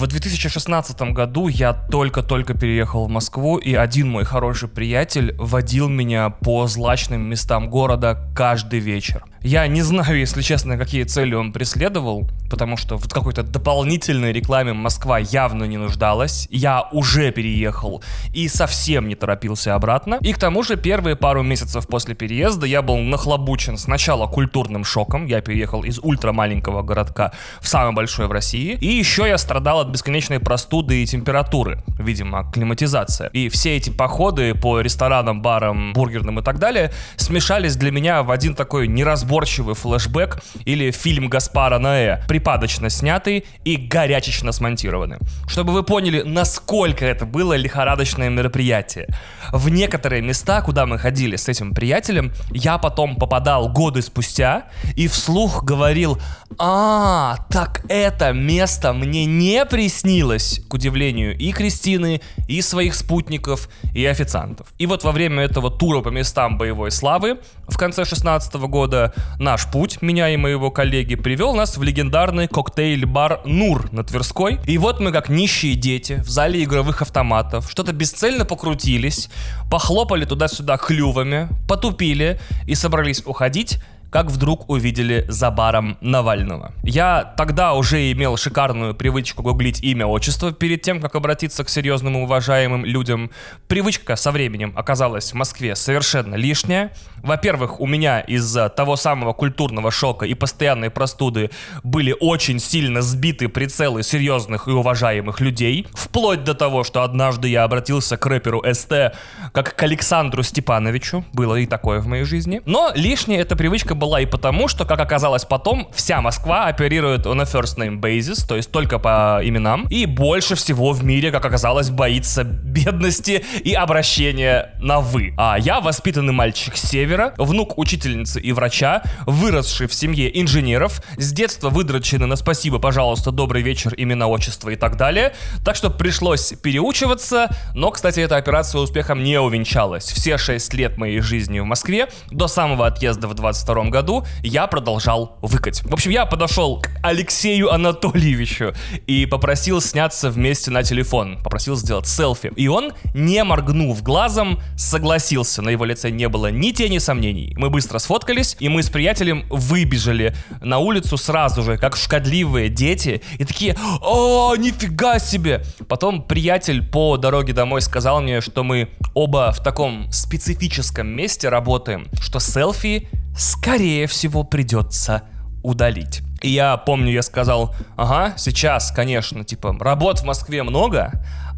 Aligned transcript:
В 0.00 0.06
2016 0.06 0.98
году 1.12 1.48
я 1.48 1.74
только-только 1.74 2.54
переехал 2.54 3.04
в 3.04 3.10
Москву, 3.10 3.58
и 3.58 3.74
один 3.74 4.08
мой 4.08 4.24
хороший 4.24 4.66
приятель 4.66 5.34
водил 5.36 5.90
меня 5.90 6.30
по 6.30 6.66
злачным 6.66 7.28
местам 7.28 7.68
города 7.68 8.32
каждый 8.34 8.78
вечер. 8.78 9.26
Я 9.42 9.66
не 9.68 9.80
знаю, 9.80 10.18
если 10.18 10.42
честно, 10.42 10.76
какие 10.76 11.04
цели 11.04 11.32
он 11.34 11.50
преследовал, 11.50 12.28
потому 12.50 12.76
что 12.76 12.98
в 12.98 13.08
какой-то 13.08 13.42
дополнительной 13.42 14.32
рекламе 14.32 14.74
Москва 14.74 15.18
явно 15.18 15.64
не 15.64 15.78
нуждалась. 15.78 16.46
Я 16.50 16.82
уже 16.92 17.32
переехал 17.32 18.02
и 18.34 18.48
совсем 18.48 19.08
не 19.08 19.14
торопился 19.14 19.74
обратно. 19.74 20.18
И 20.20 20.34
к 20.34 20.38
тому 20.38 20.62
же 20.62 20.76
первые 20.76 21.16
пару 21.16 21.42
месяцев 21.42 21.86
после 21.86 22.14
переезда 22.14 22.66
я 22.66 22.82
был 22.82 22.98
нахлобучен 22.98 23.78
сначала 23.78 24.26
культурным 24.26 24.84
шоком. 24.84 25.24
Я 25.24 25.40
переехал 25.40 25.84
из 25.84 25.98
ультрамаленького 26.00 26.82
городка 26.82 27.32
в 27.62 27.68
самый 27.68 27.94
большой 27.94 28.26
в 28.26 28.32
России. 28.32 28.76
И 28.78 28.88
еще 28.88 29.26
я 29.26 29.38
страдал 29.38 29.80
от 29.80 29.88
бесконечной 29.88 30.38
простуды 30.38 31.02
и 31.02 31.06
температуры. 31.06 31.82
Видимо, 31.98 32.50
климатизация. 32.52 33.28
И 33.28 33.48
все 33.48 33.78
эти 33.78 33.88
походы 33.88 34.54
по 34.54 34.80
ресторанам, 34.80 35.40
барам, 35.40 35.94
бургерным 35.94 36.40
и 36.40 36.42
так 36.42 36.58
далее 36.58 36.92
смешались 37.16 37.76
для 37.76 37.90
меня 37.90 38.22
в 38.22 38.30
один 38.30 38.54
такой 38.54 38.86
неразборчивый 38.86 39.29
флешбэк 39.30 40.42
или 40.64 40.90
фильм 40.90 41.28
Гаспара 41.28 41.78
Ноэ, 41.78 42.22
припадочно 42.26 42.90
снятый 42.90 43.46
и 43.64 43.76
горячечно 43.76 44.52
смонтированы. 44.52 45.18
Чтобы 45.46 45.72
вы 45.72 45.82
поняли, 45.82 46.22
насколько 46.22 47.06
это 47.06 47.26
было 47.26 47.54
лихорадочное 47.54 48.28
мероприятие. 48.28 49.08
В 49.52 49.68
некоторые 49.68 50.22
места, 50.22 50.62
куда 50.62 50.86
мы 50.86 50.98
ходили 50.98 51.36
с 51.36 51.48
этим 51.48 51.72
приятелем, 51.74 52.32
я 52.50 52.78
потом 52.78 53.16
попадал 53.16 53.68
годы 53.68 54.02
спустя 54.02 54.66
и 54.96 55.08
вслух 55.08 55.64
говорил, 55.64 56.18
а, 56.58 57.36
так 57.50 57.82
это 57.88 58.32
место 58.32 58.92
мне 58.92 59.24
не 59.24 59.64
приснилось, 59.64 60.60
к 60.68 60.74
удивлению 60.74 61.36
и 61.36 61.52
Кристины, 61.52 62.20
и 62.48 62.62
своих 62.62 62.94
спутников, 62.94 63.68
и 63.94 64.04
официантов. 64.06 64.66
И 64.78 64.86
вот 64.86 65.04
во 65.04 65.12
время 65.12 65.44
этого 65.44 65.70
тура 65.70 66.00
по 66.00 66.08
местам 66.08 66.58
боевой 66.58 66.90
славы 66.90 67.38
в 67.68 67.76
конце 67.76 68.04
16 68.04 68.54
года 68.54 69.14
наш 69.38 69.70
путь, 69.70 70.02
меня 70.02 70.28
и 70.28 70.36
моего 70.36 70.70
коллеги, 70.70 71.14
привел 71.14 71.54
нас 71.54 71.76
в 71.76 71.82
легендарный 71.82 72.48
коктейль-бар 72.48 73.42
«Нур» 73.44 73.90
на 73.92 74.04
Тверской. 74.04 74.58
И 74.66 74.78
вот 74.78 75.00
мы, 75.00 75.12
как 75.12 75.28
нищие 75.28 75.74
дети, 75.74 76.22
в 76.24 76.28
зале 76.28 76.62
игровых 76.62 77.02
автоматов, 77.02 77.70
что-то 77.70 77.92
бесцельно 77.92 78.44
покрутились, 78.44 79.28
похлопали 79.70 80.24
туда-сюда 80.24 80.76
клювами, 80.76 81.48
потупили 81.68 82.40
и 82.66 82.74
собрались 82.74 83.22
уходить, 83.24 83.78
как 84.10 84.26
вдруг 84.26 84.68
увидели 84.68 85.24
за 85.28 85.50
баром 85.50 85.96
Навального. 86.00 86.72
Я 86.82 87.32
тогда 87.36 87.74
уже 87.74 88.10
имел 88.12 88.36
шикарную 88.36 88.94
привычку 88.94 89.42
гуглить 89.42 89.82
имя, 89.82 90.06
отчество 90.06 90.52
перед 90.52 90.82
тем, 90.82 91.00
как 91.00 91.14
обратиться 91.14 91.64
к 91.64 91.68
серьезным 91.68 92.18
и 92.18 92.22
уважаемым 92.22 92.84
людям. 92.84 93.30
Привычка 93.68 94.16
со 94.16 94.32
временем 94.32 94.72
оказалась 94.76 95.32
в 95.32 95.34
Москве 95.34 95.76
совершенно 95.76 96.34
лишняя. 96.34 96.92
Во-первых, 97.22 97.80
у 97.80 97.86
меня 97.86 98.20
из-за 98.20 98.68
того 98.68 98.96
самого 98.96 99.32
культурного 99.32 99.90
шока 99.90 100.26
и 100.26 100.34
постоянной 100.34 100.90
простуды 100.90 101.50
были 101.82 102.14
очень 102.18 102.58
сильно 102.58 103.02
сбиты 103.02 103.48
прицелы 103.48 104.02
серьезных 104.02 104.68
и 104.68 104.70
уважаемых 104.70 105.40
людей. 105.40 105.86
Вплоть 105.92 106.44
до 106.44 106.54
того, 106.54 106.82
что 106.82 107.02
однажды 107.02 107.48
я 107.48 107.64
обратился 107.64 108.16
к 108.16 108.26
рэперу 108.26 108.64
СТ 108.72 109.14
как 109.52 109.76
к 109.76 109.82
Александру 109.82 110.42
Степановичу. 110.42 111.24
Было 111.32 111.56
и 111.56 111.66
такое 111.66 112.00
в 112.00 112.06
моей 112.06 112.24
жизни. 112.24 112.62
Но 112.64 112.90
лишняя 112.94 113.40
эта 113.40 113.54
привычка 113.54 113.94
была 114.00 114.20
и 114.20 114.26
потому, 114.26 114.66
что, 114.66 114.84
как 114.84 114.98
оказалось 114.98 115.44
потом, 115.44 115.88
вся 115.94 116.20
Москва 116.20 116.66
оперирует 116.66 117.26
на 117.26 117.42
first 117.42 117.76
name 117.76 118.00
basis, 118.00 118.44
то 118.46 118.56
есть 118.56 118.72
только 118.72 118.98
по 118.98 119.40
именам. 119.44 119.86
И 119.90 120.06
больше 120.06 120.56
всего 120.56 120.92
в 120.92 121.04
мире, 121.04 121.30
как 121.30 121.44
оказалось, 121.44 121.90
боится 121.90 122.42
бедности 122.42 123.44
и 123.62 123.74
обращения 123.74 124.74
на 124.80 125.00
«вы». 125.00 125.34
А 125.36 125.56
я 125.58 125.80
воспитанный 125.80 126.32
мальчик 126.32 126.76
севера, 126.76 127.34
внук 127.36 127.78
учительницы 127.78 128.40
и 128.40 128.52
врача, 128.52 129.02
выросший 129.26 129.86
в 129.86 129.94
семье 129.94 130.40
инженеров, 130.40 131.02
с 131.18 131.32
детства 131.32 131.68
выдрочены 131.68 132.26
на 132.26 132.36
«спасибо, 132.36 132.78
пожалуйста, 132.78 133.30
добрый 133.30 133.62
вечер, 133.62 133.94
имена, 133.96 134.26
отчество» 134.26 134.70
и 134.70 134.76
так 134.76 134.96
далее. 134.96 135.34
Так 135.64 135.76
что 135.76 135.90
пришлось 135.90 136.54
переучиваться, 136.62 137.54
но, 137.74 137.90
кстати, 137.90 138.20
эта 138.20 138.36
операция 138.36 138.80
успехом 138.80 139.22
не 139.22 139.38
увенчалась. 139.38 140.04
Все 140.04 140.38
шесть 140.38 140.72
лет 140.72 140.96
моей 140.96 141.20
жизни 141.20 141.60
в 141.60 141.64
Москве, 141.64 142.08
до 142.30 142.48
самого 142.48 142.86
отъезда 142.86 143.28
в 143.28 143.34
22 143.34 143.89
году 143.90 144.24
я 144.42 144.66
продолжал 144.66 145.38
выкать. 145.42 145.82
В 145.84 145.92
общем, 145.92 146.10
я 146.10 146.26
подошел 146.26 146.80
к 146.80 146.90
Алексею 147.02 147.72
Анатольевичу 147.72 148.74
и 149.06 149.26
попросил 149.26 149.80
сняться 149.80 150.30
вместе 150.30 150.70
на 150.70 150.82
телефон. 150.82 151.42
Попросил 151.42 151.76
сделать 151.76 152.06
селфи. 152.06 152.52
И 152.56 152.68
он, 152.68 152.92
не 153.14 153.42
моргнув 153.44 154.02
глазом, 154.02 154.60
согласился. 154.76 155.62
На 155.62 155.70
его 155.70 155.84
лице 155.84 156.10
не 156.10 156.28
было 156.28 156.50
ни 156.50 156.70
тени 156.70 156.98
сомнений. 156.98 157.54
Мы 157.56 157.70
быстро 157.70 157.98
сфоткались, 157.98 158.56
и 158.60 158.68
мы 158.68 158.82
с 158.82 158.90
приятелем 158.90 159.46
выбежали 159.50 160.34
на 160.60 160.78
улицу 160.78 161.16
сразу 161.16 161.62
же, 161.62 161.76
как 161.76 161.96
шкодливые 161.96 162.68
дети, 162.68 163.22
и 163.38 163.44
такие 163.44 163.76
«О, 164.00 164.54
нифига 164.56 165.18
себе!» 165.18 165.64
Потом 165.88 166.22
приятель 166.22 166.82
по 166.86 167.16
дороге 167.16 167.52
домой 167.52 167.82
сказал 167.82 168.20
мне, 168.20 168.40
что 168.40 168.64
мы 168.64 168.88
оба 169.14 169.52
в 169.52 169.62
таком 169.62 170.10
специфическом 170.12 171.08
месте 171.08 171.48
работаем, 171.48 172.06
что 172.20 172.38
селфи 172.40 173.08
скорее 173.40 174.06
всего, 174.06 174.44
придется 174.44 175.22
удалить. 175.62 176.22
И 176.42 176.50
я 176.50 176.76
помню, 176.76 177.12
я 177.12 177.22
сказал, 177.22 177.74
ага, 177.96 178.34
сейчас, 178.36 178.92
конечно, 178.92 179.44
типа, 179.44 179.76
работ 179.80 180.20
в 180.20 180.24
Москве 180.24 180.62
много, 180.62 181.12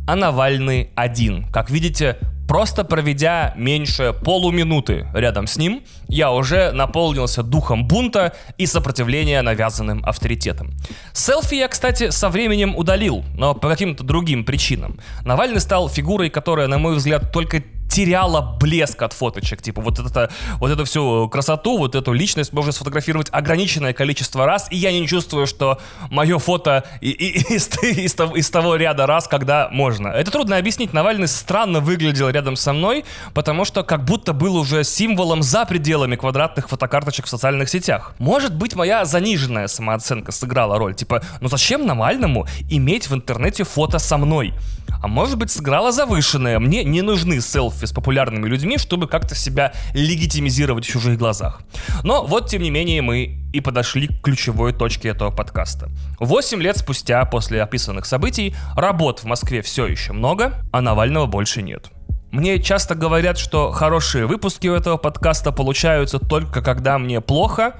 а 0.06 0.16
Навальный 0.16 0.90
один. 0.94 1.44
Как 1.52 1.70
видите, 1.70 2.18
просто 2.48 2.84
проведя 2.84 3.52
меньше 3.56 4.12
полуминуты 4.24 5.08
рядом 5.12 5.46
с 5.46 5.56
ним, 5.56 5.82
я 6.08 6.30
уже 6.32 6.72
наполнился 6.72 7.42
духом 7.42 7.86
бунта 7.86 8.34
и 8.58 8.66
сопротивления 8.66 9.42
навязанным 9.42 10.04
авторитетом. 10.04 10.74
Селфи 11.12 11.56
я, 11.56 11.68
кстати, 11.68 12.10
со 12.10 12.28
временем 12.28 12.76
удалил, 12.76 13.24
но 13.34 13.54
по 13.54 13.68
каким-то 13.68 14.04
другим 14.04 14.44
причинам. 14.44 14.98
Навальный 15.24 15.60
стал 15.60 15.88
фигурой, 15.88 16.30
которая, 16.30 16.68
на 16.68 16.78
мой 16.78 16.96
взгляд, 16.96 17.32
только 17.32 17.62
теряла 17.92 18.40
блеск 18.40 19.02
от 19.02 19.12
фоточек. 19.12 19.60
Типа 19.60 19.82
вот 19.82 19.98
это, 19.98 20.30
вот 20.58 20.70
эту 20.70 20.84
всю 20.84 21.28
красоту, 21.28 21.76
вот 21.76 21.94
эту 21.94 22.12
личность 22.12 22.52
можно 22.52 22.72
сфотографировать 22.72 23.28
ограниченное 23.30 23.92
количество 23.92 24.46
раз, 24.46 24.68
и 24.70 24.76
я 24.76 24.92
не 24.92 25.06
чувствую, 25.06 25.46
что 25.46 25.78
мое 26.10 26.38
фото 26.38 26.84
и, 27.02 27.10
и, 27.10 27.54
из, 27.54 27.68
из, 27.82 28.16
из 28.18 28.50
того 28.50 28.76
ряда 28.76 29.06
раз, 29.06 29.28
когда 29.28 29.68
можно. 29.70 30.08
Это 30.08 30.30
трудно 30.30 30.56
объяснить. 30.56 30.94
Навальный 30.94 31.28
странно 31.28 31.80
выглядел 31.80 32.30
рядом 32.30 32.56
со 32.56 32.72
мной, 32.72 33.04
потому 33.34 33.66
что 33.66 33.82
как 33.82 34.04
будто 34.04 34.32
был 34.32 34.56
уже 34.56 34.84
символом 34.84 35.42
за 35.42 35.66
пределами 35.66 36.16
квадратных 36.16 36.70
фотокарточек 36.70 37.26
в 37.26 37.28
социальных 37.28 37.68
сетях. 37.68 38.14
Может 38.18 38.54
быть, 38.54 38.74
моя 38.74 39.04
заниженная 39.04 39.66
самооценка 39.66 40.32
сыграла 40.32 40.78
роль. 40.78 40.94
Типа, 40.94 41.22
ну 41.40 41.48
зачем 41.48 41.84
Навальному 41.84 42.46
иметь 42.70 43.10
в 43.10 43.14
интернете 43.14 43.64
фото 43.64 43.98
со 43.98 44.16
мной? 44.16 44.54
А 45.02 45.08
может 45.08 45.36
быть, 45.36 45.50
сыграла 45.50 45.90
завышенная. 45.90 46.60
Мне 46.60 46.84
не 46.84 47.02
нужны 47.02 47.40
селфи 47.40 47.86
с 47.86 47.92
популярными 47.92 48.46
людьми, 48.46 48.78
чтобы 48.78 49.08
как-то 49.08 49.34
себя 49.34 49.72
легитимизировать 49.94 50.84
в 50.84 50.88
чужих 50.88 51.18
глазах. 51.18 51.62
Но 52.04 52.24
вот, 52.24 52.48
тем 52.48 52.62
не 52.62 52.70
менее, 52.70 53.02
мы 53.02 53.36
и 53.52 53.60
подошли 53.60 54.06
к 54.06 54.22
ключевой 54.22 54.72
точке 54.72 55.08
этого 55.08 55.32
подкаста. 55.32 55.90
Восемь 56.20 56.62
лет 56.62 56.78
спустя, 56.78 57.24
после 57.24 57.60
описанных 57.62 58.06
событий, 58.06 58.54
работ 58.76 59.18
в 59.20 59.24
Москве 59.24 59.60
все 59.60 59.88
еще 59.88 60.12
много, 60.12 60.62
а 60.72 60.80
Навального 60.80 61.26
больше 61.26 61.62
нет. 61.62 61.90
Мне 62.30 62.62
часто 62.62 62.94
говорят, 62.94 63.38
что 63.38 63.72
хорошие 63.72 64.26
выпуски 64.26 64.68
у 64.68 64.74
этого 64.74 64.98
подкаста 64.98 65.50
получаются 65.50 66.20
только 66.20 66.62
когда 66.62 66.98
мне 66.98 67.20
плохо 67.20 67.74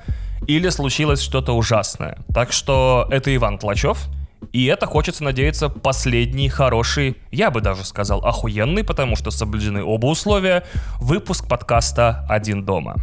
или 0.49 0.69
случилось 0.71 1.23
что-то 1.23 1.53
ужасное. 1.53 2.19
Так 2.35 2.53
что 2.53 3.07
это 3.13 3.35
Иван 3.35 3.59
Тлачев— 3.59 4.09
и 4.53 4.67
это, 4.67 4.87
хочется 4.87 5.25
надеяться, 5.25 5.69
последний 5.69 6.49
хороший, 6.49 7.17
я 7.31 7.51
бы 7.51 7.61
даже 7.61 7.85
сказал, 7.85 8.25
охуенный, 8.25 8.85
потому 8.85 9.17
что 9.17 9.31
соблюдены 9.31 9.85
оба 9.85 10.07
условия, 10.07 10.65
выпуск 10.99 11.49
подкаста 11.49 12.27
«Один 12.29 12.65
дома». 12.65 12.97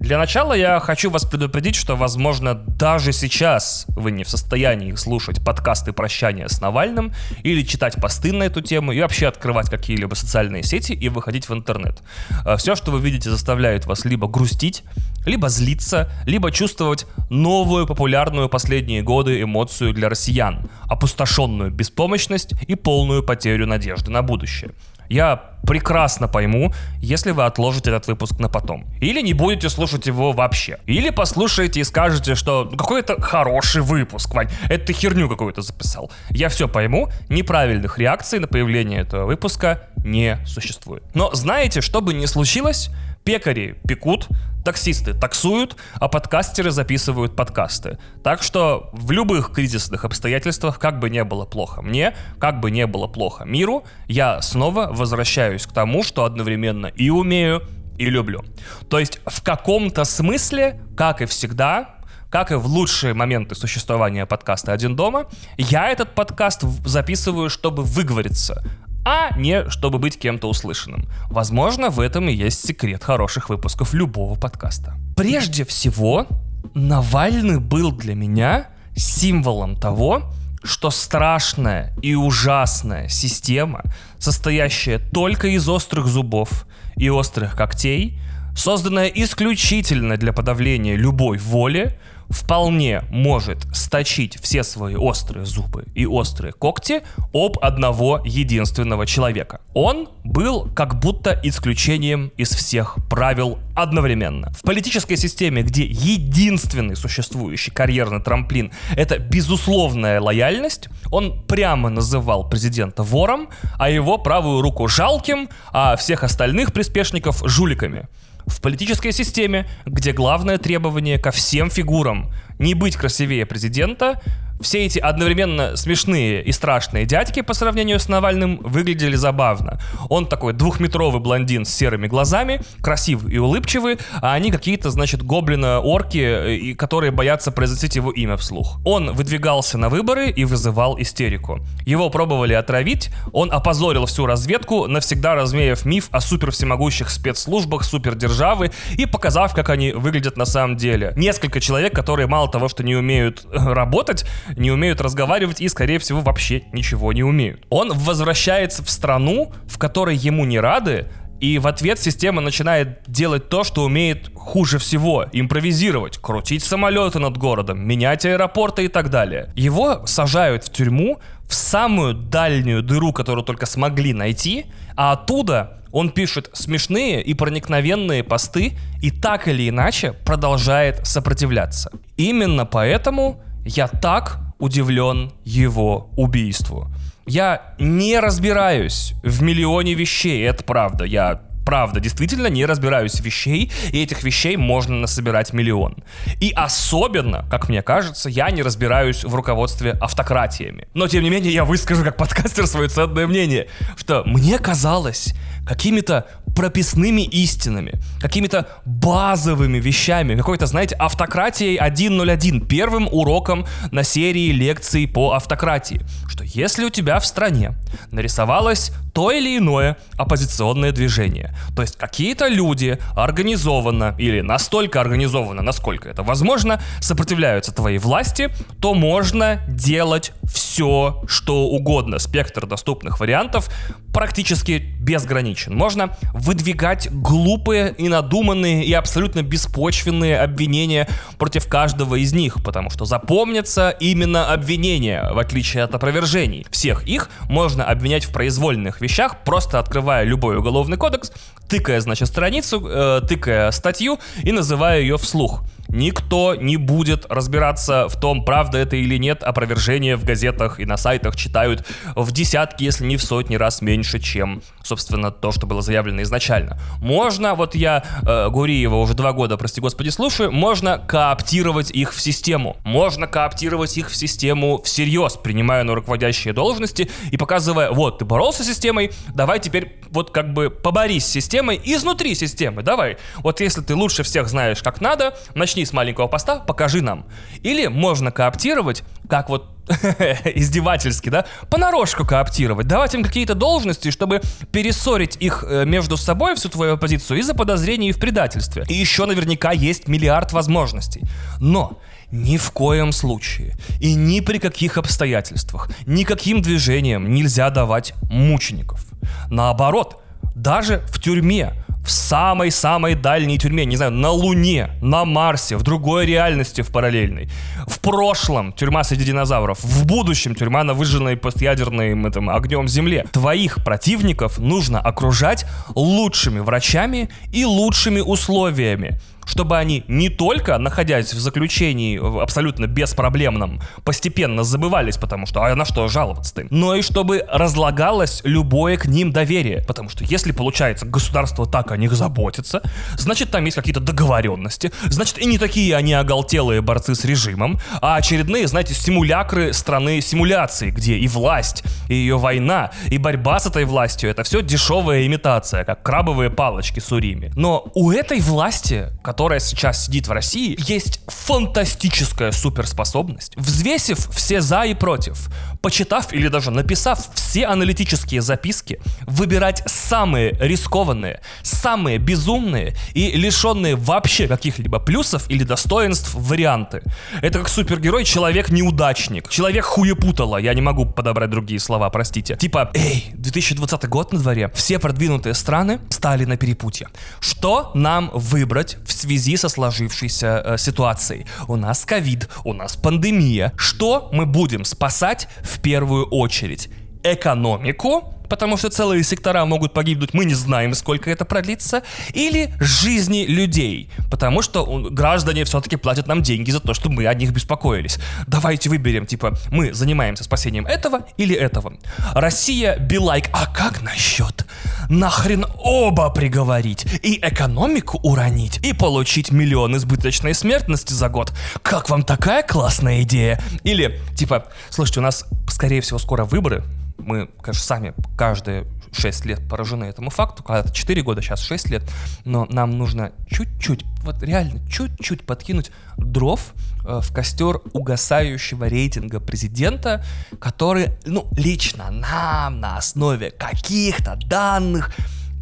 Для 0.00 0.16
начала 0.16 0.52
я 0.52 0.78
хочу 0.78 1.10
вас 1.10 1.24
предупредить, 1.24 1.74
что, 1.74 1.96
возможно, 1.96 2.54
даже 2.54 3.12
сейчас 3.12 3.84
вы 3.88 4.12
не 4.12 4.22
в 4.22 4.28
состоянии 4.30 4.94
слушать 4.94 5.44
подкасты 5.44 5.92
прощания 5.92 6.46
с 6.46 6.60
Навальным 6.60 7.12
или 7.42 7.62
читать 7.62 7.96
посты 8.00 8.32
на 8.32 8.44
эту 8.44 8.60
тему 8.60 8.92
и 8.92 9.00
вообще 9.00 9.26
открывать 9.26 9.68
какие-либо 9.68 10.14
социальные 10.14 10.62
сети 10.62 10.92
и 10.92 11.08
выходить 11.08 11.48
в 11.48 11.52
интернет. 11.52 12.00
А 12.44 12.56
Все, 12.56 12.76
что 12.76 12.92
вы 12.92 13.00
видите, 13.00 13.28
заставляет 13.28 13.86
вас 13.86 14.04
либо 14.04 14.28
грустить, 14.28 14.84
либо 15.26 15.48
злиться, 15.48 16.08
либо 16.26 16.52
чувствовать 16.52 17.04
новую 17.28 17.84
популярную 17.84 18.48
последние 18.48 19.02
годы 19.02 19.42
эмоцию 19.42 19.92
для 19.92 20.08
россиян, 20.08 20.70
опустошенную 20.84 21.72
беспомощность 21.72 22.52
и 22.68 22.76
полную 22.76 23.24
потерю 23.24 23.66
надежды 23.66 24.12
на 24.12 24.22
будущее. 24.22 24.70
Я 25.08 25.48
прекрасно 25.66 26.28
пойму, 26.28 26.72
если 27.00 27.32
вы 27.32 27.44
отложите 27.44 27.90
этот 27.90 28.06
выпуск 28.06 28.38
на 28.38 28.48
потом. 28.48 28.86
Или 29.00 29.20
не 29.20 29.34
будете 29.34 29.68
слушать 29.68 30.06
его 30.06 30.32
вообще. 30.32 30.78
Или 30.86 31.10
послушаете 31.10 31.80
и 31.80 31.84
скажете, 31.84 32.34
что 32.34 32.68
«Ну, 32.70 32.76
какой 32.76 33.00
это 33.00 33.20
хороший 33.20 33.82
выпуск, 33.82 34.34
Вань, 34.34 34.48
это 34.70 34.86
ты 34.86 34.92
херню 34.94 35.28
какую-то 35.28 35.60
записал. 35.60 36.10
Я 36.30 36.48
все 36.48 36.68
пойму, 36.68 37.10
неправильных 37.28 37.98
реакций 37.98 38.38
на 38.38 38.46
появление 38.46 39.00
этого 39.00 39.26
выпуска 39.26 39.82
не 40.04 40.38
существует. 40.46 41.02
Но 41.14 41.34
знаете, 41.34 41.80
что 41.80 42.00
бы 42.00 42.14
ни 42.14 42.26
случилось, 42.26 42.90
пекари 43.28 43.78
пекут, 43.86 44.26
таксисты 44.64 45.12
таксуют, 45.12 45.76
а 45.96 46.08
подкастеры 46.08 46.70
записывают 46.70 47.36
подкасты. 47.36 47.98
Так 48.24 48.42
что 48.42 48.88
в 48.94 49.10
любых 49.10 49.52
кризисных 49.52 50.06
обстоятельствах, 50.06 50.78
как 50.78 50.98
бы 50.98 51.10
не 51.10 51.22
было 51.24 51.44
плохо 51.44 51.82
мне, 51.82 52.16
как 52.38 52.60
бы 52.60 52.70
не 52.70 52.86
было 52.86 53.06
плохо 53.06 53.44
миру, 53.44 53.84
я 54.06 54.40
снова 54.40 54.88
возвращаюсь 54.90 55.66
к 55.66 55.72
тому, 55.72 56.02
что 56.02 56.24
одновременно 56.24 56.86
и 56.86 57.10
умею, 57.10 57.64
и 57.98 58.06
люблю. 58.06 58.46
То 58.88 58.98
есть 58.98 59.20
в 59.26 59.42
каком-то 59.42 60.04
смысле, 60.04 60.80
как 60.96 61.20
и 61.20 61.26
всегда, 61.26 61.96
как 62.30 62.50
и 62.50 62.54
в 62.54 62.64
лучшие 62.64 63.12
моменты 63.12 63.54
существования 63.54 64.24
подкаста 64.24 64.72
«Один 64.72 64.96
дома», 64.96 65.26
я 65.58 65.90
этот 65.90 66.14
подкаст 66.14 66.62
записываю, 66.62 67.50
чтобы 67.50 67.82
выговориться, 67.82 68.64
а 69.08 69.30
не 69.38 69.70
чтобы 69.70 69.98
быть 69.98 70.18
кем-то 70.18 70.48
услышанным. 70.50 71.08
Возможно, 71.30 71.88
в 71.88 71.98
этом 71.98 72.28
и 72.28 72.34
есть 72.34 72.66
секрет 72.66 73.02
хороших 73.02 73.48
выпусков 73.48 73.94
любого 73.94 74.38
подкаста. 74.38 74.96
Прежде 75.16 75.64
всего, 75.64 76.26
Навальный 76.74 77.58
был 77.58 77.90
для 77.90 78.14
меня 78.14 78.66
символом 78.94 79.76
того, 79.76 80.30
что 80.62 80.90
страшная 80.90 81.96
и 82.02 82.14
ужасная 82.14 83.08
система, 83.08 83.82
состоящая 84.18 84.98
только 84.98 85.48
из 85.48 85.66
острых 85.70 86.06
зубов 86.06 86.66
и 86.96 87.08
острых 87.08 87.56
когтей, 87.56 88.20
созданная 88.54 89.06
исключительно 89.06 90.18
для 90.18 90.34
подавления 90.34 90.96
любой 90.96 91.38
воли, 91.38 91.98
вполне 92.30 93.02
может 93.10 93.58
сточить 93.72 94.38
все 94.40 94.62
свои 94.62 94.94
острые 94.94 95.46
зубы 95.46 95.84
и 95.94 96.06
острые 96.06 96.52
когти 96.52 97.02
об 97.32 97.58
одного 97.60 98.20
единственного 98.24 99.06
человека. 99.06 99.60
Он 99.74 100.08
был 100.24 100.68
как 100.74 100.98
будто 100.98 101.38
исключением 101.42 102.32
из 102.36 102.50
всех 102.50 102.98
правил 103.08 103.58
одновременно. 103.74 104.52
В 104.52 104.62
политической 104.62 105.16
системе, 105.16 105.62
где 105.62 105.84
единственный 105.84 106.96
существующий 106.96 107.70
карьерный 107.70 108.20
трамплин— 108.20 108.72
это 108.96 109.18
безусловная 109.18 110.20
лояльность, 110.20 110.88
он 111.10 111.42
прямо 111.46 111.88
называл 111.88 112.48
президента 112.48 113.02
вором, 113.02 113.48
а 113.78 113.88
его 113.88 114.18
правую 114.18 114.60
руку 114.62 114.88
жалким, 114.88 115.48
а 115.72 115.96
всех 115.96 116.24
остальных 116.24 116.72
приспешников 116.72 117.42
жуликами 117.44 118.08
в 118.48 118.60
политической 118.60 119.12
системе, 119.12 119.68
где 119.86 120.12
главное 120.12 120.58
требование 120.58 121.18
ко 121.18 121.30
всем 121.30 121.70
фигурам 121.70 122.32
не 122.58 122.74
быть 122.74 122.96
красивее 122.96 123.46
президента, 123.46 124.20
все 124.60 124.84
эти 124.84 124.98
одновременно 124.98 125.76
смешные 125.76 126.42
и 126.42 126.52
страшные 126.52 127.04
дядьки 127.04 127.42
по 127.42 127.54
сравнению 127.54 128.00
с 128.00 128.08
Навальным 128.08 128.58
выглядели 128.62 129.14
забавно. 129.14 129.80
Он 130.08 130.26
такой 130.26 130.52
двухметровый 130.52 131.20
блондин 131.20 131.64
с 131.64 131.70
серыми 131.70 132.06
глазами, 132.06 132.62
красивый 132.82 133.32
и 133.32 133.38
улыбчивый, 133.38 133.98
а 134.20 134.34
они 134.34 134.50
какие-то, 134.50 134.90
значит, 134.90 135.22
гоблина-орки, 135.22 136.72
э, 136.72 136.74
которые 136.74 137.12
боятся 137.12 137.52
произносить 137.52 137.96
его 137.96 138.10
имя 138.10 138.36
вслух. 138.36 138.80
Он 138.84 139.12
выдвигался 139.12 139.78
на 139.78 139.88
выборы 139.88 140.30
и 140.30 140.44
вызывал 140.44 141.00
истерику. 141.00 141.60
Его 141.86 142.10
пробовали 142.10 142.54
отравить, 142.54 143.10
он 143.32 143.52
опозорил 143.52 144.06
всю 144.06 144.26
разведку, 144.26 144.86
навсегда 144.86 145.34
развеяв 145.34 145.84
миф 145.84 146.08
о 146.10 146.20
супер 146.20 146.50
всемогущих 146.50 147.10
спецслужбах 147.10 147.84
супердержавы 147.84 148.72
и 148.96 149.06
показав, 149.06 149.54
как 149.54 149.70
они 149.70 149.92
выглядят 149.92 150.36
на 150.36 150.44
самом 150.44 150.76
деле. 150.76 151.12
Несколько 151.16 151.60
человек, 151.60 151.94
которые 151.94 152.26
мало 152.26 152.47
того, 152.48 152.68
что 152.68 152.82
не 152.82 152.96
умеют 152.96 153.44
э, 153.44 153.72
работать, 153.72 154.24
не 154.56 154.70
умеют 154.70 155.00
разговаривать 155.00 155.60
и, 155.60 155.68
скорее 155.68 155.98
всего, 155.98 156.20
вообще 156.20 156.64
ничего 156.72 157.12
не 157.12 157.22
умеют. 157.22 157.66
Он 157.70 157.92
возвращается 157.92 158.84
в 158.84 158.90
страну, 158.90 159.52
в 159.66 159.78
которой 159.78 160.16
ему 160.16 160.44
не 160.44 160.58
рады, 160.60 161.08
и 161.40 161.58
в 161.58 161.66
ответ 161.68 162.00
система 162.00 162.40
начинает 162.40 163.00
делать 163.06 163.48
то, 163.48 163.62
что 163.62 163.84
умеет 163.84 164.30
хуже 164.34 164.78
всего. 164.78 165.26
Импровизировать, 165.32 166.18
крутить 166.18 166.64
самолеты 166.64 167.20
над 167.20 167.36
городом, 167.36 167.86
менять 167.86 168.26
аэропорты 168.26 168.86
и 168.86 168.88
так 168.88 169.08
далее. 169.08 169.52
Его 169.54 170.04
сажают 170.06 170.64
в 170.64 170.72
тюрьму 170.72 171.20
в 171.48 171.54
самую 171.54 172.14
дальнюю 172.14 172.82
дыру, 172.82 173.12
которую 173.12 173.44
только 173.44 173.66
смогли 173.66 174.12
найти, 174.12 174.66
а 174.98 175.12
оттуда 175.12 175.78
он 175.92 176.10
пишет 176.10 176.50
смешные 176.54 177.22
и 177.22 177.32
проникновенные 177.32 178.24
посты 178.24 178.76
и 179.00 179.12
так 179.12 179.46
или 179.46 179.68
иначе 179.68 180.12
продолжает 180.12 181.06
сопротивляться. 181.06 181.92
Именно 182.16 182.66
поэтому 182.66 183.40
я 183.64 183.86
так 183.86 184.40
удивлен 184.58 185.30
его 185.44 186.10
убийству. 186.16 186.90
Я 187.26 187.74
не 187.78 188.18
разбираюсь 188.18 189.14
в 189.22 189.40
миллионе 189.40 189.94
вещей, 189.94 190.44
это 190.44 190.64
правда. 190.64 191.04
Я 191.04 191.42
правда, 191.68 192.00
действительно 192.00 192.46
не 192.46 192.64
разбираюсь 192.64 193.20
в 193.20 193.24
вещей, 193.26 193.70
и 193.92 194.02
этих 194.02 194.22
вещей 194.22 194.56
можно 194.56 194.96
насобирать 195.00 195.52
миллион. 195.52 195.98
И 196.40 196.50
особенно, 196.56 197.44
как 197.50 197.68
мне 197.68 197.82
кажется, 197.82 198.30
я 198.30 198.50
не 198.50 198.62
разбираюсь 198.62 199.22
в 199.22 199.34
руководстве 199.34 199.90
автократиями. 200.00 200.88
Но, 200.94 201.08
тем 201.08 201.22
не 201.22 201.28
менее, 201.28 201.52
я 201.52 201.66
выскажу 201.66 202.04
как 202.04 202.16
подкастер 202.16 202.66
свое 202.66 202.88
ценное 202.88 203.26
мнение, 203.26 203.68
что 203.98 204.22
мне 204.24 204.58
казалось 204.58 205.34
какими-то 205.68 206.26
прописными 206.56 207.22
истинами, 207.22 208.00
какими-то 208.20 208.66
базовыми 208.86 209.78
вещами, 209.78 210.34
какой-то, 210.34 210.66
знаете, 210.66 210.96
автократией 210.96 211.76
101, 211.76 212.66
первым 212.66 213.06
уроком 213.12 213.66
на 213.92 214.02
серии 214.02 214.50
лекций 214.50 215.06
по 215.06 215.34
автократии, 215.34 216.00
что 216.26 216.42
если 216.42 216.84
у 216.84 216.90
тебя 216.90 217.20
в 217.20 217.26
стране 217.26 217.74
нарисовалось 218.10 218.92
то 219.12 219.30
или 219.30 219.58
иное 219.58 219.96
оппозиционное 220.16 220.92
движение, 220.92 221.54
то 221.76 221.82
есть 221.82 221.96
какие-то 221.96 222.48
люди 222.48 222.98
организованно 223.14 224.14
или 224.18 224.40
настолько 224.40 225.00
организованно, 225.00 225.62
насколько 225.62 226.08
это 226.08 226.22
возможно, 226.22 226.80
сопротивляются 227.00 227.74
твоей 227.74 227.98
власти, 227.98 228.50
то 228.80 228.94
можно 228.94 229.60
делать 229.68 230.32
все, 230.44 231.22
что 231.28 231.66
угодно. 231.66 232.18
Спектр 232.18 232.66
доступных 232.66 233.20
вариантов 233.20 233.68
практически 234.12 234.97
безграничен. 235.08 235.74
Можно 235.74 236.10
выдвигать 236.34 237.10
глупые 237.10 237.94
и 237.96 238.08
надуманные 238.08 238.84
и 238.84 238.92
абсолютно 238.92 239.42
беспочвенные 239.42 240.38
обвинения 240.38 241.08
против 241.38 241.66
каждого 241.66 242.16
из 242.16 242.34
них, 242.34 242.62
потому 242.62 242.90
что 242.90 243.06
запомнятся 243.06 243.88
именно 243.88 244.52
обвинения, 244.52 245.30
в 245.32 245.38
отличие 245.38 245.84
от 245.84 245.94
опровержений. 245.94 246.66
Всех 246.70 247.06
их 247.06 247.30
можно 247.48 247.84
обвинять 247.84 248.24
в 248.24 248.32
произвольных 248.32 249.00
вещах, 249.00 249.44
просто 249.44 249.78
открывая 249.78 250.24
любой 250.24 250.58
уголовный 250.58 250.98
кодекс, 250.98 251.32
тыкая, 251.70 252.00
значит, 252.00 252.28
страницу, 252.28 252.86
э, 252.86 253.22
тыкая 253.26 253.70
статью 253.70 254.18
и 254.42 254.52
называя 254.52 255.00
ее 255.00 255.16
вслух. 255.16 255.62
Никто 255.88 256.54
не 256.54 256.76
будет 256.76 257.24
разбираться 257.30 258.08
в 258.08 258.20
том, 258.20 258.44
правда 258.44 258.78
это 258.78 258.96
или 258.96 259.16
нет. 259.16 259.42
Опровержения 259.42 260.16
в 260.16 260.24
газетах 260.24 260.80
и 260.80 260.84
на 260.84 260.98
сайтах 260.98 261.34
читают 261.34 261.86
в 262.14 262.30
десятки, 262.30 262.84
если 262.84 263.06
не 263.06 263.16
в 263.16 263.22
сотни 263.22 263.56
раз 263.56 263.80
меньше, 263.80 264.20
чем, 264.20 264.62
собственно, 264.82 265.30
то, 265.30 265.50
что 265.50 265.66
было 265.66 265.80
заявлено 265.80 266.22
изначально. 266.22 266.78
Можно, 267.00 267.54
вот 267.54 267.74
я 267.74 268.04
э, 268.22 268.50
Гуриева 268.50 268.96
уже 268.96 269.14
два 269.14 269.32
года, 269.32 269.56
прости 269.56 269.80
господи, 269.80 270.10
слушаю, 270.10 270.52
можно 270.52 270.98
кооптировать 270.98 271.90
их 271.90 272.12
в 272.12 272.20
систему. 272.20 272.76
Можно 272.84 273.26
кооптировать 273.26 273.96
их 273.96 274.10
в 274.10 274.16
систему 274.16 274.82
всерьез, 274.82 275.36
принимая 275.36 275.84
на 275.84 275.94
руководящие 275.94 276.52
должности 276.52 277.10
и 277.30 277.36
показывая, 277.38 277.90
вот, 277.92 278.18
ты 278.18 278.26
боролся 278.26 278.62
с 278.62 278.66
системой, 278.66 279.12
давай 279.34 279.58
теперь 279.58 280.00
вот 280.10 280.30
как 280.32 280.52
бы 280.52 280.68
поборись 280.70 281.24
с 281.24 281.30
системой 281.30 281.80
изнутри 281.82 282.34
системы, 282.34 282.82
давай. 282.82 283.16
Вот 283.38 283.60
если 283.60 283.80
ты 283.80 283.94
лучше 283.94 284.22
всех 284.22 284.48
знаешь, 284.48 284.82
как 284.82 285.00
надо, 285.00 285.38
начни 285.54 285.77
начни 285.78 285.86
с 285.86 285.92
маленького 285.92 286.26
поста, 286.26 286.58
покажи 286.58 287.02
нам. 287.02 287.24
Или 287.62 287.86
можно 287.86 288.30
кооптировать, 288.30 289.04
как 289.28 289.48
вот 289.48 289.70
издевательски, 290.54 291.30
да, 291.30 291.44
понарошку 291.70 292.26
кооптировать, 292.26 292.86
давать 292.86 293.14
им 293.14 293.22
какие-то 293.22 293.54
должности, 293.54 294.10
чтобы 294.10 294.40
перессорить 294.72 295.36
их 295.40 295.64
э, 295.66 295.84
между 295.84 296.16
собой, 296.16 296.54
всю 296.54 296.68
твою 296.68 296.94
оппозицию, 296.94 297.38
из-за 297.40 297.54
подозрений 297.54 298.12
в 298.12 298.18
предательстве. 298.18 298.84
И 298.88 298.94
еще 298.94 299.26
наверняка 299.26 299.72
есть 299.72 300.08
миллиард 300.08 300.52
возможностей. 300.52 301.22
Но 301.60 301.98
ни 302.32 302.56
в 302.58 302.70
коем 302.72 303.12
случае 303.12 303.76
и 304.00 304.14
ни 304.14 304.40
при 304.40 304.58
каких 304.58 304.98
обстоятельствах 304.98 305.88
никаким 306.06 306.60
движением 306.60 307.32
нельзя 307.32 307.70
давать 307.70 308.14
мучеников. 308.30 309.06
Наоборот, 309.50 310.22
даже 310.54 311.02
в 311.08 311.20
тюрьме 311.20 311.72
в 312.08 312.10
самой-самой 312.10 313.14
дальней 313.14 313.58
тюрьме, 313.58 313.84
не 313.84 313.96
знаю, 313.96 314.12
на 314.12 314.30
Луне, 314.30 314.88
на 315.02 315.26
Марсе, 315.26 315.76
в 315.76 315.82
другой 315.82 316.24
реальности, 316.24 316.80
в 316.80 316.90
параллельной. 316.90 317.50
В 317.86 318.00
прошлом 318.00 318.72
тюрьма 318.72 319.04
среди 319.04 319.26
динозавров, 319.26 319.78
в 319.84 320.06
будущем 320.06 320.54
тюрьма 320.54 320.84
на 320.84 320.94
выжженной 320.94 321.36
постядерным 321.36 322.26
этим, 322.26 322.48
огнем 322.48 322.88
Земле. 322.88 323.26
Твоих 323.30 323.84
противников 323.84 324.58
нужно 324.58 324.98
окружать 325.00 325.66
лучшими 325.94 326.60
врачами 326.60 327.28
и 327.52 327.66
лучшими 327.66 328.20
условиями 328.20 329.20
чтобы 329.48 329.78
они 329.78 330.04
не 330.08 330.28
только, 330.28 330.78
находясь 330.78 331.32
в 331.32 331.40
заключении 331.40 332.18
абсолютно 332.42 332.86
беспроблемном, 332.86 333.80
постепенно 334.04 334.62
забывались, 334.62 335.16
потому 335.16 335.46
что 335.46 335.62
а 335.62 335.74
на 335.74 335.84
что 335.84 336.06
жаловаться-то, 336.06 336.66
но 336.70 336.94
и 336.94 337.02
чтобы 337.02 337.44
разлагалось 337.50 338.42
любое 338.44 338.96
к 338.96 339.06
ним 339.06 339.32
доверие, 339.32 339.82
потому 339.86 340.10
что 340.10 340.24
если 340.24 340.52
получается 340.52 341.06
государство 341.06 341.66
так 341.66 341.90
о 341.92 341.96
них 341.96 342.12
заботится, 342.12 342.82
значит 343.16 343.50
там 343.50 343.64
есть 343.64 343.76
какие-то 343.76 344.00
договоренности, 344.00 344.92
значит 345.06 345.38
и 345.38 345.46
не 345.46 345.58
такие 345.58 345.96
они 345.96 346.12
оголтелые 346.12 346.82
борцы 346.82 347.14
с 347.14 347.24
режимом, 347.24 347.80
а 348.02 348.16
очередные, 348.16 348.66
знаете, 348.66 348.94
симулякры 348.94 349.72
страны 349.72 350.20
симуляции, 350.20 350.90
где 350.90 351.16
и 351.16 351.26
власть, 351.26 351.82
и 352.08 352.14
ее 352.14 352.36
война, 352.36 352.90
и 353.08 353.16
борьба 353.16 353.58
с 353.58 353.66
этой 353.66 353.86
властью, 353.86 354.30
это 354.30 354.42
все 354.42 354.62
дешевая 354.62 355.26
имитация, 355.26 355.84
как 355.84 356.02
крабовые 356.02 356.50
палочки 356.50 357.00
с 357.00 357.10
Урими. 357.12 357.50
Но 357.54 357.90
у 357.94 358.12
этой 358.12 358.40
власти, 358.40 359.06
которая 359.22 359.37
которая 359.38 359.60
сейчас 359.60 360.06
сидит 360.06 360.26
в 360.26 360.32
России, 360.32 360.76
есть 360.88 361.20
фантастическая 361.28 362.50
суперспособность. 362.50 363.56
Взвесив 363.56 364.18
все 364.34 364.60
за 364.60 364.82
и 364.82 364.94
против, 364.94 365.48
почитав 365.80 366.32
или 366.32 366.48
даже 366.48 366.72
написав 366.72 367.20
все 367.34 367.66
аналитические 367.66 368.42
записки, 368.42 369.00
выбирать 369.28 369.84
самые 369.86 370.56
рискованные, 370.58 371.40
самые 371.62 372.18
безумные 372.18 372.96
и 373.14 373.30
лишенные 373.30 373.94
вообще 373.94 374.48
каких-либо 374.48 374.98
плюсов 374.98 375.48
или 375.48 375.62
достоинств 375.62 376.34
варианты. 376.34 377.02
Это 377.40 377.60
как 377.60 377.68
супергерой 377.68 378.24
человек-неудачник, 378.24 379.48
человек 379.48 379.84
хуепутало, 379.84 380.56
я 380.56 380.74
не 380.74 380.82
могу 380.82 381.06
подобрать 381.06 381.50
другие 381.50 381.78
слова, 381.78 382.10
простите. 382.10 382.56
Типа, 382.56 382.90
эй, 382.94 383.30
2020 383.34 384.08
год 384.08 384.32
на 384.32 384.40
дворе, 384.40 384.72
все 384.74 384.98
продвинутые 384.98 385.54
страны 385.54 386.00
стали 386.10 386.44
на 386.44 386.56
перепутье. 386.56 387.06
Что 387.38 387.92
нам 387.94 388.32
выбрать 388.34 388.96
в 389.06 389.27
связи 389.28 389.56
со 389.56 389.68
сложившейся 389.68 390.62
э, 390.64 390.78
ситуацией. 390.78 391.44
У 391.66 391.76
нас 391.76 392.06
ковид, 392.06 392.48
у 392.64 392.72
нас 392.72 392.96
пандемия. 392.96 393.74
Что 393.76 394.30
мы 394.32 394.46
будем 394.46 394.86
спасать 394.86 395.48
в 395.60 395.80
первую 395.80 396.24
очередь? 396.26 396.88
Экономику, 397.22 398.34
потому 398.48 398.76
что 398.76 398.90
целые 398.90 399.22
сектора 399.22 399.64
могут 399.64 399.92
погибнуть, 399.92 400.34
мы 400.34 400.44
не 400.44 400.54
знаем, 400.54 400.94
сколько 400.94 401.30
это 401.30 401.44
продлится, 401.44 402.02
или 402.32 402.72
жизни 402.80 403.44
людей, 403.46 404.10
потому 404.30 404.62
что 404.62 404.84
граждане 405.10 405.64
все-таки 405.64 405.96
платят 405.96 406.26
нам 406.26 406.42
деньги 406.42 406.70
за 406.70 406.80
то, 406.80 406.94
что 406.94 407.10
мы 407.10 407.26
о 407.26 407.34
них 407.34 407.52
беспокоились. 407.52 408.18
Давайте 408.46 408.88
выберем, 408.88 409.26
типа, 409.26 409.56
мы 409.70 409.92
занимаемся 409.92 410.44
спасением 410.44 410.86
этого 410.86 411.22
или 411.36 411.54
этого. 411.54 411.94
Россия, 412.34 412.96
be 412.96 413.18
like, 413.18 413.48
а 413.52 413.66
как 413.66 414.02
насчет 414.02 414.66
нахрен 415.08 415.66
оба 415.78 416.30
приговорить 416.30 417.06
и 417.22 417.38
экономику 417.42 418.18
уронить 418.22 418.78
и 418.84 418.92
получить 418.92 419.50
миллион 419.50 419.96
избыточной 419.96 420.54
смертности 420.54 421.12
за 421.12 421.28
год? 421.28 421.52
Как 421.82 422.08
вам 422.10 422.22
такая 422.22 422.62
классная 422.62 423.22
идея? 423.22 423.62
Или, 423.84 424.20
типа, 424.36 424.66
слушайте, 424.90 425.20
у 425.20 425.22
нас, 425.22 425.44
скорее 425.68 426.00
всего, 426.00 426.18
скоро 426.18 426.44
выборы, 426.44 426.84
мы, 427.18 427.48
конечно, 427.60 427.84
сами 427.84 428.14
каждые 428.36 428.86
6 429.12 429.44
лет 429.46 429.68
поражены 429.68 430.04
этому 430.04 430.30
факту, 430.30 430.62
когда-то 430.62 430.92
4 430.92 431.22
года, 431.22 431.42
сейчас 431.42 431.60
6 431.60 431.90
лет, 431.90 432.02
но 432.44 432.66
нам 432.70 432.96
нужно 432.96 433.32
чуть-чуть, 433.48 434.04
вот 434.22 434.42
реально 434.42 434.80
чуть-чуть 434.88 435.44
подкинуть 435.44 435.90
дров 436.16 436.72
э, 437.04 437.20
в 437.22 437.32
костер 437.32 437.80
угасающего 437.92 438.86
рейтинга 438.88 439.40
президента, 439.40 440.24
который, 440.60 441.10
ну, 441.24 441.48
лично 441.56 442.10
нам 442.10 442.80
на 442.80 442.96
основе 442.96 443.50
каких-то 443.50 444.36
данных 444.46 445.14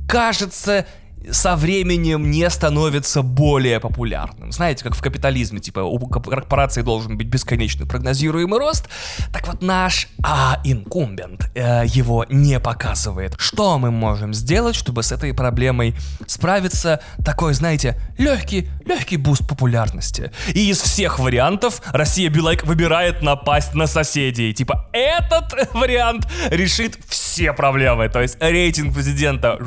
кажется 0.08 0.86
со 1.30 1.56
временем 1.56 2.30
не 2.30 2.48
становится 2.50 3.22
более 3.22 3.80
популярным. 3.80 4.52
Знаете, 4.52 4.84
как 4.84 4.94
в 4.94 5.02
капитализме, 5.02 5.60
типа 5.60 5.80
у 5.80 5.98
корпорации 5.98 6.82
должен 6.82 7.16
быть 7.16 7.26
бесконечный 7.26 7.86
прогнозируемый 7.86 8.58
рост, 8.58 8.88
так 9.32 9.46
вот 9.48 9.62
наш 9.62 10.08
а, 10.22 10.60
инкумбент 10.64 11.50
э, 11.54 11.84
его 11.86 12.24
не 12.28 12.60
показывает. 12.60 13.34
Что 13.38 13.78
мы 13.78 13.90
можем 13.90 14.34
сделать, 14.34 14.76
чтобы 14.76 15.02
с 15.02 15.12
этой 15.12 15.34
проблемой 15.34 15.96
справиться? 16.26 17.00
Такой, 17.24 17.54
знаете, 17.54 18.00
легкий, 18.18 18.68
легкий 18.84 19.16
буст 19.16 19.46
популярности. 19.48 20.30
И 20.54 20.70
из 20.70 20.80
всех 20.80 21.18
вариантов 21.18 21.82
Россия 21.92 22.30
be 22.30 22.41
like 22.41 22.64
выбирает 22.64 23.22
напасть 23.22 23.74
на 23.74 23.86
соседей. 23.86 24.52
Типа 24.52 24.88
этот 24.92 25.70
вариант 25.74 26.26
решит 26.50 26.98
все 27.08 27.52
проблемы. 27.52 28.08
То 28.08 28.22
есть 28.22 28.36
рейтинг 28.40 28.94
президента, 28.94 29.58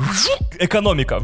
экономика, 0.58 1.22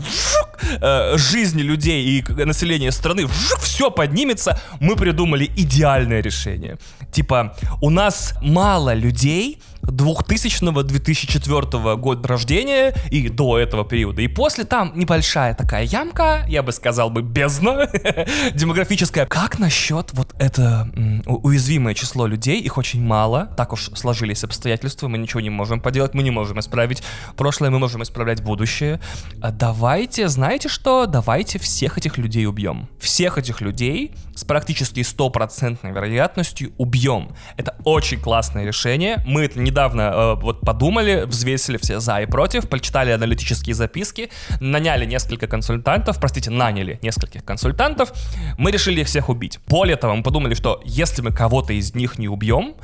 э, 0.81 1.17
жизни 1.17 1.63
людей 1.63 2.05
и 2.05 2.45
населения 2.45 2.93
страны, 2.93 3.27
все 3.61 3.91
поднимется, 3.91 4.61
мы 4.81 4.97
придумали 4.97 5.51
идеальное 5.57 6.21
решение. 6.21 6.79
Типа, 7.13 7.57
у 7.81 7.91
нас 7.91 8.35
мало 8.43 8.95
людей, 8.95 9.61
2000-2004 9.87 11.97
года 11.97 12.29
рождения 12.29 12.95
и 13.11 13.29
до 13.29 13.59
этого 13.59 13.85
периода. 13.85 14.23
И 14.23 14.29
после 14.29 14.65
там 14.65 14.93
небольшая 14.95 15.55
такая 15.55 15.85
ямка, 15.85 16.45
я 16.49 16.63
бы 16.63 16.73
сказал 16.73 17.11
бы 17.11 17.23
бездна 17.23 17.89
демографическая. 18.55 19.27
Как 19.27 19.59
насчет 19.59 20.13
вот 20.13 20.35
это 20.39 20.91
уязвимое 21.27 21.95
число 21.95 22.27
людей, 22.27 22.61
их 22.61 22.79
очень 22.79 23.03
мало, 23.03 23.47
так 23.57 23.73
уж 23.73 23.91
сложились 23.95 24.45
обстоятельства, 24.45 25.09
мы 25.09 25.19
ничего 25.19 25.41
не 25.41 25.51
можем 25.51 25.81
поделать, 25.81 26.15
мы 26.15 26.23
не 26.23 26.31
можем 26.31 26.61
исправить 26.61 27.03
прошлое, 27.37 27.71
мы 27.71 27.79
можем 27.79 28.03
исправлять 28.03 28.43
будущее. 28.43 29.01
А 29.41 29.51
давайте, 29.51 30.29
знаете 30.29 30.69
что, 30.69 31.07
давайте 31.07 31.59
всех 31.59 31.99
этих 31.99 32.19
людей 32.19 32.47
убьем. 32.47 32.89
Всех 32.99 33.39
этих 33.39 33.61
людей 33.61 34.15
с 34.35 34.45
практически 34.45 35.03
стопроцентной 35.03 35.93
вероятностью 35.93 36.73
убьем. 36.79 37.31
Это 37.57 37.77
очень 37.85 38.21
классное 38.21 38.65
решение, 38.65 39.23
мы 39.27 39.45
это 39.45 39.61
не 39.61 39.71
недавно 39.77 40.01
э, 40.01 40.35
вот 40.41 40.61
подумали, 40.61 41.25
взвесили 41.27 41.77
все 41.77 42.01
за 42.01 42.23
и 42.23 42.27
против, 42.27 42.67
прочитали 42.69 43.11
аналитические 43.11 43.75
записки, 43.75 44.31
наняли 44.61 45.05
несколько 45.05 45.47
консультантов, 45.47 46.19
простите, 46.19 46.51
наняли 46.51 46.99
нескольких 47.03 47.45
консультантов, 47.45 48.13
мы 48.57 48.71
решили 48.71 49.03
их 49.03 49.07
всех 49.07 49.29
убить. 49.29 49.59
Более 49.67 49.97
того, 49.97 50.17
мы 50.17 50.23
подумали, 50.23 50.55
что 50.55 50.81
если 50.85 51.21
мы 51.21 51.31
кого-то 51.31 51.75
из 51.75 51.95
них 51.95 52.19
не 52.19 52.29
убьем, 52.29 52.75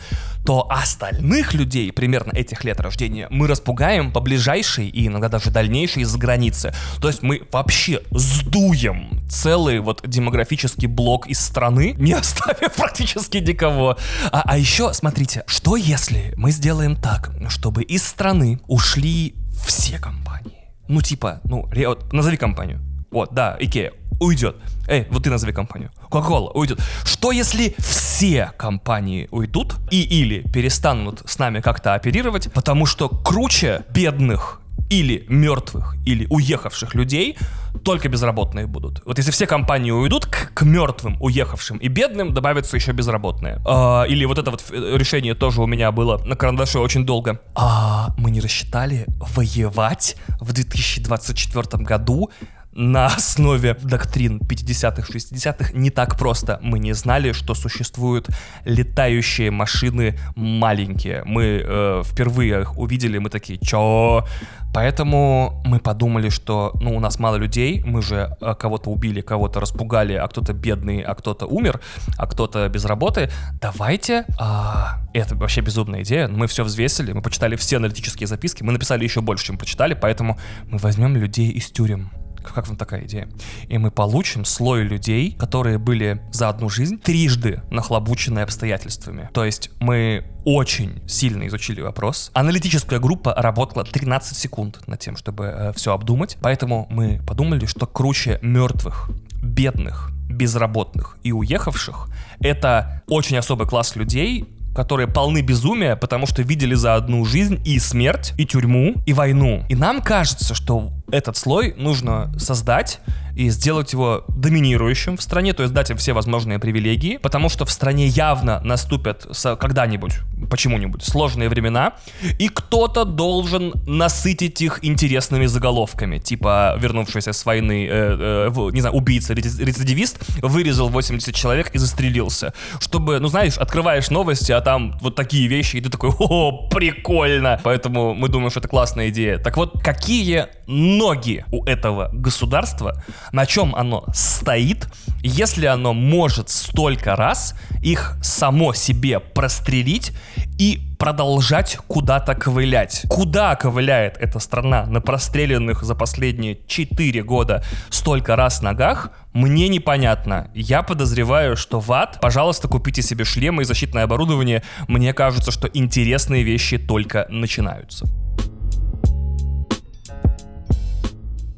то 0.45 0.69
остальных 0.71 1.55
людей, 1.55 1.93
примерно 1.93 2.37
этих 2.37 2.65
лет 2.65 2.81
рождения, 2.81 3.27
мы 3.31 3.47
распугаем 3.47 4.13
по 4.13 4.21
ближайшей 4.21 4.89
и 4.89 5.07
иногда 5.07 5.29
даже 5.29 5.51
дальнейшей 5.51 6.03
из 6.03 6.15
границы. 6.17 6.75
То 7.01 7.09
есть 7.09 7.23
мы 7.23 7.43
вообще 7.53 8.03
сдуем 8.11 9.23
целый 9.31 9.79
вот 9.81 10.03
демографический 10.05 10.89
блок 10.89 11.27
из 11.27 11.41
страны, 11.41 11.95
не 11.99 12.13
оставив 12.13 12.75
практически 12.75 13.39
никого. 13.39 13.97
А, 14.31 14.43
а 14.45 14.59
еще, 14.59 14.93
смотрите, 14.93 15.45
что 15.47 15.77
если 15.77 16.35
мы 16.37 16.51
сделаем 16.51 16.82
так, 16.97 17.33
чтобы 17.49 17.83
из 17.83 18.03
страны 18.03 18.61
ушли 18.67 19.35
все 19.67 19.99
компании? 19.99 20.71
Ну 20.89 21.01
типа, 21.01 21.41
ну, 21.45 21.69
вот, 21.87 22.13
назови 22.13 22.37
компанию. 22.37 22.81
Вот, 23.11 23.35
да, 23.35 23.57
Икея 23.61 23.93
уйдет. 24.21 24.57
Эй, 24.89 25.07
вот 25.11 25.25
ты 25.25 25.31
назови 25.31 25.53
компанию. 25.53 25.91
Coca-Cola 26.11 26.51
уйдет. 26.55 26.81
Что 27.05 27.33
если 27.33 27.75
все 27.79 28.53
компании 28.57 29.29
уйдут 29.31 29.77
и 29.91 30.03
или 30.03 30.41
перестанут 30.49 31.23
с 31.27 31.39
нами 31.39 31.61
как-то 31.61 31.95
оперировать, 31.95 32.53
потому 32.53 32.87
что 32.87 33.09
круче 33.09 33.85
бедных 33.91 34.62
или 34.91 35.25
мертвых, 35.29 35.97
или 36.05 36.27
уехавших 36.29 36.95
людей 36.95 37.37
только 37.85 38.09
безработные 38.09 38.67
будут. 38.67 39.03
Вот 39.07 39.19
если 39.19 39.31
все 39.31 39.47
компании 39.47 39.91
уйдут, 39.91 40.27
к, 40.27 40.53
к 40.53 40.63
мертвым, 40.63 41.17
уехавшим 41.21 41.79
и 41.79 41.89
бедным 41.89 42.35
добавятся 42.35 42.77
еще 42.77 42.93
безработные. 42.93 43.61
А, 43.67 44.05
или 44.05 44.27
вот 44.27 44.39
это 44.39 44.51
вот 44.51 44.63
э, 44.71 44.97
решение 44.99 45.35
тоже 45.35 45.63
у 45.63 45.67
меня 45.67 45.91
было 45.93 46.19
на 46.25 46.37
карандаше 46.37 46.79
очень 46.79 47.07
долго. 47.07 47.41
А 47.55 48.09
мы 48.19 48.31
не 48.31 48.41
рассчитали 48.41 49.07
воевать 49.35 50.17
в 50.41 50.53
2024 50.53 51.83
году 51.85 52.31
на 52.73 53.07
основе 53.07 53.77
доктрин 53.83 54.39
50-х, 54.39 55.13
60-х 55.13 55.73
не 55.75 55.91
так 55.91 56.17
просто. 56.17 56.59
Мы 56.63 56.79
не 56.79 56.95
знали, 56.95 57.33
что 57.33 57.55
существуют 57.55 58.29
летающие 58.65 59.51
машины 59.51 60.19
маленькие. 60.35 61.23
Мы 61.25 61.63
э, 61.65 62.03
впервые 62.05 62.63
их 62.63 62.79
увидели, 62.79 63.19
мы 63.19 63.31
такие, 63.31 63.59
чё? 63.59 64.27
Поэтому 64.75 65.63
мы 65.67 65.81
подумали, 65.81 66.31
что, 66.31 66.73
ну, 66.81 66.97
у 66.97 67.01
нас 67.01 67.19
мало 67.19 67.37
людей, 67.37 67.83
мы 67.85 68.01
же 68.01 68.37
э, 68.41 68.55
кого-то 68.59 68.91
убили, 68.91 69.21
кого-то 69.21 69.61
распугали, 69.61 70.15
а 70.15 70.27
кто-то 70.27 70.55
бедный, 70.55 71.03
а 71.03 71.15
кто-то 71.15 71.47
умер, 71.47 71.81
а 72.17 72.27
кто-то 72.27 72.69
без 72.71 72.87
работы. 72.87 73.31
Давайте, 73.61 74.25
а, 74.39 75.01
это 75.13 75.37
вообще 75.37 75.61
безумная 75.61 76.03
идея, 76.03 76.27
мы 76.29 76.47
все 76.47 76.65
взвесили, 76.65 77.13
мы 77.13 77.21
почитали 77.21 77.57
все 77.57 77.77
аналитические 77.77 78.27
записки, 78.27 78.63
мы 78.63 78.73
написали 78.73 79.05
еще 79.05 79.21
больше, 79.21 79.47
чем 79.47 79.59
почитали, 79.59 79.93
поэтому 79.93 80.39
мы 80.65 80.79
возьмем 80.79 81.17
людей 81.17 81.51
из 81.51 81.71
тюрем 81.71 82.11
Как 82.43 82.69
вам 82.69 82.77
такая 82.77 83.05
идея? 83.05 83.29
И 83.69 83.79
мы 83.79 83.91
получим 83.91 84.45
слой 84.45 84.83
людей, 84.83 85.33
которые 85.39 85.79
были 85.79 86.23
за 86.33 86.49
одну 86.49 86.69
жизнь 86.69 86.99
трижды 86.99 87.63
нахлобучены 87.71 88.41
обстоятельствами. 88.41 89.31
То 89.33 89.45
есть 89.45 89.71
мы 89.81 90.25
очень 90.45 91.03
сильно 91.07 91.47
изучили 91.47 91.81
вопрос. 91.81 92.31
Аналитическая 92.35 92.99
группа 92.99 93.35
работала 93.35 93.85
13 93.85 94.37
секунд 94.37 94.81
над 94.87 95.01
тем, 95.01 95.17
чтобы 95.17 95.45
э, 95.45 95.73
все 95.75 95.93
обдумать. 95.93 96.37
Поэтому 96.41 96.87
мы 96.91 97.21
подумали, 97.27 97.67
что 97.67 97.87
круче 97.87 98.39
мертвых, 98.43 99.11
бедных, 99.43 100.11
безработных 100.29 101.19
и 101.23 101.33
уехавших 101.33 102.09
это 102.41 103.03
очень 103.07 103.37
особый 103.37 103.67
класс 103.67 103.97
людей, 103.97 104.49
которые 104.75 105.07
полны 105.07 105.43
безумия, 105.43 105.97
потому 105.97 106.27
что 106.27 106.43
видели 106.43 106.75
за 106.75 106.95
одну 106.95 107.25
жизнь 107.25 107.61
и 107.65 107.79
смерть, 107.79 108.33
и 108.39 108.47
тюрьму, 108.47 108.95
и 109.07 109.13
войну. 109.13 109.65
И 109.69 109.75
нам 109.75 110.01
кажется, 110.01 110.55
что 110.55 110.91
этот 111.11 111.37
слой 111.37 111.75
нужно 111.77 112.33
создать 112.39 113.01
и 113.37 113.49
сделать 113.51 113.93
его 113.93 114.25
доминирующим 114.29 115.17
в 115.17 115.23
стране, 115.23 115.53
то 115.53 115.63
есть 115.63 115.75
дать 115.75 115.91
им 115.91 115.97
все 115.97 116.13
возможные 116.13 116.59
привилегии, 116.59 117.17
потому 117.17 117.49
что 117.49 117.65
в 117.65 117.71
стране 117.71 118.07
явно 118.07 118.61
наступят 118.61 119.27
когда-нибудь, 119.59 120.13
почему-нибудь, 120.51 121.03
сложные 121.03 121.49
времена, 121.49 121.95
и 122.39 122.49
кто-то 122.49 123.05
должен 123.05 123.73
насытить 123.87 124.61
их 124.61 124.81
интересными 124.83 125.47
заголовками, 125.47 126.19
типа 126.19 126.77
вернувшийся 126.79 127.33
с 127.33 127.45
войны, 127.45 127.87
э, 127.91 128.51
э, 128.51 128.71
не 128.73 128.81
знаю, 128.81 128.95
убийца, 128.95 129.35
рецидивист, 129.35 130.19
вырезал 130.43 130.89
80 130.89 131.35
человек 131.35 131.71
и 131.75 131.79
застрелился, 131.79 132.53
чтобы, 132.81 133.19
ну 133.19 133.29
знаешь, 133.29 133.57
открываешь 133.57 134.11
новости, 134.11 134.53
а 134.53 134.61
там 134.61 134.99
вот 135.01 135.15
такие 135.15 135.49
вещи, 135.49 135.77
и 135.77 135.81
ты 135.81 135.91
такой, 135.91 136.11
о, 136.19 136.69
прикольно, 136.69 137.61
поэтому 137.63 138.15
мы 138.15 138.29
думаем, 138.29 138.51
что 138.51 138.61
это 138.61 138.69
классная 138.69 139.09
идея. 139.09 139.39
Так 139.39 139.57
вот, 139.57 139.83
какие 139.83 140.47
ноги 140.67 141.45
у 141.51 141.65
этого 141.65 142.11
государства, 142.13 143.03
на 143.33 143.47
чем 143.47 143.75
оно 143.75 144.05
стоит, 144.15 144.89
если 145.23 145.67
оно 145.67 145.93
может 145.93 146.49
столько 146.49 147.17
раз 147.17 147.55
их 147.83 148.17
само 148.23 148.73
себе 148.73 149.21
прострелить 149.21 150.13
и 150.59 150.81
продолжать 150.99 151.79
куда-то 151.89 152.35
ковылять. 152.35 153.03
Куда 153.09 153.57
ковыляет 153.57 154.17
эта 154.19 154.39
страна 154.39 154.87
на 154.87 155.01
простреленных 155.01 155.83
за 155.83 155.95
последние 155.95 156.59
4 156.67 157.23
года 157.25 157.65
столько 157.91 158.37
раз 158.37 158.63
ногах, 158.63 159.11
мне 159.33 159.69
непонятно. 159.69 160.51
Я 160.55 160.83
подозреваю, 160.83 161.57
что 161.57 161.81
в 161.81 161.91
ад, 161.93 162.19
пожалуйста, 162.21 162.69
купите 162.69 163.03
себе 163.03 163.25
шлемы 163.25 163.63
и 163.63 163.65
защитное 163.65 164.05
оборудование. 164.05 164.63
Мне 164.87 165.13
кажется, 165.13 165.51
что 165.51 165.67
интересные 165.67 166.45
вещи 166.45 166.79
только 166.79 167.27
начинаются. 167.29 168.07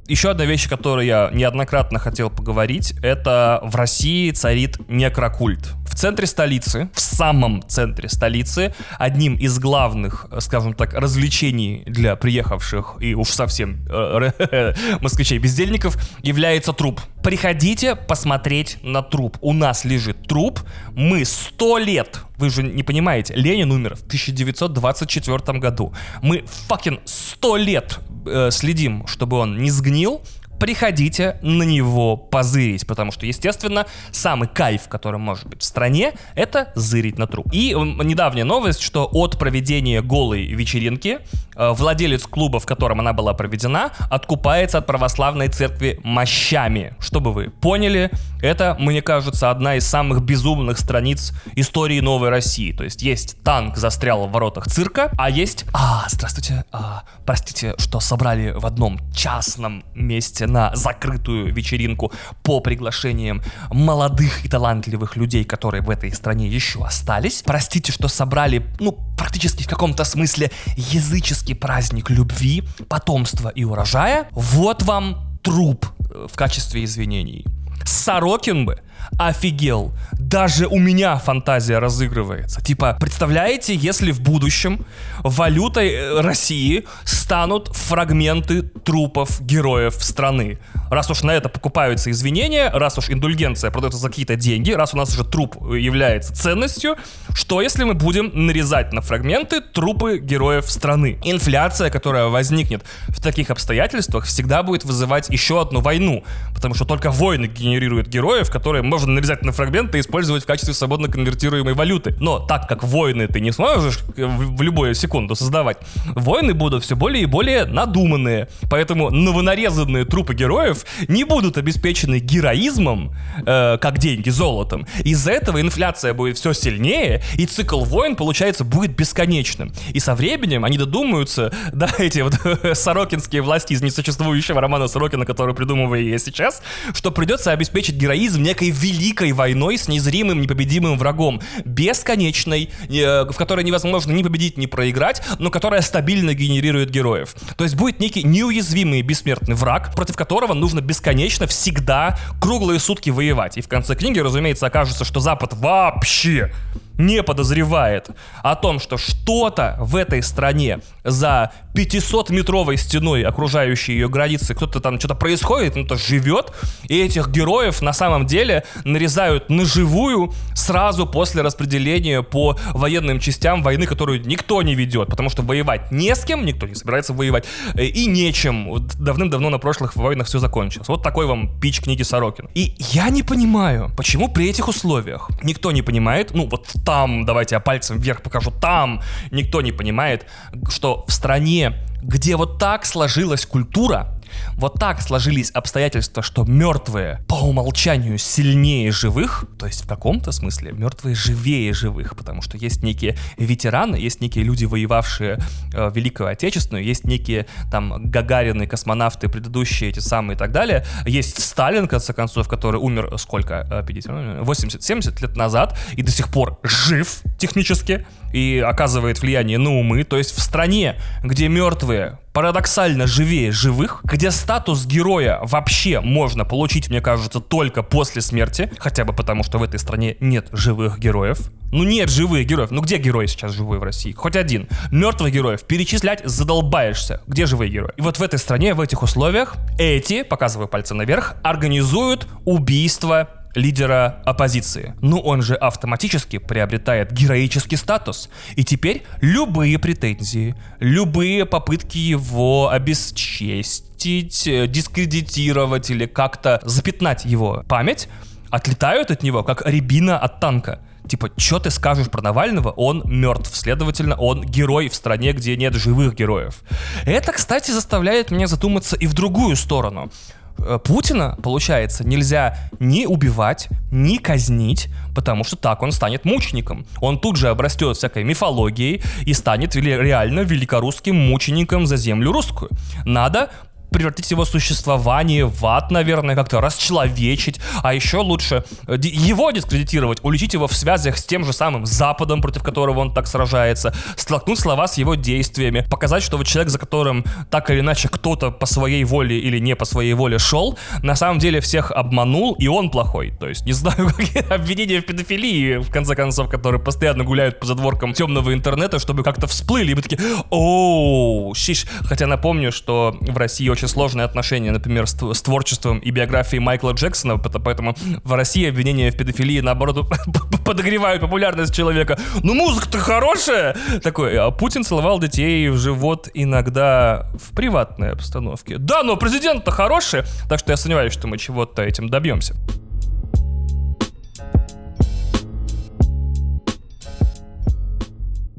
Еще 0.07 0.31
одна 0.31 0.45
вещь, 0.45 0.67
о 0.67 0.69
которой 0.69 1.07
я 1.07 1.31
неоднократно 1.33 1.99
хотел 1.99 2.29
поговорить, 2.29 2.95
это 3.03 3.61
в 3.63 3.75
России 3.75 4.31
царит 4.33 4.77
некрокульт. 4.89 5.73
В 5.95 5.97
центре 5.97 6.27
столицы, 6.27 6.91
в 6.93 7.01
самом 7.01 7.63
центре 7.69 8.09
столицы, 8.09 8.75
одним 8.99 9.37
из 9.37 9.61
главных, 9.61 10.27
скажем 10.41 10.75
так, 10.75 10.93
развлечений 10.93 11.85
для 11.87 12.17
приехавших 12.17 12.97
и 12.99 13.15
уж 13.15 13.29
совсем 13.29 13.87
э, 13.89 14.75
москвичей-бездельников 15.01 15.97
является 16.21 16.73
труп. 16.73 17.01
Приходите 17.23 17.95
посмотреть 17.95 18.79
на 18.83 19.03
труп. 19.03 19.39
У 19.41 19.53
нас 19.53 19.85
лежит 19.85 20.27
труп. 20.27 20.59
Мы 20.95 21.25
сто 21.25 21.79
лет 21.79 22.25
вы 22.37 22.51
же 22.51 22.65
не 22.65 22.83
понимаете, 22.83 23.33
Ленин 23.35 23.71
умер 23.71 23.95
в 23.95 24.03
1924 24.07 25.59
году. 25.59 25.95
Мы 26.21 26.45
факин 26.67 26.99
сто 27.05 27.57
лет 27.57 28.01
э, 28.27 28.51
следим, 28.51 29.07
чтобы 29.07 29.39
он 29.39 29.59
не 29.59 29.71
сгнил, 29.71 30.21
приходите 30.59 31.39
на 31.43 31.63
него 31.63 32.17
позырить, 32.17 32.87
потому 32.87 33.13
что, 33.13 33.27
естественно, 33.27 33.87
самый 34.11 34.49
кайф, 34.49 34.89
который 34.89 35.19
может 35.19 35.47
быть 35.47 35.63
в 35.63 35.65
стране, 35.65 36.13
это 36.35 36.73
зырить 36.75 37.19
на 37.19 37.27
труп. 37.27 37.49
И 37.53 37.75
недавняя 37.75 38.45
новость, 38.45 38.81
что 38.81 39.09
от 39.13 39.39
проведения 39.39 40.03
голой 40.03 40.47
вечеринки 40.47 41.19
владелец 41.57 42.27
клуба, 42.27 42.61
в 42.61 42.67
котором 42.67 43.01
она 43.01 43.13
была 43.13 43.35
проведена, 43.35 43.91
откупается 44.11 44.79
от 44.79 44.87
православной 44.87 45.49
церкви 45.49 46.01
мощами. 46.03 46.95
Чтобы 46.99 47.33
вы 47.33 47.51
поняли, 47.51 48.11
это, 48.43 48.77
мне 48.79 49.03
кажется, 49.03 49.51
одна 49.51 49.77
из 49.77 49.87
самых 49.87 50.23
безумных 50.23 50.79
страниц 50.79 51.33
истории 51.57 52.01
Новой 52.01 52.29
России. 52.29 52.73
То 52.73 52.85
есть 52.85 53.03
есть 53.03 53.43
танк 53.43 53.77
застрял 53.77 54.27
в 54.27 54.33
воротах 54.33 54.67
цирка, 54.67 55.11
а 55.17 55.31
есть... 55.31 55.65
А, 55.73 56.05
здравствуйте, 56.09 56.65
а, 56.73 57.05
простите, 57.25 57.75
что 57.79 58.01
собрали 58.01 58.51
в 58.51 58.67
одном 58.67 58.99
частном 59.15 59.85
месте 59.95 60.47
на 60.47 60.75
закрытую 60.75 61.55
вечеринку 61.55 62.13
по 62.43 62.61
приглашениям 62.61 63.43
молодых 63.71 64.45
и 64.45 64.49
талантливых 64.49 65.17
людей, 65.17 65.45
которые 65.45 65.83
в 65.83 65.91
этой 65.91 66.13
стране 66.13 66.49
еще 66.49 66.85
остались. 66.85 67.43
Простите, 67.43 67.93
что 67.93 68.09
собрали, 68.09 68.67
ну, 68.81 68.99
практически 69.17 69.63
в 69.63 69.69
каком-то 69.69 70.05
смысле 70.05 70.51
языческий 70.77 71.55
праздник 71.55 72.11
любви, 72.11 72.63
потомства 72.89 73.49
и 73.49 73.65
урожая. 73.65 74.29
Вот 74.33 74.83
вам 74.83 75.39
труп 75.43 75.87
э, 76.11 76.27
в 76.31 76.37
качестве 76.37 76.85
извинений. 76.85 77.45
Сорокин 77.85 78.65
бы 78.65 78.81
офигел. 79.19 79.93
Даже 80.13 80.67
у 80.67 80.79
меня 80.79 81.17
фантазия 81.17 81.79
разыгрывается. 81.79 82.61
Типа, 82.63 82.97
представляете, 82.99 83.75
если 83.75 84.11
в 84.11 84.21
будущем 84.21 84.85
валютой 85.23 85.93
э, 85.93 86.21
России 86.21 86.85
станут 87.05 87.69
фрагменты 87.69 88.63
трупов 88.63 89.41
героев 89.41 89.95
страны? 89.95 90.59
Раз 90.91 91.11
уж 91.11 91.23
на 91.23 91.33
это 91.33 91.49
покупаются 91.49 92.11
извинения, 92.11 92.71
раз 92.71 92.99
уж 92.99 93.11
индульгенция 93.11 93.71
продается 93.71 93.99
за 93.99 94.09
какие-то 94.09 94.37
деньги, 94.37 94.73
раз 94.73 94.95
у 94.95 94.97
нас 94.97 95.13
уже 95.15 95.25
труп 95.25 95.57
является 95.73 96.35
ценностью, 96.35 96.97
что 97.35 97.61
если 97.61 97.85
мы 97.85 97.95
будем 97.95 98.31
нарезать 98.35 98.93
на 98.93 99.01
фрагменты 99.01 99.61
трупы 99.61 100.19
героев 100.19 100.71
страны? 100.71 101.19
Инфляция, 101.25 101.91
которая 101.91 102.27
возникнет 102.27 102.85
в 103.09 103.21
таких 103.23 103.51
обстоятельствах, 103.51 104.27
всегда 104.27 104.63
будет 104.63 104.85
вызывать 104.85 105.31
еще 105.31 105.61
одну 105.61 105.81
войну, 105.81 106.25
потому 106.55 106.75
что 106.75 106.85
только 106.85 107.11
войны 107.11 107.47
генерируют 107.47 108.09
героев, 108.09 108.51
которые 108.51 108.83
можно 108.95 109.13
нарезать 109.13 109.45
на 109.45 109.51
фрагменты 109.51 109.99
и 109.99 110.01
использовать 110.01 110.45
в 110.45 110.47
качестве 110.47 110.73
свободно 110.73 111.09
конвертируемой 111.09 111.75
валюты. 111.75 112.17
Но 112.21 112.39
так 112.39 112.69
как 112.69 112.85
войны 112.85 113.27
ты 113.27 113.41
не 113.41 113.51
сможешь 113.51 113.99
в 114.17 114.63
любую 114.63 114.95
секунду 114.95 115.35
создавать, 115.35 115.79
войны 116.15 116.55
будут 116.55 116.85
все 116.85 116.95
более 116.95 117.25
и 117.25 117.27
более 117.27 117.65
надуманные. 117.65 118.49
Поэтому 118.71 119.11
новонарезанные 119.11 120.05
трупы 120.05 120.35
героев 120.35 120.87
не 121.09 121.25
будут 121.25 121.59
обеспечены 121.59 122.21
героизмом, 122.21 123.13
э, 123.45 123.79
как 123.79 123.99
деньги, 123.99 124.31
золотом. 124.31 124.87
Из-за 125.03 125.33
этого 125.33 125.61
инфляция 125.61 126.15
будет 126.15 126.39
все 126.39 126.53
сильнее, 126.53 127.21
и 127.35 127.47
цикл 127.47 127.83
войн, 127.83 128.15
получается, 128.15 128.63
будет 128.63 128.95
бесконечным. 128.95 129.73
И 129.93 129.99
со 129.99 130.15
временем 130.15 130.65
они 130.65 130.79
додумаются, 130.79 131.53
да, 131.73 131.89
эти 131.99 132.21
вот 132.21 132.39
сорокинские 132.77 133.43
власти 133.43 133.73
из 133.73 133.83
несуществующего 133.83 134.61
романа 134.61 134.87
Сорокина, 134.87 135.27
который 135.27 135.53
придумываю 135.53 136.09
я 136.09 136.19
сейчас, 136.19 136.63
что 136.95 137.11
придется 137.11 137.51
обеспечить 137.51 137.97
героизм 137.97 138.43
некой 138.43 138.71
великой 138.85 139.33
войной 139.33 139.79
с 139.79 139.89
незримым 139.89 140.41
непобедимым 140.41 140.99
врагом, 140.99 141.41
бесконечной, 141.65 142.71
э, 142.89 143.25
в 143.25 143.37
которой 143.37 143.65
невозможно 143.65 144.13
ни 144.13 144.23
победить, 144.23 144.59
ни 144.59 144.67
проиграть, 144.67 145.23
но 145.39 145.51
которая 145.51 145.81
стабильно 145.81 146.35
генерирует 146.35 146.91
героев. 146.91 147.35
То 147.57 147.65
есть 147.65 147.77
будет 147.77 147.99
некий 148.01 148.23
неуязвимый 148.23 149.01
бессмертный 149.03 149.55
враг, 149.55 149.95
против 149.95 150.17
которого 150.17 150.53
нужно 150.53 150.81
бесконечно 150.81 151.47
всегда 151.47 152.19
круглые 152.41 152.79
сутки 152.79 153.11
воевать. 153.11 153.57
И 153.57 153.63
в 153.63 153.69
конце 153.69 153.95
книги, 153.95 154.19
разумеется, 154.19 154.67
окажется, 154.67 155.05
что 155.05 155.21
Запад 155.21 155.55
вообще 155.55 156.53
не 156.99 157.23
подозревает 157.23 158.11
о 158.43 158.55
том, 158.57 158.81
что 158.81 158.97
что-то 158.97 159.77
в 159.81 159.97
этой 159.97 160.23
стране 160.23 160.81
за 161.03 161.53
500-метровой 161.75 162.77
стеной, 162.77 163.23
окружающей 163.25 163.93
ее 163.93 164.09
границы, 164.09 164.55
кто-то 164.55 164.81
там 164.81 164.99
что-то 164.99 165.15
происходит, 165.15 165.73
кто-то 165.73 165.97
живет, 165.97 166.53
и 166.89 167.01
этих 167.01 167.29
героев 167.29 167.83
на 167.83 167.93
самом 167.93 168.27
деле 168.27 168.65
нарезают 168.85 169.51
на 169.51 169.65
живую 169.65 170.33
сразу 170.55 171.07
после 171.07 171.43
распределения 171.43 172.23
по 172.23 172.57
военным 172.73 173.19
частям 173.19 173.63
войны, 173.63 173.87
которую 173.87 174.25
никто 174.27 174.63
не 174.63 174.75
ведет, 174.75 175.09
потому 175.09 175.31
что 175.31 175.43
воевать 175.43 175.91
не 175.91 176.15
с 176.15 176.25
кем, 176.25 176.45
никто 176.45 176.67
не 176.67 176.75
собирается 176.75 177.13
воевать, 177.13 177.45
э, 177.75 177.85
и 177.85 178.07
нечем. 178.07 178.87
Давным-давно 178.99 179.51
на 179.51 179.59
прошлых 179.59 179.97
войнах 179.97 180.29
все 180.29 180.39
закончилось. 180.39 180.89
Вот 180.89 181.03
такой 181.03 181.27
вам 181.27 181.59
пич 181.61 181.81
книги 181.81 182.03
Сорокина. 182.03 182.49
И 182.55 182.75
я 182.79 183.09
не 183.11 183.23
понимаю, 183.23 183.91
почему 183.97 184.29
при 184.29 184.49
этих 184.49 184.69
условиях 184.69 185.31
никто 185.43 185.73
не 185.73 185.83
понимает, 185.83 186.35
ну 186.35 186.49
вот 186.49 186.69
там, 186.85 187.25
давайте 187.25 187.55
я 187.55 187.61
пальцем 187.61 187.99
вверх 187.99 188.23
покажу, 188.23 188.51
там. 188.51 189.03
Никто 189.31 189.63
не 189.63 189.73
понимает, 189.73 190.27
что 190.69 191.05
в 191.09 191.13
стране, 191.13 191.75
где 192.03 192.37
вот 192.37 192.59
так 192.59 192.85
сложилась 192.85 193.47
культура, 193.47 194.14
вот 194.55 194.79
так 194.79 195.01
сложились 195.01 195.51
обстоятельства, 195.51 196.23
что 196.23 196.45
мертвые 196.45 197.21
по 197.29 197.35
умолчанию 197.35 198.19
сильнее 198.19 198.91
живых, 198.91 199.47
то 199.59 199.67
есть 199.67 199.85
в 199.85 199.89
каком-то 199.89 200.33
смысле 200.33 200.73
мертвые 200.73 201.15
живее 201.15 201.73
живых, 201.73 202.17
потому 202.17 202.43
что 202.43 202.57
есть 202.57 202.83
некие 202.83 203.17
ветераны, 203.39 203.97
есть 203.97 204.21
некие 204.21 204.45
люди, 204.45 204.65
воевавшие 204.65 205.39
э, 205.73 205.91
Великую 205.95 206.29
Отечественную, 206.29 206.85
есть 206.85 207.05
некие 207.05 207.47
там 207.71 208.11
Гагарины, 208.11 208.67
космонавты, 208.67 209.29
предыдущие 209.29 209.91
эти 209.91 210.01
самые 210.01 210.37
и 210.37 210.39
так 210.39 210.53
далее. 210.53 210.85
Есть 211.07 211.43
Сталин, 211.43 211.87
в 211.87 211.89
конце 211.89 212.13
концов, 212.13 212.49
который 212.49 212.81
умер 212.81 213.15
сколько? 213.19 213.85
50, 213.87 214.13
80-70 214.47 215.23
лет 215.23 215.37
назад 215.37 215.79
и 215.93 216.03
до 216.03 216.11
сих 216.11 216.29
пор 216.29 216.59
жив 216.63 217.23
технически 217.39 218.07
и 218.35 218.59
оказывает 218.59 219.21
влияние 219.23 219.59
на 219.59 219.71
умы. 219.79 220.03
То 220.03 220.19
есть 220.19 220.37
в 220.37 220.41
стране, 220.43 220.97
где 221.23 221.47
мертвые 221.49 222.19
парадоксально 222.33 223.07
живее 223.07 223.53
живых, 223.53 224.01
где 224.03 224.33
статус 224.33 224.87
героя 224.87 225.39
вообще 225.43 226.01
можно 226.01 226.45
получить, 226.45 226.91
мне 226.91 227.01
кажется, 227.01 227.39
только 227.39 227.85
после 227.85 228.21
смерти, 228.21 228.73
хотя 228.79 229.05
бы 229.05 229.13
потому, 229.13 229.45
что 229.45 229.59
в 229.59 229.63
этой 229.63 229.79
стране 229.79 230.17
нет 230.19 230.49
живых 230.51 230.99
героев. 230.99 231.53
Ну 231.71 231.85
нет 231.85 232.11
живых 232.11 232.45
героев. 232.45 232.73
Ну 232.73 232.83
где 232.83 232.99
герой 232.99 233.29
сейчас 233.29 233.53
живой 233.53 233.79
в 233.79 233.85
России? 233.85 234.11
Хоть 234.11 234.35
один. 234.35 234.69
Мертвых 234.91 235.33
героев 235.33 235.63
перечислять 235.63 236.23
задолбаешься. 236.25 237.21
Где 237.29 237.47
живые 237.47 237.71
герои? 237.71 237.93
И 237.97 238.03
вот 238.03 238.19
в 238.19 238.23
этой 238.23 238.41
стране, 238.41 238.75
в 238.75 238.81
этих 238.81 239.05
условиях, 239.05 239.55
эти, 239.79 240.25
показываю 240.25 240.67
пальцы 240.67 240.95
наверх, 240.95 241.37
организуют 241.45 242.27
убийство 242.45 243.29
лидера 243.55 244.23
оппозиции. 244.25 244.95
Ну 245.01 245.19
он 245.19 245.43
же 245.43 245.55
автоматически 245.55 246.39
приобретает 246.39 247.13
героический 247.13 247.77
статус. 247.77 248.29
И 248.57 248.65
теперь 248.65 249.05
любые 249.21 249.79
претензии, 249.79 250.55
любые 250.81 251.47
попытки 251.47 251.99
его 251.99 252.71
обесчестить, 252.71 254.47
э, 254.47 254.67
дискредитировать 254.67 255.91
или 255.91 256.07
как-то 256.07 256.61
запятнать 256.65 257.25
его 257.25 257.65
память 257.69 258.09
отлетают 258.51 259.11
от 259.11 259.23
него, 259.23 259.43
как 259.43 259.67
рябина 259.67 260.17
от 260.19 260.39
танка. 260.39 260.81
Типа, 261.09 261.31
что 261.37 261.59
ты 261.59 261.71
скажешь 261.71 262.09
про 262.09 262.23
Навального? 262.23 262.71
Он 262.71 263.03
мертв, 263.05 263.55
следовательно, 263.55 264.15
он 264.15 264.43
герой 264.43 264.89
в 264.89 264.95
стране, 264.95 265.33
где 265.33 265.57
нет 265.57 265.75
живых 265.75 266.15
героев. 266.15 266.63
Это, 267.05 267.33
кстати, 267.33 267.73
заставляет 267.73 268.31
меня 268.31 268.47
задуматься 268.47 268.97
и 268.97 269.07
в 269.07 269.13
другую 269.13 269.57
сторону. 269.57 270.11
Э, 270.59 270.79
Путина, 270.83 271.37
получается, 271.43 272.07
нельзя 272.07 272.57
ни 272.81 273.07
убивать, 273.07 273.69
ни 273.91 274.19
казнить, 274.19 274.89
потому 275.15 275.45
что 275.45 275.57
так 275.57 275.83
он 275.83 275.93
станет 275.93 276.25
мучеником. 276.25 276.87
Он 277.01 277.19
тут 277.19 277.37
же 277.37 277.49
обрастет 277.49 277.97
всякой 277.97 278.25
мифологией 278.25 279.03
и 279.25 279.35
станет 279.35 279.77
реально 279.77 280.41
великорусским 280.41 281.17
мучеником 281.17 281.87
за 281.87 281.97
землю 281.97 282.33
русскую. 282.33 282.71
Надо 283.05 283.51
превратить 283.95 284.29
его 284.33 284.45
существование 284.45 285.47
в 285.47 285.65
ад, 285.65 285.93
наверное, 285.93 286.35
как-то 286.35 286.61
расчеловечить, 286.61 287.61
а 287.81 287.95
еще 287.95 288.19
лучше 288.19 288.65
э, 288.89 288.97
его 289.01 289.53
дискредитировать, 289.53 290.19
уличить 290.25 290.53
его 290.55 290.67
в 290.67 290.75
связях 290.75 291.17
с 291.17 291.25
тем 291.25 291.45
же 291.45 291.53
самым 291.53 291.87
Западом, 291.87 292.43
против 292.43 292.65
которого 292.65 292.99
он 292.99 293.15
так 293.15 293.29
сражается, 293.29 293.95
столкнуть 294.17 294.59
слова 294.59 294.89
с 294.89 294.99
его 294.99 295.15
действиями, 295.15 295.87
показать, 295.89 296.25
что 296.25 296.37
вот 296.37 296.49
человек, 296.49 296.71
за 296.71 296.81
которым 296.81 297.25
так 297.51 297.71
или 297.71 297.81
иначе 297.81 298.09
кто-то 298.09 298.51
по 298.51 298.67
своей 298.67 299.05
воле 299.05 299.39
или 299.39 299.61
не 299.61 299.77
по 299.77 299.85
своей 299.85 300.15
воле 300.15 300.41
шел, 300.41 300.77
на 301.05 301.15
самом 301.15 301.39
деле 301.39 301.61
всех 301.61 301.93
обманул, 301.93 302.55
и 302.55 302.67
он 302.67 302.91
плохой. 302.91 303.33
То 303.39 303.49
есть, 303.49 303.65
не 303.65 303.73
знаю, 303.73 304.13
какие 304.17 304.43
обвинения 304.53 305.03
в 305.03 305.07
педофилии, 305.07 305.77
в 305.77 305.91
конце 305.91 306.17
концов, 306.17 306.49
которые 306.49 306.83
постоянно 306.83 307.23
гуляют 307.23 307.61
по 307.61 307.67
задворкам 307.67 308.13
темного 308.13 308.53
интернета, 308.53 308.99
чтобы 308.99 309.23
как-то 309.23 309.47
всплыли, 309.47 309.93
и 309.93 309.95
мы 309.95 310.03
такие, 310.03 310.21
оу, 310.51 311.55
щиш. 311.55 311.87
Хотя 312.03 312.27
напомню, 312.27 312.73
что 312.73 313.17
в 313.21 313.37
России 313.37 313.69
очень 313.69 313.84
очень 313.85 313.93
сложные 313.93 314.25
отношения, 314.25 314.71
например, 314.71 315.07
с, 315.07 315.15
с 315.15 315.43
творчеством 315.43 315.99
и 315.99 316.11
биографией 316.11 316.61
Майкла 316.61 316.93
Джексона, 316.93 317.39
поэтому 317.39 317.95
в 318.25 318.33
России 318.33 318.69
обвинения 318.69 319.11
в 319.11 319.17
педофилии, 319.17 319.61
наоборот, 319.61 320.11
подогревают 320.65 321.21
популярность 321.21 321.75
человека. 321.75 322.19
Ну, 322.43 322.55
музыка-то 322.55 322.99
хорошая! 322.99 323.77
Такой, 324.03 324.39
а 324.39 324.51
Путин 324.51 324.85
целовал 324.85 325.21
детей 325.21 325.69
в 325.69 325.77
живот 325.77 326.29
иногда 326.35 327.31
в 327.35 327.55
приватной 327.55 328.13
обстановке. 328.13 328.79
Да, 328.79 329.03
но 329.03 329.17
президент-то 329.17 329.71
хороший, 329.71 330.23
так 330.49 330.59
что 330.59 330.73
я 330.73 330.77
сомневаюсь, 330.77 331.13
что 331.13 331.27
мы 331.27 331.37
чего-то 331.37 331.83
этим 331.83 332.09
добьемся. 332.09 332.55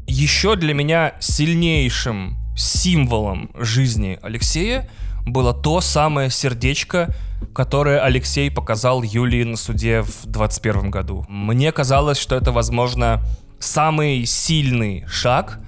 Еще 0.07 0.55
для 0.55 0.73
меня 0.73 1.15
сильнейшим 1.19 2.37
символом 2.55 3.51
жизни 3.55 4.17
Алексея 4.21 4.89
было 5.25 5.53
то 5.53 5.81
самое 5.81 6.29
сердечко, 6.29 7.13
которое 7.53 7.99
Алексей 7.99 8.51
показал 8.51 9.03
Юлии 9.03 9.43
на 9.43 9.57
суде 9.57 10.01
в 10.01 10.25
21 10.25 10.91
году. 10.91 11.25
Мне 11.27 11.71
казалось, 11.71 12.17
что 12.17 12.35
это, 12.35 12.51
возможно, 12.51 13.21
самый 13.59 14.25
сильный 14.25 15.05
шаг 15.07 15.59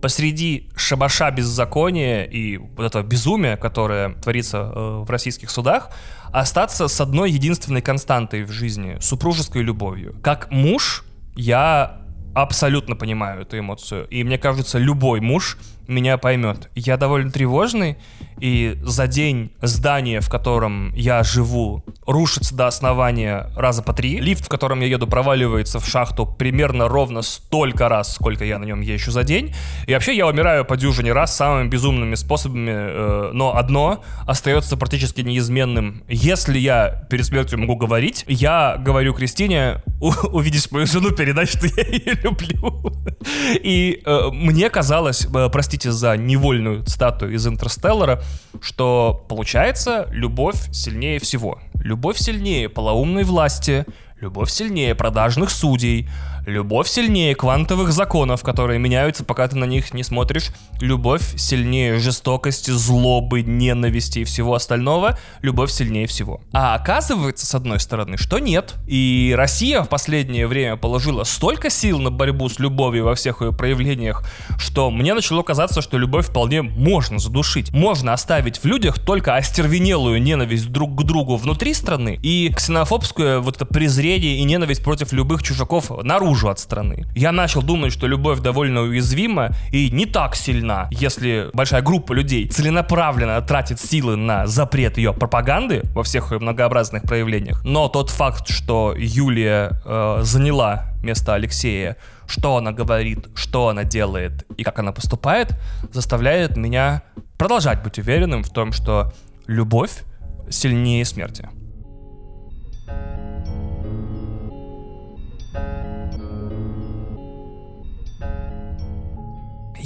посреди 0.00 0.68
шабаша 0.76 1.30
беззакония 1.30 2.24
и 2.24 2.58
вот 2.58 2.84
этого 2.84 3.02
безумия, 3.02 3.56
которое 3.56 4.10
творится 4.10 4.58
э, 4.58 5.02
в 5.06 5.10
российских 5.10 5.48
судах, 5.48 5.90
остаться 6.30 6.88
с 6.88 7.00
одной 7.00 7.30
единственной 7.30 7.80
константой 7.80 8.44
в 8.44 8.50
жизни— 8.50 8.98
супружеской 9.00 9.62
любовью. 9.62 10.14
Как 10.22 10.50
муж 10.50 11.04
я 11.36 12.02
абсолютно 12.34 12.96
понимаю 12.96 13.42
эту 13.42 13.58
эмоцию. 13.58 14.06
И 14.08 14.24
мне 14.24 14.36
кажется, 14.36 14.78
любой 14.78 15.20
муж 15.20 15.56
меня 15.86 16.18
поймет. 16.18 16.70
Я 16.74 16.96
довольно 16.96 17.30
тревожный, 17.30 17.96
и 18.40 18.76
за 18.82 19.06
день 19.06 19.52
здание, 19.62 20.20
в 20.20 20.28
котором 20.28 20.92
я 20.94 21.22
живу, 21.22 21.84
рушится 22.06 22.54
до 22.54 22.66
основания 22.66 23.50
раза 23.56 23.82
по 23.82 23.92
три. 23.92 24.20
Лифт, 24.20 24.44
в 24.44 24.48
котором 24.48 24.80
я 24.80 24.86
еду, 24.86 25.06
проваливается 25.06 25.78
в 25.78 25.88
шахту 25.88 26.26
примерно 26.26 26.88
ровно 26.88 27.22
столько 27.22 27.88
раз, 27.88 28.14
сколько 28.14 28.44
я 28.44 28.58
на 28.58 28.64
нем 28.64 28.80
езжу 28.80 29.10
за 29.12 29.22
день. 29.24 29.54
И 29.86 29.94
вообще 29.94 30.16
я 30.16 30.26
умираю 30.26 30.64
по 30.64 30.76
дюжине 30.76 31.12
раз 31.12 31.36
самыми 31.36 31.68
безумными 31.68 32.14
способами, 32.16 32.70
э, 32.70 33.30
но 33.32 33.56
одно 33.56 34.02
остается 34.26 34.76
практически 34.76 35.20
неизменным. 35.20 36.02
Если 36.08 36.58
я 36.58 37.06
перед 37.08 37.24
смертью 37.24 37.58
могу 37.58 37.76
говорить, 37.76 38.24
я 38.26 38.76
говорю 38.78 39.14
Кристине, 39.14 39.82
увидишь 40.00 40.70
мою 40.70 40.86
жену, 40.86 41.12
передай, 41.12 41.46
что 41.46 41.66
я 41.66 41.84
ее 41.84 42.14
люблю. 42.22 42.92
И 43.62 44.02
э, 44.04 44.28
мне 44.32 44.70
казалось, 44.70 45.26
э, 45.32 45.48
простите 45.74 45.90
за 45.90 46.16
невольную 46.16 46.84
цитату 46.84 47.28
из 47.28 47.46
Интерстеллара, 47.48 48.22
что 48.60 49.26
получается 49.28 50.06
любовь 50.12 50.72
сильнее 50.72 51.18
всего. 51.18 51.58
Любовь 51.74 52.16
сильнее 52.16 52.68
полоумной 52.68 53.24
власти, 53.24 53.84
любовь 54.20 54.50
сильнее 54.50 54.94
продажных 54.94 55.50
судей, 55.50 56.08
Любовь 56.46 56.88
сильнее 56.88 57.34
квантовых 57.34 57.90
законов, 57.90 58.42
которые 58.42 58.78
меняются, 58.78 59.24
пока 59.24 59.48
ты 59.48 59.56
на 59.56 59.64
них 59.64 59.94
не 59.94 60.02
смотришь. 60.02 60.50
Любовь 60.80 61.38
сильнее 61.38 61.98
жестокости, 61.98 62.70
злобы, 62.70 63.40
ненависти 63.40 64.20
и 64.20 64.24
всего 64.24 64.54
остального. 64.54 65.18
Любовь 65.40 65.70
сильнее 65.70 66.06
всего. 66.06 66.42
А 66.52 66.74
оказывается, 66.74 67.46
с 67.46 67.54
одной 67.54 67.80
стороны, 67.80 68.18
что 68.18 68.40
нет. 68.40 68.74
И 68.86 69.32
Россия 69.34 69.82
в 69.82 69.88
последнее 69.88 70.46
время 70.46 70.76
положила 70.76 71.24
столько 71.24 71.70
сил 71.70 71.98
на 71.98 72.10
борьбу 72.10 72.50
с 72.50 72.58
любовью 72.58 73.06
во 73.06 73.14
всех 73.14 73.40
ее 73.40 73.52
проявлениях, 73.52 74.22
что 74.58 74.90
мне 74.90 75.14
начало 75.14 75.42
казаться, 75.42 75.80
что 75.80 75.96
любовь 75.96 76.26
вполне 76.26 76.60
можно 76.60 77.18
задушить. 77.18 77.70
Можно 77.72 78.12
оставить 78.12 78.58
в 78.58 78.66
людях 78.66 78.98
только 78.98 79.34
остервенелую 79.36 80.20
ненависть 80.20 80.70
друг 80.70 80.94
к 80.94 81.04
другу 81.04 81.36
внутри 81.36 81.72
страны 81.72 82.18
и 82.22 82.52
ксенофобское 82.54 83.38
вот 83.38 83.56
это 83.56 83.64
презрение 83.64 84.36
и 84.36 84.44
ненависть 84.44 84.84
против 84.84 85.12
любых 85.12 85.42
чужаков 85.42 85.90
наружу 86.02 86.33
наружу 86.34 86.48
от 86.48 86.58
страны. 86.58 87.04
Я 87.14 87.32
начал 87.32 87.62
думать, 87.62 87.92
что 87.92 88.06
любовь 88.08 88.40
довольно 88.40 88.82
уязвима 88.82 89.50
и 89.72 89.90
не 89.90 90.06
так 90.06 90.34
сильна, 90.36 90.88
если 90.90 91.50
большая 91.52 91.82
группа 91.82 92.12
людей 92.14 92.48
целенаправленно 92.48 93.40
тратит 93.40 93.80
силы 93.80 94.16
на 94.16 94.46
запрет 94.46 94.98
ее 94.98 95.12
пропаганды 95.12 95.82
во 95.94 96.02
всех 96.02 96.32
ее 96.32 96.38
многообразных 96.38 97.02
проявлениях. 97.02 97.64
Но 97.64 97.88
тот 97.88 98.10
факт, 98.10 98.48
что 98.48 98.94
Юлия 98.96 99.80
э, 99.84 100.20
заняла 100.22 100.92
место 101.04 101.34
Алексея, 101.34 101.96
что 102.26 102.56
она 102.56 102.72
говорит, 102.72 103.26
что 103.34 103.68
она 103.68 103.84
делает 103.84 104.44
и 104.56 104.64
как 104.64 104.78
она 104.78 104.92
поступает, 104.92 105.54
заставляет 105.92 106.56
меня 106.56 107.02
продолжать 107.38 107.82
быть 107.82 107.98
уверенным 107.98 108.42
в 108.42 108.50
том, 108.50 108.72
что 108.72 109.12
любовь 109.46 110.02
сильнее 110.50 111.04
смерти. 111.04 111.48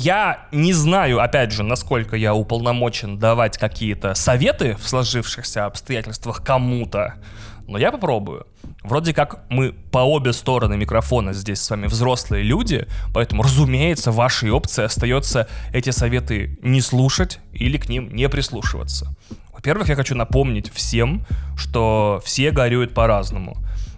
Я 0.01 0.47
не 0.53 0.73
знаю, 0.75 1.21
опять 1.21 1.51
же, 1.51 1.65
насколько 1.65 2.15
я 2.15 2.33
уполномочен 2.33 3.19
давать 3.19 3.59
какие-то 3.59 4.15
советы 4.15 4.77
в 4.77 4.89
сложившихся 4.89 5.67
обстоятельствах 5.67 6.45
кому-то, 6.45 7.15
но 7.67 7.79
я 7.79 7.91
попробую. 7.91 8.47
Вроде 8.85 9.13
как 9.13 9.43
мы 9.51 9.73
по 9.73 9.99
обе 9.99 10.33
стороны 10.33 10.77
микрофона 10.77 11.33
здесь 11.33 11.61
с 11.61 11.69
вами 11.69 11.89
взрослые 11.89 12.45
люди, 12.45 12.87
поэтому, 13.13 13.43
разумеется, 13.43 14.13
вашей 14.13 14.53
опцией 14.53 14.87
остается 14.87 15.49
эти 15.73 15.91
советы 15.91 16.61
не 16.63 16.81
слушать 16.81 17.41
или 17.53 17.77
к 17.77 17.89
ним 17.89 18.15
не 18.15 18.29
прислушиваться. 18.29 19.17
Во-первых, 19.53 19.89
я 19.89 19.97
хочу 19.97 20.15
напомнить 20.15 20.73
всем, 20.73 21.27
что 21.57 22.23
все 22.25 22.53
горюют 22.53 22.95
по-разному. 22.95 23.57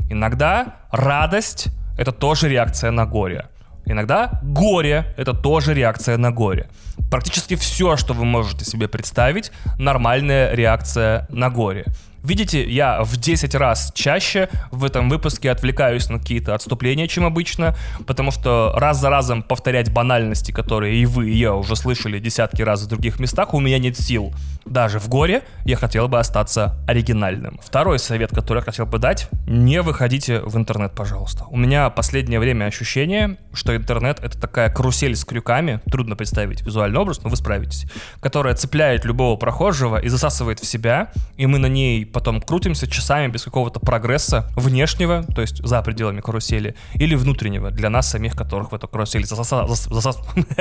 Иногда 0.08 0.76
радость— 0.90 1.66
это 1.98 2.12
тоже 2.12 2.48
реакция 2.48 2.90
на 2.90 3.04
горе. 3.04 3.50
Иногда 3.90 4.38
горе— 4.42 5.04
это 5.16 5.34
тоже 5.34 5.74
реакция 5.74 6.16
на 6.16 6.30
горе. 6.30 6.68
Практически 7.10 7.56
все, 7.56 7.96
что 7.96 8.14
вы 8.14 8.24
можете 8.24 8.64
себе 8.64 8.86
представить, 8.86 9.50
нормальная 9.78 10.54
реакция 10.54 11.26
на 11.28 11.50
горе. 11.50 11.84
Видите, 12.22 12.68
я 12.68 13.02
в 13.02 13.16
10 13.16 13.54
раз 13.54 13.92
чаще 13.94 14.48
в 14.70 14.84
этом 14.84 15.08
выпуске 15.08 15.50
отвлекаюсь 15.50 16.08
на 16.10 16.18
какие-то 16.18 16.54
отступления, 16.54 17.08
чем 17.08 17.24
обычно, 17.24 17.74
потому 18.06 18.30
что 18.30 18.72
раз 18.76 19.00
за 19.00 19.08
разом 19.08 19.42
повторять 19.42 19.92
банальности, 19.92 20.52
которые 20.52 20.96
и 20.96 21.06
вы, 21.06 21.30
и 21.30 21.36
я 21.36 21.54
уже 21.54 21.76
слышали 21.76 22.18
десятки 22.18 22.62
раз 22.62 22.82
в 22.82 22.88
других 22.88 23.20
местах, 23.20 23.54
у 23.54 23.60
меня 23.60 23.78
нет 23.78 23.98
сил. 23.98 24.34
Даже 24.66 24.98
в 24.98 25.08
горе 25.08 25.42
я 25.64 25.76
хотел 25.76 26.08
бы 26.08 26.18
остаться 26.18 26.76
оригинальным. 26.86 27.58
Второй 27.62 27.98
совет, 27.98 28.30
который 28.30 28.58
я 28.58 28.64
хотел 28.64 28.84
бы 28.84 28.98
дать, 28.98 29.28
не 29.46 29.80
выходите 29.80 30.40
в 30.40 30.56
интернет, 30.56 30.94
пожалуйста. 30.94 31.44
У 31.48 31.56
меня 31.56 31.88
последнее 31.88 32.38
время 32.38 32.66
ощущение, 32.66 33.38
что 33.54 33.74
интернет 33.74 34.20
это 34.22 34.38
такая 34.38 34.70
карусель 34.70 35.16
с 35.16 35.24
крюками, 35.24 35.80
трудно 35.90 36.16
представить 36.16 36.60
визуальный 36.60 37.00
образ, 37.00 37.22
но 37.22 37.30
вы 37.30 37.36
справитесь, 37.36 37.86
которая 38.20 38.54
цепляет 38.54 39.04
любого 39.06 39.36
прохожего 39.36 39.96
и 39.98 40.08
засасывает 40.08 40.60
в 40.60 40.66
себя, 40.66 41.10
и 41.36 41.46
мы 41.46 41.58
на 41.58 41.66
ней 41.66 42.04
потом 42.12 42.40
крутимся 42.40 42.86
часами 42.86 43.28
без 43.30 43.44
какого-то 43.44 43.80
прогресса 43.80 44.50
внешнего, 44.56 45.22
то 45.22 45.40
есть 45.40 45.64
за 45.64 45.82
пределами 45.82 46.20
карусели, 46.20 46.74
или 46.94 47.14
внутреннего, 47.14 47.70
для 47.70 47.90
нас 47.90 48.10
самих, 48.10 48.36
которых 48.36 48.72
в 48.72 48.74
эту 48.74 48.88
карусель 48.88 49.24
засоса... 49.24 49.66
засос... 49.66 50.18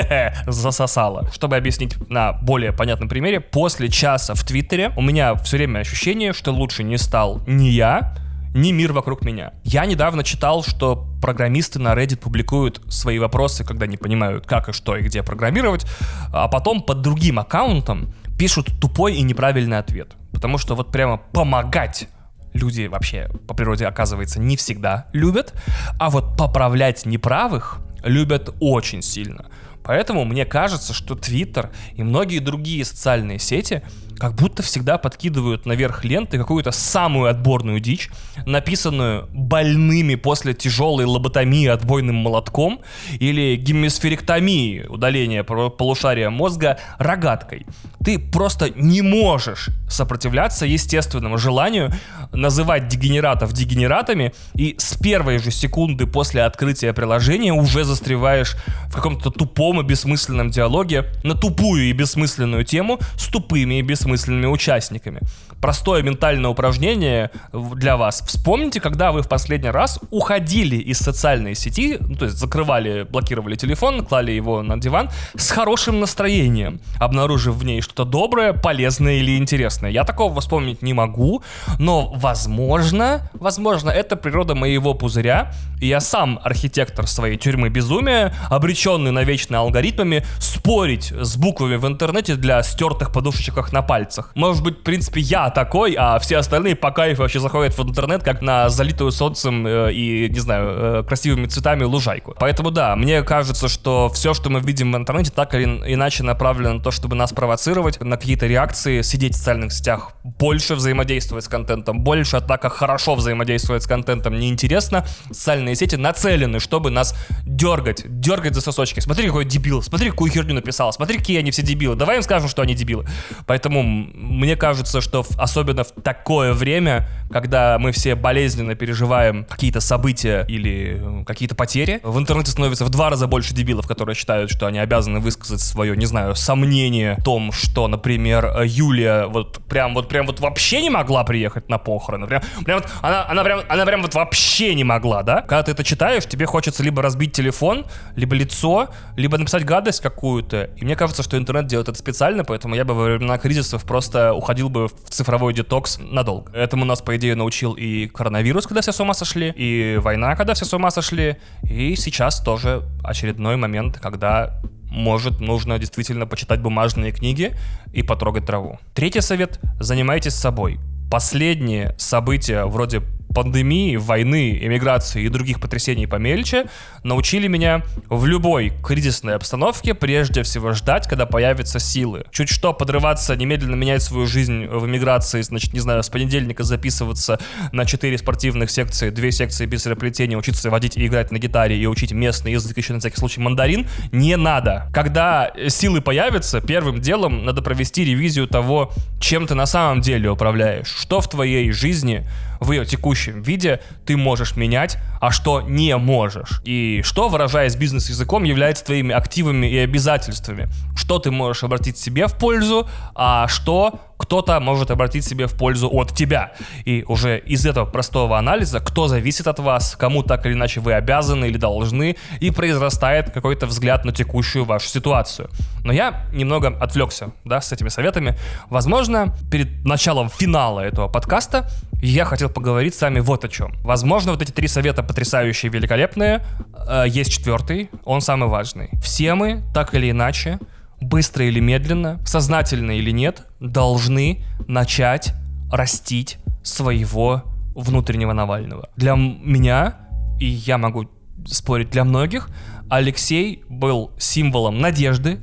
засосало. 0.48 1.30
Чтобы 1.32 1.58
объяснить 1.58 1.96
на 2.10 2.34
более 2.34 2.72
понятном 2.74 3.10
примере, 3.10 3.40
после 3.40 3.90
часа 3.90 4.34
в 4.34 4.44
Твиттере 4.44 4.92
у 4.96 5.02
меня 5.02 5.36
все 5.36 5.58
время 5.58 5.80
ощущение, 5.80 6.34
что 6.34 6.52
лучше 6.52 6.84
не 6.84 6.98
стал 6.98 7.42
не 7.48 7.72
я, 7.72 8.16
ни 8.54 8.72
мир 8.72 8.94
вокруг 8.94 9.24
меня. 9.24 9.54
Я 9.64 9.86
недавно 9.86 10.24
читал, 10.24 10.64
что 10.64 11.08
программисты 11.22 11.80
на 11.80 11.94
Reddit 11.94 12.18
публикуют 12.18 12.82
свои 12.88 13.20
вопросы, 13.20 13.64
когда 13.64 13.86
не 13.88 13.98
понимают, 13.98 14.46
как 14.46 14.70
и 14.70 14.74
что 14.74 14.96
и 14.96 15.02
где 15.02 15.24
программировать, 15.24 15.86
а 16.34 16.48
потом 16.48 16.82
под 16.82 17.02
другим 17.02 17.40
аккаунтом 17.40 18.14
пишут 18.40 18.72
тупой 18.80 19.16
и 19.16 19.22
неправильный 19.22 19.78
ответ. 19.78 20.16
Потому 20.32 20.58
что 20.58 20.74
вот 20.74 20.92
прямо 20.92 21.18
помогать 21.18 22.08
люди 22.54 22.88
вообще 22.88 23.30
по 23.48 23.54
природе, 23.54 23.86
оказывается, 23.86 24.40
не 24.40 24.56
всегда 24.56 25.08
любят, 25.12 25.54
а 26.00 26.10
вот 26.10 26.38
поправлять 26.38 27.06
неправых 27.06 27.82
любят 28.02 28.56
очень 28.62 29.02
сильно. 29.02 29.48
Поэтому 29.84 30.24
мне 30.24 30.46
кажется, 30.46 30.94
что 30.94 31.16
Twitter 31.16 31.70
и 31.96 32.04
многие 32.04 32.40
другие 32.40 32.86
социальные 32.86 33.40
сети 33.40 33.84
как 34.20 34.36
будто 34.36 34.62
всегда 34.62 34.98
подкидывают 34.98 35.66
наверх 35.66 36.04
ленты 36.04 36.38
какую-то 36.38 36.72
самую 36.72 37.30
отборную 37.30 37.80
дичь, 37.80 38.10
написанную 38.46 39.28
больными 39.32 40.16
после 40.16 40.54
тяжелой 40.54 41.06
лоботомии 41.06 41.68
отбойным 41.68 42.18
молотком 42.18 42.82
или 43.20 43.56
гемисферектомии, 43.56 44.86
удаления 44.88 45.44
полушария 45.44 46.30
мозга, 46.30 46.80
рогаткой. 46.98 47.66
Ты 48.04 48.20
просто 48.20 48.70
не 48.76 49.02
можешь 49.02 49.70
сопротивляться 49.90 50.66
естественному 50.66 51.38
желанию 51.38 51.92
называть 52.34 52.88
дегенератов 52.88 53.54
дегенератами 53.54 54.34
и 54.54 54.76
с 54.78 54.96
первой 54.98 55.40
же 55.40 55.52
секунды 55.52 56.06
после 56.06 56.44
открытия 56.44 56.94
приложения 56.94 57.54
уже 57.54 57.86
застреваешь 57.86 58.56
в 58.88 58.94
каком-то 58.94 59.32
тупом 59.32 59.80
и 59.80 59.84
бессмысленном 59.84 60.50
диалоге 60.50 61.06
на 61.24 61.36
тупую 61.36 61.90
и 61.90 61.94
бессмысленную 61.94 62.66
тему 62.66 63.00
с 63.16 63.28
тупыми 63.28 63.80
и 63.80 63.82
бессмысленными 63.82 64.09
бессмысленными 64.10 64.48
участниками. 64.48 65.20
Простое 65.62 66.04
ментальное 66.04 66.50
упражнение 66.50 67.32
для 67.52 67.98
вас. 67.98 68.24
Вспомните, 68.26 68.80
когда 68.80 69.12
вы 69.12 69.22
в 69.22 69.28
последний 69.28 69.70
раз 69.70 70.00
уходили 70.10 70.78
из 70.78 71.00
социальной 71.00 71.54
сети, 71.56 71.98
ну, 72.00 72.16
то 72.16 72.26
есть 72.26 72.38
закрывали, 72.38 73.04
блокировали 73.04 73.56
телефон, 73.56 74.06
клали 74.06 74.32
его 74.32 74.62
на 74.62 74.78
диван 74.80 75.10
с 75.36 75.52
хорошим 75.52 76.00
настроением, 76.00 76.80
обнаружив 76.98 77.56
в 77.56 77.66
ней 77.66 77.82
что-то 77.82 78.06
доброе, 78.06 78.54
полезное 78.54 79.16
или 79.16 79.38
интересное. 79.38 79.92
Я 79.92 80.06
такого 80.06 80.40
вспомнить 80.40 80.82
не 80.82 80.94
могу, 80.94 81.44
но 81.78 82.12
возможно, 82.14 83.30
возможно, 83.34 83.90
это 83.90 84.16
природа 84.16 84.56
моего 84.56 84.94
пузыря, 84.94 85.52
и 85.82 85.88
я 85.88 86.00
сам 86.00 86.40
архитектор 86.44 87.08
своей 87.08 87.38
тюрьмы 87.38 87.70
безумия, 87.70 88.34
обреченный 88.50 89.12
навечно 89.12 89.60
алгоритмами, 89.60 90.26
спорить 90.40 91.12
с 91.12 91.38
буквами 91.38 91.76
в 91.76 91.86
интернете 91.86 92.36
для 92.36 92.64
стертых 92.64 93.12
подушечках 93.12 93.74
на 93.74 93.82
пальцах. 93.82 94.32
Может 94.36 94.64
быть, 94.64 94.80
в 94.80 94.84
принципе, 94.84 95.22
я 95.22 95.49
такой, 95.50 95.96
а 95.98 96.20
все 96.20 96.38
остальные 96.38 96.76
по 96.76 96.92
кайфу 96.92 97.22
вообще 97.22 97.40
заходят 97.40 97.78
в 97.78 97.82
интернет, 97.82 98.24
как 98.24 98.42
на 98.42 98.70
залитую 98.70 99.12
солнцем 99.12 99.66
э, 99.66 99.94
и, 99.94 100.30
не 100.30 100.40
знаю, 100.40 100.70
э, 100.70 101.04
красивыми 101.04 101.48
цветами 101.48 101.84
лужайку. 101.84 102.36
Поэтому 102.40 102.72
да, 102.72 102.96
мне 102.96 103.24
кажется, 103.24 103.68
что 103.68 104.10
все, 104.10 104.34
что 104.34 104.50
мы 104.50 104.60
видим 104.60 104.92
в 104.92 104.98
интернете, 104.98 105.32
так 105.32 105.54
или 105.56 105.64
иначе 105.94 106.24
направлено 106.24 106.76
на 106.76 106.82
то, 106.82 106.92
чтобы 106.92 107.16
нас 107.16 107.32
провоцировать, 107.32 108.02
на 108.02 108.18
какие-то 108.18 108.48
реакции, 108.48 109.02
сидеть 109.02 109.36
в 109.36 109.38
социальных 109.38 109.74
сетях, 109.74 110.12
больше 110.24 110.76
взаимодействовать 110.76 111.46
с 111.46 111.48
контентом, 111.48 112.02
больше, 112.02 112.42
как 112.42 112.74
хорошо 112.74 113.16
взаимодействовать 113.16 113.84
с 113.84 113.88
контентом 113.88 114.40
неинтересно, 114.40 115.06
социальные 115.32 115.76
сети 115.76 115.96
нацелены, 115.96 116.60
чтобы 116.60 116.90
нас 116.90 117.16
дергать, 117.46 118.04
дергать 118.06 118.56
за 118.56 118.62
сосочки. 118.62 119.00
Смотри, 119.00 119.28
какой 119.28 119.46
дебил, 119.46 119.82
смотри, 119.82 120.10
какую 120.10 120.32
херню 120.32 120.54
написал, 120.54 120.92
смотри, 120.94 121.18
какие 121.18 121.40
они 121.40 121.52
все 121.52 121.62
дебилы, 121.62 121.96
давай 121.96 122.18
им 122.18 122.24
скажем, 122.24 122.50
что 122.50 122.62
они 122.62 122.76
дебилы. 122.76 123.06
Поэтому 123.46 123.84
мне 123.84 124.56
кажется, 124.56 125.02
что 125.02 125.26
особенно 125.40 125.84
в 125.84 125.92
такое 126.04 126.54
время, 126.54 127.08
когда 127.32 127.78
мы 127.80 127.92
все 127.92 128.16
болезненно 128.16 128.76
переживаем 128.76 129.46
какие-то 129.46 129.80
события 129.80 130.46
или 130.48 131.22
э, 131.22 131.24
какие-то 131.26 131.56
потери, 131.56 132.00
в 132.04 132.18
интернете 132.18 132.52
становится 132.52 132.86
в 132.86 132.90
два 132.90 133.10
раза 133.10 133.28
больше 133.28 133.54
дебилов, 133.54 133.88
которые 133.88 134.16
считают, 134.16 134.52
что 134.52 134.68
они 134.68 134.80
обязаны 134.80 135.20
высказать 135.20 135.62
свое, 135.62 135.96
не 135.96 136.06
знаю, 136.06 136.36
сомнение 136.36 137.16
в 137.20 137.24
том, 137.24 137.52
что, 137.52 137.88
например, 137.88 138.62
Юлия 138.64 139.28
вот 139.28 139.60
прям 139.66 139.94
вот 139.94 140.10
прям 140.10 140.26
вот 140.26 140.40
вообще 140.40 140.82
не 140.82 140.90
могла 140.90 141.24
приехать 141.24 141.70
на 141.70 141.78
похороны. 141.78 142.28
Прям, 142.28 142.42
прям 142.66 142.80
вот 142.80 142.90
она, 143.02 143.26
она 143.28 143.44
прям, 143.44 143.62
она 143.70 143.86
прям 143.86 144.02
вот 144.02 144.14
вообще 144.14 144.76
не 144.76 144.84
могла, 144.84 145.24
да? 145.24 145.42
Когда 145.42 145.64
ты 145.64 145.72
это 145.72 145.84
читаешь, 145.84 146.26
тебе 146.26 146.46
хочется 146.46 146.84
либо 146.84 147.02
разбить 147.02 147.32
телефон, 147.32 147.86
либо 148.16 148.36
лицо, 148.36 148.90
либо 149.16 149.38
написать 149.38 149.66
гадость 149.66 150.02
какую-то. 150.02 150.70
И 150.76 150.84
мне 150.84 150.96
кажется, 150.96 151.24
что 151.24 151.38
интернет 151.38 151.68
делает 151.68 151.90
это 151.90 151.98
специально, 151.98 152.44
поэтому 152.44 152.76
я 152.76 152.86
бы 152.86 152.94
во 152.94 153.04
времена 153.06 153.38
кризисов 153.38 153.84
просто 153.84 154.34
уходил 154.34 154.70
бы 154.70 154.88
в 154.88 154.94
цифровой 155.30 155.54
детокс 155.54 156.00
надолго. 156.00 156.52
Этому 156.54 156.86
нас, 156.86 157.02
по 157.04 157.16
идее, 157.16 157.36
научил 157.36 157.74
и 157.74 158.08
коронавирус, 158.08 158.66
когда 158.66 158.82
все 158.82 158.92
с 158.92 159.00
ума 159.00 159.14
сошли, 159.14 159.54
и 159.56 160.00
война, 160.02 160.36
когда 160.36 160.56
все 160.56 160.66
с 160.66 160.74
ума 160.74 160.90
сошли, 160.90 161.38
и 161.62 161.96
сейчас 161.96 162.42
тоже 162.42 162.82
очередной 163.04 163.56
момент, 163.56 164.00
когда 164.00 164.60
может, 164.90 165.40
нужно 165.40 165.78
действительно 165.78 166.26
почитать 166.26 166.62
бумажные 166.62 167.12
книги 167.12 167.56
и 167.94 168.02
потрогать 168.02 168.48
траву. 168.48 168.80
Третий 168.96 169.22
совет– 169.22 169.60
занимайтесь 169.80 170.34
собой. 170.34 170.80
Последние 171.12 171.96
события 172.00 172.66
вроде 172.66 173.04
пандемии, 173.34 173.96
войны, 173.96 174.58
эмиграции 174.62 175.24
и 175.24 175.30
других 175.30 175.60
потрясений 175.60 176.08
помельче 176.08 176.66
научили 177.04 177.48
меня 177.48 177.84
в 178.10 178.26
любой 178.26 178.74
кризисной 178.84 179.36
обстановке 179.36 179.94
прежде 179.94 180.44
всего 180.44 180.74
ждать, 180.74 181.08
когда 181.08 181.26
появятся 181.26 181.80
силы. 181.80 182.26
Чуть 182.32 182.50
что 182.50 182.74
подрываться, 182.74 183.36
немедленно 183.36 183.76
менять 183.76 184.02
свою 184.02 184.26
жизнь 184.26 184.66
в 184.66 184.86
эмиграции, 184.86 185.42
значит, 185.42 185.74
не 185.74 185.80
знаю, 185.80 186.04
с 186.04 186.10
понедельника 186.10 186.64
записываться 186.64 187.40
на 187.72 187.86
4 187.86 188.18
спортивных 188.18 188.72
секции, 188.72 189.10
2 189.10 189.32
секции 189.32 189.66
бисероплетения, 189.66 190.38
учиться 190.38 190.70
водить 190.70 190.98
и 190.98 191.06
играть 191.06 191.32
на 191.32 191.38
гитаре 191.38 191.78
и 191.78 191.86
учить 191.86 192.12
местный 192.12 192.54
язык, 192.54 192.78
еще 192.78 192.94
на 192.94 193.00
всякий 193.00 193.18
случай 193.18 193.42
мандарин, 193.42 193.88
не 194.12 194.36
надо. 194.38 194.88
Когда 194.94 195.52
силы 195.68 196.02
появятся, 196.02 196.62
первым 196.62 197.00
делом 197.02 197.46
надо 197.46 197.62
провести 197.62 198.04
ревизию 198.04 198.48
того, 198.48 198.92
чем 199.20 199.48
ты 199.48 199.56
на 199.56 199.66
самом 199.66 200.02
деле 200.02 200.30
управляешь, 200.30 200.88
что 200.88 201.22
в 201.22 201.30
твоей 201.30 201.72
жизни 201.72 202.28
в 202.60 202.72
ее 202.72 202.86
текущем 202.86 203.42
виде 203.42 203.82
ты 204.06 204.18
можешь 204.18 204.56
менять, 204.56 204.98
а 205.22 205.32
что 205.32 205.62
не 205.62 205.96
можешь. 205.98 206.62
И 206.64 207.02
что, 207.04 207.30
выражаясь 207.30 207.76
бизнес-языком, 207.76 208.44
является 208.44 208.86
твоими 208.86 209.14
активами 209.14 209.68
и 209.68 209.78
обязательствами. 209.78 210.70
Что 210.96 211.20
ты 211.20 211.32
можешь 211.32 211.64
обратить 211.64 211.98
себе 211.98 212.28
в 212.28 212.36
пользу, 212.36 212.88
а 213.16 213.48
что 213.48 214.00
кто-то 214.20 214.60
может 214.60 214.92
обратить 214.92 215.24
себе 215.24 215.48
в 215.48 215.54
пользу 215.56 215.90
от 215.90 216.14
тебя. 216.14 216.52
И 216.84 217.06
уже 217.08 217.40
из 217.40 217.66
этого 217.66 217.86
простого 217.86 218.38
анализа, 218.38 218.82
кто 218.82 219.08
зависит 219.08 219.48
от 219.48 219.60
вас, 219.60 219.96
кому 219.98 220.24
так 220.24 220.46
или 220.46 220.54
иначе 220.54 220.82
вы 220.82 220.94
обязаны 220.94 221.46
или 221.46 221.58
должны, 221.58 222.18
и 222.42 222.52
произрастает 222.52 223.32
какой-то 223.32 223.66
взгляд 223.66 224.04
на 224.04 224.12
текущую 224.12 224.66
вашу 224.66 224.88
ситуацию. 224.90 225.50
Но 225.86 225.94
я 225.94 226.26
немного 226.34 226.78
отвлекся, 226.82 227.32
да, 227.46 227.62
с 227.62 227.72
этими 227.72 227.88
советами. 227.88 228.38
Возможно, 228.70 229.34
перед 229.50 229.86
началом 229.86 230.30
финала 230.30 230.82
этого 230.82 231.08
подкаста 231.08 231.70
я 232.02 232.26
хотел 232.26 232.50
поговорить 232.50 232.96
с 232.96 233.02
вами 233.02 233.20
вот 233.20 233.44
о 233.46 233.50
чем. 233.50 233.74
Возможно, 233.84 234.32
вот 234.32 234.42
эти 234.42 234.52
три 234.52 234.68
совета 234.68 235.04
потрясающие, 235.04 235.72
великолепные. 235.72 236.46
Э, 236.88 237.06
есть 237.08 237.32
четвертый, 237.32 237.90
он 238.06 238.22
самый 238.22 238.50
важный. 238.50 238.90
Все 239.02 239.36
мы, 239.36 239.64
так 239.74 239.94
или 239.94 240.12
иначе, 240.12 240.60
быстро 241.02 241.46
или 241.46 241.60
медленно, 241.60 242.20
сознательно 242.26 242.92
или 242.92 243.12
нет, 243.12 243.44
должны 243.60 244.46
начать 244.68 245.34
растить 245.72 246.38
своего 246.64 247.44
внутреннего 247.76 248.34
Навального. 248.34 248.90
Для 248.96 249.16
меня, 249.16 249.96
и 250.40 250.46
я 250.46 250.78
могу 250.78 251.10
спорить 251.46 251.90
для 251.90 252.04
многих, 252.04 252.50
Алексей 252.90 253.64
был 253.70 254.12
символом 254.18 254.80
надежды, 254.80 255.40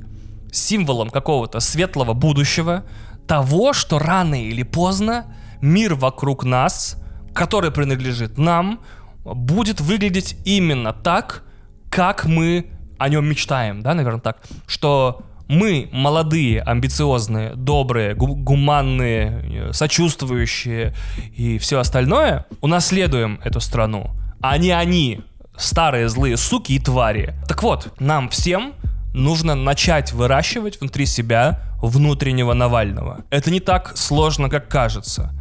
символом 0.51 1.09
какого-то 1.09 1.59
светлого 1.59 2.13
будущего, 2.13 2.83
того, 3.27 3.73
что 3.73 3.99
рано 3.99 4.41
или 4.41 4.63
поздно 4.63 5.25
мир 5.61 5.95
вокруг 5.95 6.43
нас, 6.43 7.01
который 7.33 7.71
принадлежит 7.71 8.37
нам, 8.37 8.79
будет 9.23 9.81
выглядеть 9.81 10.37
именно 10.45 10.93
так, 10.93 11.43
как 11.89 12.25
мы 12.25 12.67
о 12.97 13.09
нем 13.09 13.27
мечтаем, 13.27 13.81
да, 13.81 13.93
наверное, 13.93 14.21
так, 14.21 14.37
что 14.65 15.21
мы 15.47 15.89
молодые, 15.91 16.61
амбициозные, 16.61 17.53
добрые, 17.55 18.15
гу- 18.15 18.35
гуманные, 18.35 19.69
э, 19.69 19.73
сочувствующие 19.73 20.93
и 21.35 21.57
все 21.57 21.79
остальное, 21.79 22.45
унаследуем 22.61 23.39
эту 23.43 23.59
страну, 23.59 24.11
а 24.41 24.57
не 24.57 24.71
они, 24.71 25.21
старые 25.55 26.09
злые 26.09 26.37
суки 26.37 26.73
и 26.73 26.79
твари. 26.79 27.33
Так 27.47 27.63
вот, 27.63 27.93
нам 27.99 28.29
всем 28.29 28.73
нужно 29.13 29.55
начать 29.55 30.11
выращивать 30.11 30.79
внутри 30.79 31.05
себя 31.05 31.61
внутреннего 31.81 32.53
Навального. 32.53 33.21
Это 33.29 33.51
не 33.51 33.59
так 33.59 33.95
сложно, 33.95 34.49
как 34.49 34.67
кажется. 34.67 35.31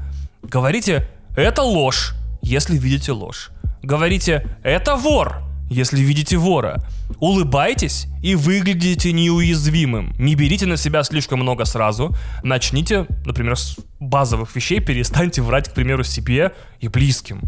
Говорите, 0.48 1.08
это 1.36 1.62
ложь, 1.62 2.14
если 2.40 2.78
видите 2.78 3.10
ложь. 3.10 3.50
Говорите, 3.82 4.46
это 4.62 4.94
вор, 4.94 5.42
если 5.68 6.00
видите 6.00 6.36
вора. 6.36 6.84
Улыбайтесь 7.18 8.06
и 8.22 8.36
выглядите 8.36 9.12
неуязвимым. 9.12 10.14
Не 10.18 10.36
берите 10.36 10.66
на 10.66 10.76
себя 10.76 11.02
слишком 11.02 11.40
много 11.40 11.64
сразу. 11.64 12.16
Начните, 12.44 13.06
например, 13.24 13.56
с 13.58 13.76
базовых 13.98 14.54
вещей, 14.54 14.80
перестаньте 14.80 15.42
врать, 15.42 15.68
к 15.68 15.74
примеру, 15.74 16.04
себе 16.04 16.52
и 16.78 16.86
близким. 16.86 17.42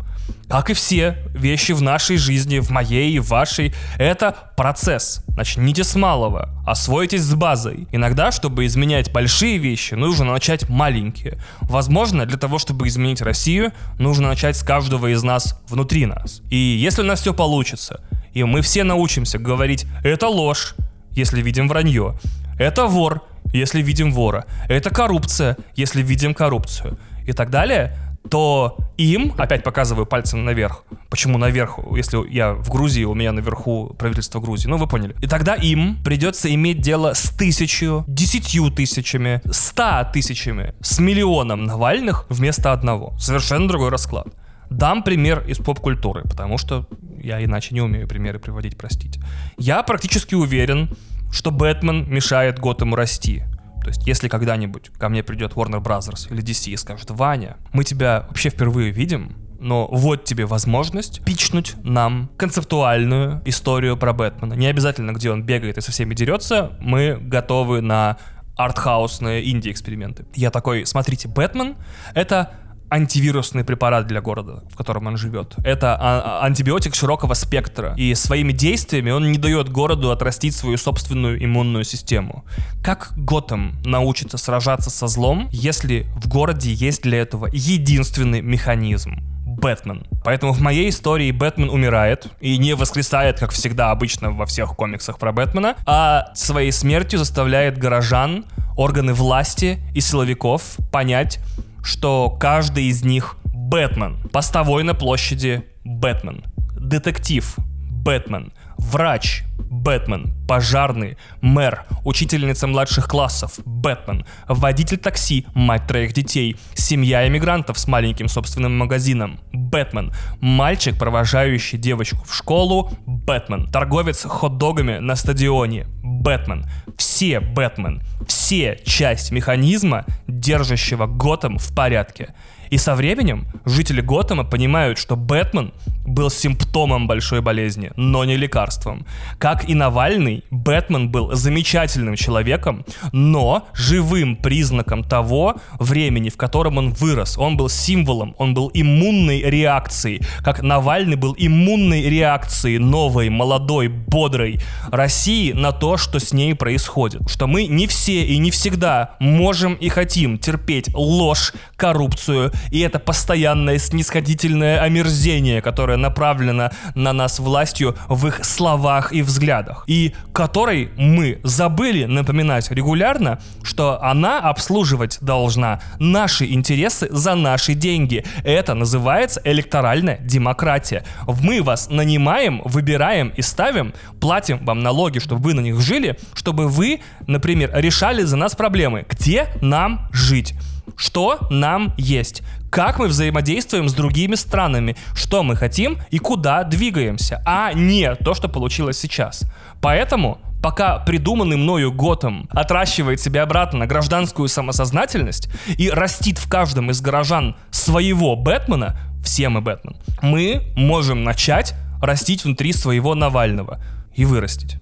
Как 0.48 0.70
и 0.70 0.74
все 0.74 1.16
вещи 1.34 1.72
в 1.72 1.82
нашей 1.82 2.16
жизни, 2.16 2.58
в 2.58 2.70
моей 2.70 3.12
и 3.12 3.18
вашей, 3.18 3.74
это 3.98 4.34
процесс. 4.56 5.22
Начните 5.36 5.84
с 5.84 5.94
малого, 5.94 6.48
освойтесь 6.66 7.22
с 7.22 7.34
базой. 7.34 7.86
Иногда, 7.92 8.32
чтобы 8.32 8.64
изменять 8.66 9.12
большие 9.12 9.58
вещи, 9.58 9.94
нужно 9.94 10.32
начать 10.32 10.68
маленькие. 10.68 11.38
Возможно, 11.60 12.24
для 12.24 12.38
того, 12.38 12.58
чтобы 12.58 12.88
изменить 12.88 13.20
Россию, 13.20 13.72
нужно 13.98 14.28
начать 14.28 14.56
с 14.56 14.62
каждого 14.62 15.12
из 15.12 15.22
нас 15.22 15.60
внутри 15.68 16.06
нас. 16.06 16.40
И 16.50 16.56
если 16.56 17.02
у 17.02 17.04
нас 17.04 17.20
все 17.20 17.34
получится, 17.34 18.00
и 18.32 18.42
мы 18.44 18.62
все 18.62 18.84
научимся 18.84 19.38
говорить 19.38 19.86
«это 20.02 20.28
ложь», 20.28 20.74
если 21.12 21.42
видим 21.42 21.68
вранье, 21.68 22.18
«это 22.58 22.86
вор», 22.86 23.22
если 23.52 23.82
видим 23.82 24.12
вора, 24.12 24.46
«это 24.68 24.90
коррупция», 24.90 25.56
если 25.74 26.02
видим 26.02 26.34
коррупцию 26.34 26.98
и 27.26 27.32
так 27.32 27.50
далее, 27.50 27.96
то 28.28 28.76
им, 28.96 29.32
опять 29.38 29.62
показываю 29.62 30.06
пальцем 30.06 30.44
наверх, 30.44 30.84
почему 31.08 31.38
наверх, 31.38 31.78
если 31.96 32.28
я 32.30 32.52
в 32.52 32.70
Грузии, 32.70 33.04
у 33.04 33.14
меня 33.14 33.32
наверху 33.32 33.94
правительство 33.98 34.40
Грузии, 34.40 34.68
ну 34.68 34.76
вы 34.76 34.86
поняли. 34.86 35.14
И 35.22 35.26
тогда 35.26 35.54
им 35.54 36.02
придется 36.04 36.52
иметь 36.54 36.80
дело 36.80 37.14
с 37.14 37.30
тысячью, 37.30 38.04
десятью 38.06 38.70
тысячами, 38.70 39.40
ста 39.50 40.04
тысячами, 40.04 40.74
с 40.80 40.98
миллионом 40.98 41.64
Навальных 41.64 42.26
вместо 42.28 42.72
одного. 42.72 43.16
Совершенно 43.18 43.68
другой 43.68 43.90
расклад. 43.90 44.28
Дам 44.70 45.02
пример 45.02 45.44
из 45.46 45.58
поп-культуры, 45.58 46.22
потому 46.24 46.58
что 46.58 46.86
я 47.20 47.42
иначе 47.42 47.74
не 47.74 47.80
умею 47.80 48.06
примеры 48.06 48.38
приводить, 48.38 48.76
простите. 48.76 49.20
Я 49.56 49.82
практически 49.82 50.34
уверен, 50.34 50.94
что 51.32 51.50
Бэтмен 51.50 52.10
мешает 52.10 52.58
Готэму 52.58 52.94
расти. 52.94 53.44
То 53.82 53.88
есть, 53.88 54.06
если 54.06 54.28
когда-нибудь 54.28 54.90
ко 54.98 55.08
мне 55.08 55.22
придет 55.22 55.52
Warner 55.52 55.82
Brothers 55.82 56.32
или 56.32 56.42
DC 56.42 56.70
и 56.70 56.76
скажет, 56.76 57.10
Ваня, 57.10 57.56
мы 57.72 57.84
тебя 57.84 58.26
вообще 58.28 58.50
впервые 58.50 58.90
видим, 58.90 59.36
но 59.58 59.88
вот 59.90 60.24
тебе 60.24 60.46
возможность 60.46 61.24
пичнуть 61.24 61.74
нам 61.82 62.30
концептуальную 62.36 63.42
историю 63.44 63.96
про 63.96 64.12
Бэтмена. 64.12 64.54
Не 64.54 64.66
обязательно, 64.66 65.12
где 65.12 65.30
он 65.30 65.42
бегает 65.42 65.78
и 65.78 65.80
со 65.80 65.90
всеми 65.90 66.14
дерется, 66.14 66.76
мы 66.80 67.18
готовы 67.20 67.80
на 67.80 68.18
артхаусные 68.56 69.48
инди-эксперименты. 69.50 70.26
Я 70.34 70.50
такой, 70.50 70.84
смотрите, 70.84 71.28
Бэтмен— 71.28 71.76
это 72.14 72.50
антивирусный 72.90 73.64
препарат 73.64 74.06
для 74.06 74.20
города, 74.20 74.62
в 74.70 74.76
котором 74.76 75.06
он 75.06 75.16
живет. 75.16 75.54
Это 75.64 75.94
а- 75.94 76.40
а- 76.40 76.46
антибиотик 76.46 76.94
широкого 76.94 77.34
спектра. 77.34 77.94
И 77.96 78.14
своими 78.14 78.52
действиями 78.52 79.10
он 79.10 79.30
не 79.30 79.38
дает 79.38 79.68
городу 79.68 80.10
отрастить 80.10 80.54
свою 80.54 80.76
собственную 80.76 81.42
иммунную 81.44 81.84
систему. 81.84 82.44
Как 82.82 83.12
Готэм 83.16 83.76
научится 83.84 84.38
сражаться 84.38 84.90
со 84.90 85.06
злом, 85.06 85.48
если 85.52 86.06
в 86.16 86.28
городе 86.28 86.72
есть 86.72 87.02
для 87.02 87.18
этого 87.18 87.48
единственный 87.52 88.40
механизм? 88.40 89.18
Бэтмен. 89.58 90.06
Поэтому 90.22 90.52
в 90.52 90.60
моей 90.60 90.88
истории 90.88 91.32
Бэтмен 91.32 91.68
умирает 91.68 92.28
и 92.40 92.56
не 92.58 92.74
воскресает, 92.74 93.40
как 93.40 93.50
всегда 93.50 93.90
обычно 93.90 94.30
во 94.30 94.46
всех 94.46 94.76
комиксах 94.76 95.18
про 95.18 95.32
Бэтмена, 95.32 95.76
а 95.84 96.30
своей 96.34 96.70
смертью 96.70 97.18
заставляет 97.18 97.76
горожан, 97.76 98.44
органы 98.76 99.12
власти 99.12 99.80
и 99.94 100.00
силовиков 100.00 100.76
понять, 100.92 101.40
что 101.82 102.30
каждый 102.30 102.84
из 102.84 103.04
них 103.04 103.36
Бэтмен. 103.44 104.28
Постовой 104.30 104.82
на 104.82 104.94
площади 104.94 105.64
Бэтмен. 105.84 106.44
Детектив 106.78 107.56
Бэтмен. 107.90 108.52
Врач 108.78 109.44
Бэтмен. 109.58 110.32
Пожарный 110.46 111.18
Мэр. 111.40 111.84
Учительница 112.04 112.66
младших 112.66 113.06
классов 113.06 113.58
Бэтмен. 113.64 114.24
Водитель 114.46 114.96
такси, 114.96 115.46
мать 115.54 115.86
троих 115.86 116.12
детей. 116.12 116.56
Семья 116.74 117.26
иммигрантов 117.28 117.78
с 117.78 117.86
маленьким 117.86 118.28
собственным 118.28 118.78
магазином 118.78 119.40
Бэтмен. 119.52 120.12
Мальчик, 120.40 120.98
провожающий 120.98 121.76
девочку 121.76 122.24
в 122.24 122.34
школу 122.34 122.90
Бэтмен. 123.04 123.66
Торговец 123.68 124.24
хот-догами 124.24 124.98
на 124.98 125.16
стадионе 125.16 125.86
Бэтмен. 126.02 126.64
Все 126.96 127.40
Бэтмен. 127.40 128.02
Все 128.26 128.80
часть 128.86 129.32
механизма, 129.32 130.06
держащего 130.26 131.06
Готэм 131.06 131.58
в 131.58 131.74
порядке. 131.74 132.34
И 132.70 132.78
со 132.78 132.94
временем 132.94 133.46
жители 133.64 134.00
Готэма 134.00 134.44
понимают, 134.44 134.98
что 134.98 135.16
Бэтмен 135.16 135.72
был 136.08 136.30
симптомом 136.30 137.06
большой 137.06 137.40
болезни, 137.40 137.92
но 137.96 138.24
не 138.24 138.36
лекарством. 138.36 139.06
Как 139.38 139.68
и 139.68 139.74
Навальный, 139.74 140.44
Бэтмен 140.50 141.10
был 141.10 141.34
замечательным 141.34 142.16
человеком, 142.16 142.84
но 143.12 143.68
живым 143.74 144.36
признаком 144.36 145.04
того 145.04 145.56
времени, 145.78 146.30
в 146.30 146.36
котором 146.36 146.78
он 146.78 146.90
вырос. 146.90 147.36
Он 147.38 147.56
был 147.56 147.68
символом, 147.68 148.34
он 148.38 148.54
был 148.54 148.70
иммунной 148.72 149.42
реакцией, 149.42 150.22
как 150.38 150.62
Навальный 150.62 151.16
был 151.16 151.34
иммунной 151.36 152.08
реакцией 152.08 152.78
новой, 152.78 153.28
молодой, 153.28 153.88
бодрой 153.88 154.60
России 154.90 155.52
на 155.52 155.72
то, 155.72 155.96
что 155.96 156.18
с 156.18 156.32
ней 156.32 156.54
происходит. 156.54 157.28
Что 157.28 157.46
мы 157.46 157.66
не 157.66 157.86
все 157.86 158.24
и 158.24 158.38
не 158.38 158.50
всегда 158.50 159.16
можем 159.20 159.74
и 159.74 159.88
хотим 159.88 160.38
терпеть 160.38 160.94
ложь, 160.94 161.52
коррупцию 161.76 162.52
и 162.70 162.80
это 162.80 162.98
постоянное 162.98 163.78
снисходительное 163.78 164.80
омерзение, 164.80 165.60
которое 165.62 165.96
направлено 165.96 166.70
на 166.94 167.12
нас 167.12 167.38
властью 167.38 167.96
в 168.08 168.26
их 168.26 168.44
словах 168.44 169.12
и 169.12 169.22
взглядах, 169.22 169.84
и 169.86 170.14
которой 170.32 170.90
мы 170.96 171.40
забыли 171.42 172.04
напоминать 172.04 172.70
регулярно, 172.70 173.40
что 173.62 174.02
она 174.02 174.40
обслуживать 174.40 175.18
должна 175.20 175.80
наши 175.98 176.46
интересы 176.46 177.08
за 177.10 177.34
наши 177.34 177.74
деньги. 177.74 178.24
Это 178.44 178.74
называется 178.74 179.40
электоральная 179.44 180.18
демократия. 180.18 181.04
Мы 181.26 181.62
вас 181.62 181.88
нанимаем, 181.90 182.62
выбираем 182.64 183.28
и 183.36 183.42
ставим, 183.42 183.94
платим 184.20 184.64
вам 184.64 184.80
налоги, 184.80 185.18
чтобы 185.18 185.42
вы 185.42 185.54
на 185.54 185.60
них 185.60 185.80
жили, 185.80 186.18
чтобы 186.34 186.68
вы, 186.68 187.00
например, 187.26 187.70
решали 187.74 188.22
за 188.22 188.36
нас 188.36 188.54
проблемы. 188.54 189.06
Где 189.08 189.48
нам 189.60 190.08
жить? 190.12 190.54
Что 190.96 191.38
нам 191.50 191.94
есть? 191.96 192.42
Как 192.70 192.98
мы 192.98 193.08
взаимодействуем 193.08 193.88
с 193.88 193.94
другими 193.94 194.34
странами? 194.34 194.96
Что 195.14 195.42
мы 195.42 195.56
хотим 195.56 195.98
и 196.10 196.18
куда 196.18 196.64
двигаемся? 196.64 197.42
А 197.46 197.72
не 197.72 198.14
то, 198.16 198.34
что 198.34 198.48
получилось 198.48 198.98
сейчас. 198.98 199.44
Поэтому 199.80 200.38
пока 200.62 200.98
придуманный 200.98 201.56
мною 201.56 201.92
Готэм 201.92 202.48
отращивает 202.50 203.20
себе 203.20 203.42
обратно 203.42 203.86
гражданскую 203.86 204.48
самосознательность 204.48 205.48
и 205.78 205.90
растит 205.90 206.38
в 206.38 206.48
каждом 206.48 206.90
из 206.90 207.00
горожан 207.00 207.56
своего 207.70 208.36
Бэтмена, 208.36 208.98
все 209.24 209.48
мы 209.48 209.60
Бэтмен, 209.60 209.96
мы 210.22 210.62
можем 210.76 211.24
начать 211.24 211.74
растить 212.02 212.44
внутри 212.44 212.72
своего 212.72 213.14
Навального 213.14 213.82
и 214.14 214.24
вырастить. 214.24 214.78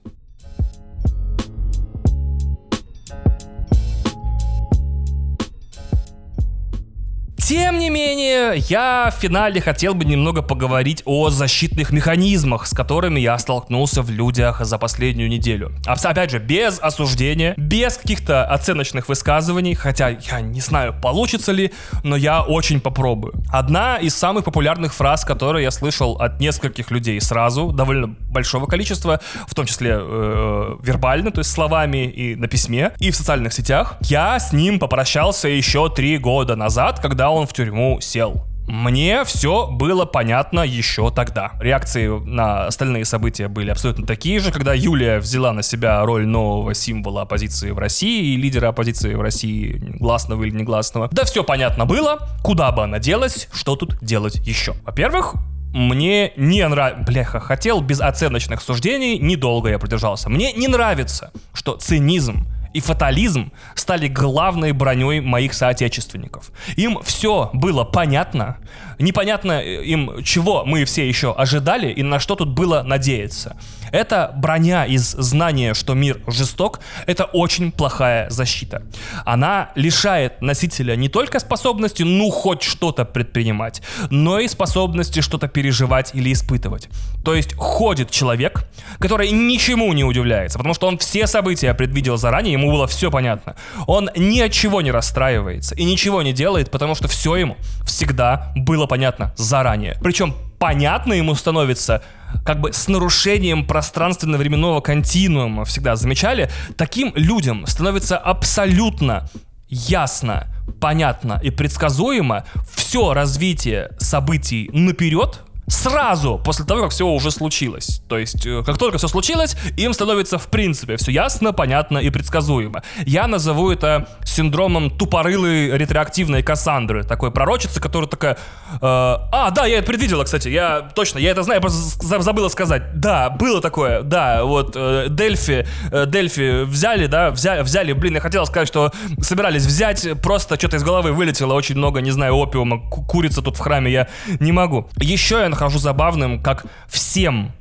Тем 7.46 7.78
не 7.78 7.90
менее, 7.90 8.56
я 8.68 9.12
в 9.16 9.20
финале 9.20 9.60
хотел 9.60 9.94
бы 9.94 10.04
немного 10.04 10.42
поговорить 10.42 11.02
о 11.04 11.30
защитных 11.30 11.92
механизмах, 11.92 12.66
с 12.66 12.74
которыми 12.74 13.20
я 13.20 13.38
столкнулся 13.38 14.02
в 14.02 14.10
людях 14.10 14.64
за 14.64 14.78
последнюю 14.78 15.28
неделю. 15.28 15.70
Опять 15.86 16.32
же, 16.32 16.40
без 16.40 16.80
осуждения, 16.80 17.54
без 17.56 17.98
каких-то 17.98 18.44
оценочных 18.46 19.08
высказываний, 19.08 19.76
хотя 19.76 20.08
я 20.08 20.40
не 20.40 20.60
знаю, 20.60 20.92
получится 21.00 21.52
ли, 21.52 21.72
но 22.02 22.16
я 22.16 22.42
очень 22.42 22.80
попробую. 22.80 23.34
Одна 23.52 23.98
из 23.98 24.16
самых 24.16 24.44
популярных 24.44 24.92
фраз, 24.92 25.24
которые 25.24 25.62
я 25.62 25.70
слышал 25.70 26.14
от 26.14 26.40
нескольких 26.40 26.90
людей 26.90 27.20
сразу, 27.20 27.70
довольно 27.70 28.08
большого 28.08 28.66
количества, 28.66 29.20
в 29.46 29.54
том 29.54 29.66
числе 29.66 29.96
э, 30.00 30.76
вербально, 30.82 31.30
то 31.30 31.38
есть 31.38 31.52
словами 31.52 32.08
и 32.08 32.34
на 32.34 32.48
письме, 32.48 32.90
и 32.98 33.12
в 33.12 33.14
социальных 33.14 33.52
сетях, 33.52 33.98
я 34.00 34.40
с 34.40 34.52
ним 34.52 34.80
попрощался 34.80 35.46
еще 35.46 35.88
три 35.88 36.18
года 36.18 36.56
назад, 36.56 36.98
когда 36.98 37.30
он 37.35 37.35
в 37.44 37.52
тюрьму 37.52 38.00
сел. 38.00 38.46
Мне 38.66 39.24
все 39.24 39.68
было 39.68 40.06
понятно 40.06 40.60
еще 40.60 41.12
тогда. 41.12 41.52
Реакции 41.60 42.08
на 42.08 42.66
остальные 42.66 43.04
события 43.04 43.46
были 43.46 43.70
абсолютно 43.70 44.06
такие 44.06 44.40
же, 44.40 44.50
когда 44.50 44.74
Юлия 44.74 45.18
взяла 45.18 45.52
на 45.52 45.62
себя 45.62 46.04
роль 46.04 46.26
нового 46.26 46.74
символа 46.74 47.22
оппозиции 47.22 47.70
в 47.70 47.78
России 47.78 48.34
и 48.34 48.36
лидера 48.36 48.68
оппозиции 48.68 49.14
в 49.14 49.20
России, 49.20 49.76
гласного 50.00 50.42
или 50.42 50.56
негласного. 50.56 51.08
Да 51.12 51.24
все 51.24 51.44
понятно 51.44 51.86
было, 51.86 52.28
куда 52.42 52.72
бы 52.72 52.82
она 52.82 52.98
делась, 52.98 53.48
что 53.52 53.76
тут 53.76 53.98
делать 54.02 54.34
еще. 54.46 54.74
Во-первых, 54.84 55.34
мне 55.72 56.32
не 56.36 56.66
нравится... 56.66 57.04
Бляха, 57.04 57.38
хотел 57.38 57.80
без 57.82 58.00
оценочных 58.00 58.62
суждений, 58.62 59.18
недолго 59.18 59.68
я 59.68 59.78
продержался. 59.78 60.28
Мне 60.28 60.52
не 60.54 60.66
нравится, 60.68 61.30
что 61.52 61.76
цинизм 61.76 62.46
и 62.76 62.80
фатализм 62.80 63.52
стали 63.74 64.06
главной 64.06 64.72
броней 64.72 65.20
моих 65.20 65.54
соотечественников. 65.54 66.52
Им 66.76 67.00
все 67.02 67.48
было 67.54 67.84
понятно, 67.84 68.58
непонятно 68.98 69.60
им, 69.62 70.22
чего 70.22 70.64
мы 70.64 70.84
все 70.84 71.08
еще 71.08 71.32
ожидали 71.32 71.90
и 71.90 72.02
на 72.02 72.20
что 72.20 72.34
тут 72.34 72.48
было 72.48 72.82
надеяться. 72.82 73.56
Эта 73.92 74.32
броня 74.36 74.84
из 74.84 75.12
знания, 75.12 75.74
что 75.74 75.94
мир 75.94 76.20
жесток, 76.26 76.80
это 77.06 77.24
очень 77.24 77.72
плохая 77.72 78.28
защита. 78.30 78.82
Она 79.24 79.70
лишает 79.74 80.42
носителя 80.42 80.96
не 80.96 81.08
только 81.08 81.38
способности, 81.38 82.02
ну, 82.02 82.30
хоть 82.30 82.62
что-то 82.62 83.04
предпринимать, 83.04 83.82
но 84.10 84.38
и 84.38 84.48
способности 84.48 85.20
что-то 85.20 85.48
переживать 85.48 86.10
или 86.14 86.32
испытывать. 86.32 86.88
То 87.24 87.34
есть 87.34 87.54
ходит 87.54 88.10
человек, 88.10 88.64
который 88.98 89.30
ничему 89.30 89.92
не 89.92 90.04
удивляется, 90.04 90.58
потому 90.58 90.74
что 90.74 90.86
он 90.86 90.98
все 90.98 91.26
события 91.26 91.74
предвидел 91.74 92.16
заранее, 92.16 92.52
ему 92.52 92.72
было 92.72 92.86
все 92.86 93.10
понятно. 93.10 93.56
Он 93.86 94.10
ни 94.16 94.40
от 94.40 94.52
чего 94.52 94.82
не 94.82 94.90
расстраивается 94.90 95.74
и 95.74 95.84
ничего 95.84 96.22
не 96.22 96.32
делает, 96.32 96.70
потому 96.70 96.94
что 96.94 97.08
все 97.08 97.36
ему 97.36 97.56
всегда 97.84 98.52
было 98.56 98.85
понятно 98.86 99.32
заранее. 99.36 99.98
Причем 100.02 100.34
понятно 100.58 101.12
ему 101.12 101.34
становится 101.34 102.02
как 102.44 102.60
бы 102.60 102.72
с 102.72 102.88
нарушением 102.88 103.66
пространственно-временного 103.66 104.80
континуума 104.80 105.64
всегда 105.64 105.96
замечали, 105.96 106.50
таким 106.76 107.12
людям 107.14 107.66
становится 107.66 108.18
абсолютно 108.18 109.28
ясно, 109.68 110.46
понятно 110.80 111.40
и 111.42 111.50
предсказуемо 111.50 112.44
все 112.74 113.14
развитие 113.14 113.90
событий 113.98 114.70
наперед, 114.72 115.40
сразу 115.68 116.40
после 116.44 116.64
того, 116.64 116.82
как 116.82 116.90
все 116.92 117.06
уже 117.06 117.30
случилось. 117.30 118.00
То 118.08 118.18
есть, 118.18 118.46
э, 118.46 118.62
как 118.64 118.78
только 118.78 118.98
все 118.98 119.08
случилось, 119.08 119.56
им 119.76 119.92
становится 119.92 120.38
в 120.38 120.46
принципе 120.46 120.96
все 120.96 121.10
ясно, 121.10 121.52
понятно 121.52 121.98
и 121.98 122.10
предсказуемо. 122.10 122.82
Я 123.04 123.26
назову 123.26 123.70
это 123.70 124.08
синдромом 124.36 124.90
тупорылой 124.90 125.76
ретроактивной 125.76 126.42
Кассандры, 126.42 127.04
такой 127.04 127.30
пророчицы, 127.30 127.80
которая 127.80 128.08
такая... 128.08 128.34
Э, 128.74 128.78
а, 128.80 129.50
да, 129.50 129.66
я 129.66 129.78
это 129.78 129.86
предвидела, 129.86 130.24
кстати, 130.24 130.48
я 130.48 130.82
точно, 130.94 131.18
я 131.18 131.30
это 131.30 131.42
знаю, 131.42 131.60
просто 131.60 132.22
забыла 132.22 132.48
сказать. 132.48 133.00
Да, 133.00 133.30
было 133.30 133.60
такое, 133.60 134.02
да, 134.02 134.44
вот 134.44 134.72
э, 134.76 135.06
Дельфи, 135.08 135.66
э, 135.90 136.06
Дельфи 136.06 136.64
взяли, 136.64 137.06
да, 137.06 137.30
взяли, 137.30 137.62
взяли, 137.62 137.92
блин, 137.92 138.14
я 138.14 138.20
хотел 138.20 138.46
сказать, 138.46 138.68
что 138.68 138.92
собирались 139.20 139.64
взять, 139.64 140.06
просто 140.20 140.56
что-то 140.56 140.76
из 140.76 140.84
головы 140.84 141.12
вылетело, 141.12 141.54
очень 141.54 141.76
много, 141.76 142.00
не 142.00 142.10
знаю, 142.10 142.34
опиума, 142.34 142.78
курица 142.90 143.42
тут 143.42 143.56
в 143.56 143.60
храме, 143.60 143.90
я 143.90 144.08
не 144.40 144.52
могу. 144.52 144.88
Еще 144.96 145.38
я 145.40 145.48
нахожу 145.48 145.78
забавным, 145.78 146.42
как 146.42 146.66
всем 146.88 147.52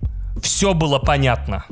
все 0.41 0.73
было 0.73 0.99
понятно. 0.99 1.65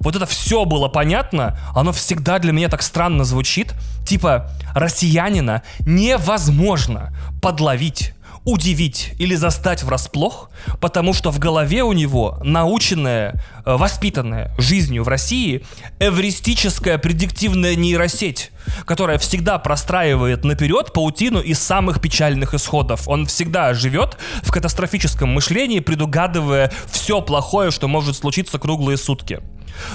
Вот 0.00 0.16
это 0.16 0.26
все 0.26 0.64
было 0.64 0.88
понятно, 0.88 1.58
оно 1.74 1.92
всегда 1.92 2.38
для 2.38 2.52
меня 2.52 2.68
так 2.68 2.82
странно 2.82 3.24
звучит. 3.24 3.72
Типа, 4.06 4.50
россиянина 4.74 5.62
невозможно 5.80 7.12
подловить 7.40 8.14
удивить 8.44 9.12
или 9.18 9.34
застать 9.34 9.82
врасплох, 9.82 10.50
потому 10.80 11.12
что 11.12 11.30
в 11.30 11.38
голове 11.38 11.82
у 11.82 11.92
него 11.92 12.38
наученная, 12.42 13.42
э, 13.64 13.76
воспитанная 13.76 14.52
жизнью 14.58 15.04
в 15.04 15.08
России 15.08 15.64
эвристическая 16.00 16.98
предиктивная 16.98 17.76
нейросеть, 17.76 18.50
которая 18.84 19.18
всегда 19.18 19.58
простраивает 19.58 20.44
наперед 20.44 20.92
паутину 20.92 21.40
из 21.40 21.60
самых 21.60 22.00
печальных 22.00 22.54
исходов. 22.54 23.06
Он 23.06 23.26
всегда 23.26 23.74
живет 23.74 24.18
в 24.42 24.50
катастрофическом 24.50 25.28
мышлении, 25.28 25.80
предугадывая 25.80 26.72
все 26.90 27.22
плохое, 27.22 27.70
что 27.70 27.86
может 27.86 28.16
случиться 28.16 28.58
круглые 28.58 28.96
сутки. 28.96 29.40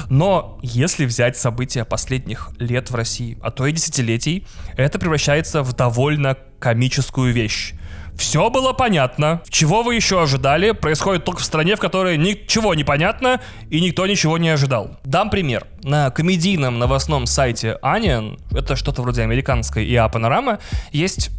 Но 0.09 0.57
если 0.61 1.05
взять 1.05 1.37
события 1.37 1.85
последних 1.85 2.49
лет 2.59 2.89
в 2.89 2.95
России, 2.95 3.37
а 3.41 3.51
то 3.51 3.65
и 3.65 3.71
десятилетий, 3.71 4.47
это 4.75 4.99
превращается 4.99 5.63
в 5.63 5.73
довольно 5.73 6.37
комическую 6.59 7.33
вещь. 7.33 7.73
Все 8.17 8.49
было 8.49 8.73
понятно. 8.73 9.41
Чего 9.47 9.83
вы 9.83 9.95
еще 9.95 10.21
ожидали? 10.21 10.71
Происходит 10.71 11.23
только 11.23 11.41
в 11.41 11.45
стране, 11.45 11.75
в 11.75 11.79
которой 11.79 12.17
ничего 12.17 12.73
не 12.73 12.83
понятно 12.83 13.39
и 13.69 13.79
никто 13.79 14.07
ничего 14.07 14.37
не 14.37 14.49
ожидал. 14.49 14.97
Дам 15.03 15.29
пример. 15.29 15.67
На 15.83 16.09
комедийном 16.09 16.79
новостном 16.79 17.27
сайте 17.27 17.77
Onion, 17.83 18.39
это 18.51 18.75
что-то 18.75 19.03
вроде 19.03 19.21
американской 19.21 19.85
ИА 19.85 20.09
Панорама, 20.09 20.59
есть 20.91 21.29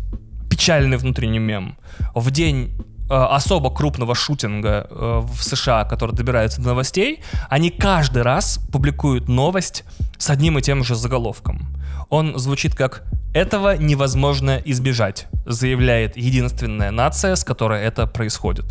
печальный 0.49 0.97
внутренний 0.97 1.41
мем. 1.41 1.76
В 2.14 2.31
день 2.31 2.72
э, 3.11 3.14
особо 3.14 3.70
крупного 3.70 4.14
шутинга 4.14 4.87
э, 4.89 5.22
в 5.29 5.43
США, 5.43 5.85
который 5.85 6.14
добирается 6.14 6.61
до 6.61 6.68
новостей, 6.68 7.22
они 7.51 7.70
каждый 7.70 8.22
раз 8.22 8.61
публикуют 8.72 9.29
новость 9.29 9.85
с 10.16 10.31
одним 10.31 10.59
и 10.59 10.62
тем 10.62 10.85
же 10.85 10.95
заголовком. 10.95 11.76
Он 12.09 12.39
звучит 12.39 12.74
как 12.74 13.05
«Этого 13.35 13.76
невозможно 13.76 14.61
избежать», 14.64 15.26
заявляет 15.47 16.16
единственная 16.16 16.91
нация, 16.91 17.37
с 17.37 17.45
которой 17.45 17.83
это 17.83 18.07
происходит. 18.07 18.66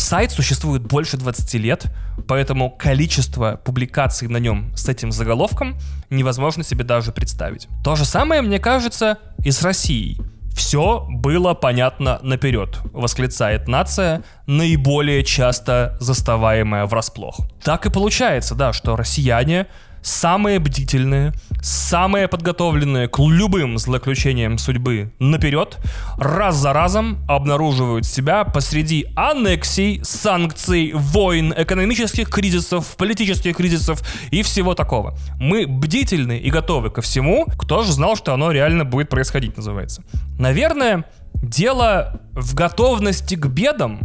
Сайт 0.00 0.32
существует 0.32 0.82
больше 0.82 1.18
20 1.18 1.54
лет, 1.54 1.86
поэтому 2.26 2.70
количество 2.70 3.60
публикаций 3.62 4.28
на 4.28 4.38
нем 4.38 4.74
с 4.74 4.88
этим 4.88 5.12
заголовком 5.12 5.76
невозможно 6.08 6.64
себе 6.64 6.84
даже 6.84 7.12
представить. 7.12 7.68
То 7.84 7.96
же 7.96 8.06
самое, 8.06 8.40
мне 8.40 8.58
кажется, 8.58 9.18
и 9.44 9.50
с 9.50 9.62
Россией. 9.62 10.18
Все 10.54 11.06
было 11.08 11.54
понятно 11.54 12.18
наперед, 12.22 12.78
восклицает 12.92 13.68
нация, 13.68 14.24
наиболее 14.46 15.22
часто 15.22 15.96
заставаемая 16.00 16.86
врасплох. 16.86 17.40
Так 17.62 17.86
и 17.86 17.90
получается, 17.90 18.54
да, 18.54 18.72
что 18.72 18.96
россияне 18.96 19.68
самые 20.02 20.58
бдительные, 20.58 21.32
самые 21.62 22.28
подготовленные 22.28 23.08
к 23.08 23.18
любым 23.18 23.78
злоключениям 23.78 24.58
судьбы 24.58 25.12
наперед, 25.18 25.78
раз 26.16 26.56
за 26.56 26.72
разом 26.72 27.18
обнаруживают 27.28 28.06
себя 28.06 28.44
посреди 28.44 29.06
аннексий, 29.16 30.00
санкций, 30.02 30.92
войн, 30.94 31.54
экономических 31.56 32.30
кризисов, 32.30 32.96
политических 32.96 33.56
кризисов 33.56 34.02
и 34.30 34.42
всего 34.42 34.74
такого. 34.74 35.16
Мы 35.38 35.66
бдительны 35.66 36.38
и 36.38 36.50
готовы 36.50 36.90
ко 36.90 37.02
всему, 37.02 37.46
кто 37.58 37.82
же 37.82 37.92
знал, 37.92 38.16
что 38.16 38.32
оно 38.34 38.50
реально 38.50 38.84
будет 38.84 39.08
происходить, 39.08 39.56
называется. 39.56 40.02
Наверное, 40.38 41.04
дело 41.34 42.20
в 42.32 42.54
готовности 42.54 43.34
к 43.34 43.46
бедам, 43.46 44.00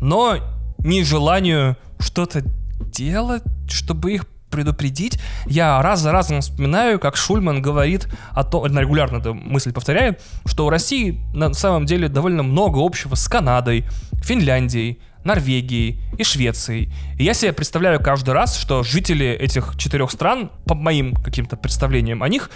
но 0.00 0.36
не 0.78 1.04
желанию 1.04 1.76
что-то 1.98 2.42
делать, 2.80 3.42
чтобы 3.68 4.12
их 4.12 4.26
предупредить. 4.52 5.18
Я 5.46 5.82
раз 5.82 6.00
за 6.00 6.12
разом 6.12 6.40
вспоминаю, 6.40 7.00
как 7.00 7.16
Шульман 7.16 7.60
говорит 7.60 8.06
о 8.30 8.44
том, 8.44 8.66
регулярно 8.78 9.16
эту 9.16 9.34
мысль 9.34 9.72
повторяю, 9.72 10.16
что 10.46 10.66
у 10.66 10.70
России 10.70 11.18
на 11.34 11.52
самом 11.54 11.86
деле 11.86 12.08
довольно 12.08 12.44
много 12.44 12.78
общего 12.78 13.16
с 13.16 13.26
Канадой, 13.26 13.86
Финляндией, 14.22 15.00
Норвегией 15.24 16.00
и 16.18 16.24
Швецией. 16.24 16.92
И 17.18 17.24
я 17.24 17.34
себе 17.34 17.52
представляю 17.52 18.00
каждый 18.00 18.30
раз, 18.34 18.56
что 18.56 18.82
жители 18.82 19.26
этих 19.26 19.74
четырех 19.78 20.10
стран, 20.10 20.50
по 20.66 20.74
моим 20.74 21.14
каким-то 21.14 21.56
представлениям 21.56 22.22
о 22.22 22.28
них, 22.28 22.50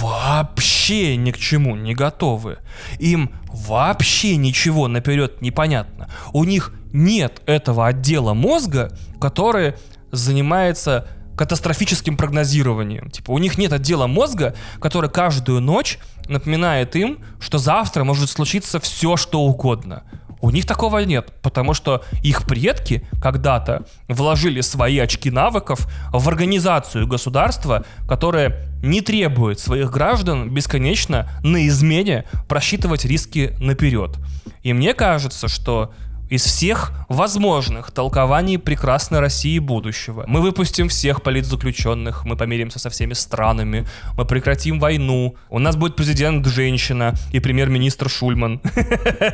вообще 0.00 1.16
ни 1.16 1.32
к 1.32 1.38
чему 1.38 1.76
не 1.76 1.94
готовы. 1.94 2.58
Им 2.98 3.32
вообще 3.46 4.36
ничего 4.36 4.88
наперед 4.88 5.42
непонятно. 5.42 6.08
У 6.32 6.44
них 6.44 6.72
нет 6.92 7.42
этого 7.46 7.86
отдела 7.86 8.34
мозга, 8.34 8.96
который 9.20 9.74
занимается 10.12 11.08
катастрофическим 11.36 12.16
прогнозированием. 12.16 13.10
Типа 13.10 13.30
у 13.30 13.38
них 13.38 13.58
нет 13.58 13.72
отдела 13.72 14.06
мозга, 14.06 14.54
который 14.80 15.10
каждую 15.10 15.60
ночь 15.60 15.98
напоминает 16.28 16.96
им, 16.96 17.18
что 17.40 17.58
завтра 17.58 18.04
может 18.04 18.30
случиться 18.30 18.80
все, 18.80 19.16
что 19.16 19.40
угодно. 19.40 20.02
У 20.40 20.50
них 20.50 20.66
такого 20.66 20.98
нет, 20.98 21.32
потому 21.40 21.72
что 21.72 22.02
их 22.24 22.42
предки 22.48 23.06
когда-то 23.22 23.86
вложили 24.08 24.60
свои 24.60 24.98
очки 24.98 25.30
навыков 25.30 25.88
в 26.12 26.28
организацию 26.28 27.06
государства, 27.06 27.84
которое 28.08 28.68
не 28.82 29.02
требует 29.02 29.60
своих 29.60 29.92
граждан 29.92 30.50
бесконечно 30.50 31.30
на 31.44 31.68
измене 31.68 32.24
просчитывать 32.48 33.04
риски 33.04 33.54
наперед. 33.60 34.18
И 34.64 34.72
мне 34.72 34.94
кажется, 34.94 35.46
что 35.46 35.94
из 36.32 36.44
всех 36.44 36.92
возможных 37.10 37.90
толкований 37.90 38.58
прекрасной 38.58 39.20
России 39.20 39.58
будущего. 39.58 40.24
Мы 40.26 40.40
выпустим 40.40 40.88
всех 40.88 41.22
политзаключенных, 41.22 42.24
мы 42.24 42.36
помиримся 42.36 42.78
со 42.78 42.88
всеми 42.88 43.12
странами, 43.12 43.86
мы 44.16 44.24
прекратим 44.24 44.80
войну, 44.80 45.36
у 45.50 45.58
нас 45.58 45.76
будет 45.76 45.94
президент 45.94 46.46
женщина 46.46 47.14
и 47.32 47.38
премьер-министр 47.38 48.08
Шульман. 48.08 48.62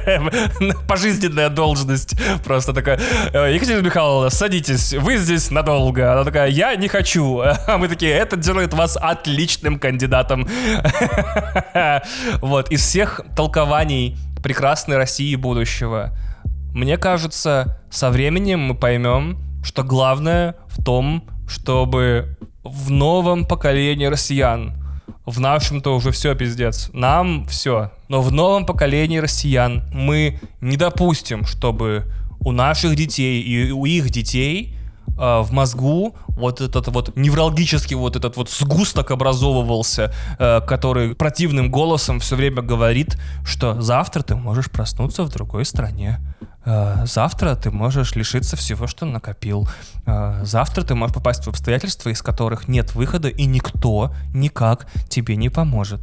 Пожизненная 0.88 1.50
должность. 1.50 2.16
Просто 2.44 2.72
такая, 2.72 3.00
«Э, 3.32 3.54
Екатерина 3.54 3.82
Михайловна, 3.82 4.30
садитесь, 4.30 4.92
вы 4.94 5.18
здесь 5.18 5.52
надолго. 5.52 6.12
Она 6.12 6.24
такая, 6.24 6.50
я 6.50 6.74
не 6.74 6.88
хочу. 6.88 7.42
А 7.68 7.78
мы 7.78 7.86
такие, 7.86 8.10
это 8.10 8.36
делает 8.36 8.74
вас 8.74 8.96
отличным 9.00 9.78
кандидатом. 9.78 10.48
Вот, 12.40 12.72
из 12.72 12.80
всех 12.80 13.20
толкований 13.36 14.16
прекрасной 14.42 14.96
России 14.96 15.36
будущего 15.36 16.12
мне 16.78 16.96
кажется, 16.96 17.80
со 17.90 18.08
временем 18.08 18.60
мы 18.60 18.74
поймем, 18.76 19.36
что 19.64 19.82
главное 19.82 20.54
в 20.68 20.80
том, 20.80 21.24
чтобы 21.48 22.38
в 22.62 22.92
новом 22.92 23.46
поколении 23.46 24.06
россиян, 24.06 24.74
в 25.26 25.40
нашем-то 25.40 25.96
уже 25.96 26.12
все 26.12 26.36
пиздец, 26.36 26.88
нам 26.92 27.46
все, 27.48 27.90
но 28.08 28.22
в 28.22 28.30
новом 28.30 28.64
поколении 28.64 29.18
россиян 29.18 29.90
мы 29.92 30.38
не 30.60 30.76
допустим, 30.76 31.46
чтобы 31.46 32.04
у 32.38 32.52
наших 32.52 32.94
детей 32.94 33.42
и 33.42 33.72
у 33.72 33.84
их 33.84 34.10
детей 34.10 34.76
э, 35.08 35.40
в 35.40 35.50
мозгу 35.50 36.14
вот 36.28 36.60
этот 36.60 36.86
вот 36.88 37.16
неврологический 37.16 37.96
вот 37.96 38.14
этот 38.14 38.36
вот 38.36 38.50
сгусток 38.50 39.10
образовывался, 39.10 40.14
э, 40.38 40.60
который 40.60 41.16
противным 41.16 41.72
голосом 41.72 42.20
все 42.20 42.36
время 42.36 42.62
говорит, 42.62 43.18
что 43.44 43.82
завтра 43.82 44.22
ты 44.22 44.36
можешь 44.36 44.70
проснуться 44.70 45.24
в 45.24 45.30
другой 45.30 45.64
стране. 45.64 46.20
Э, 46.68 47.06
завтра 47.06 47.54
ты 47.54 47.70
можешь 47.70 48.14
лишиться 48.14 48.56
всего, 48.56 48.86
что 48.86 49.06
накопил. 49.06 49.68
Э, 50.06 50.40
завтра 50.44 50.82
ты 50.82 50.94
можешь 50.94 51.14
попасть 51.14 51.44
в 51.44 51.48
обстоятельства, 51.48 52.10
из 52.10 52.20
которых 52.20 52.68
нет 52.68 52.94
выхода, 52.94 53.28
и 53.28 53.46
никто 53.46 54.12
никак 54.34 54.86
тебе 55.08 55.36
не 55.36 55.48
поможет. 55.48 56.00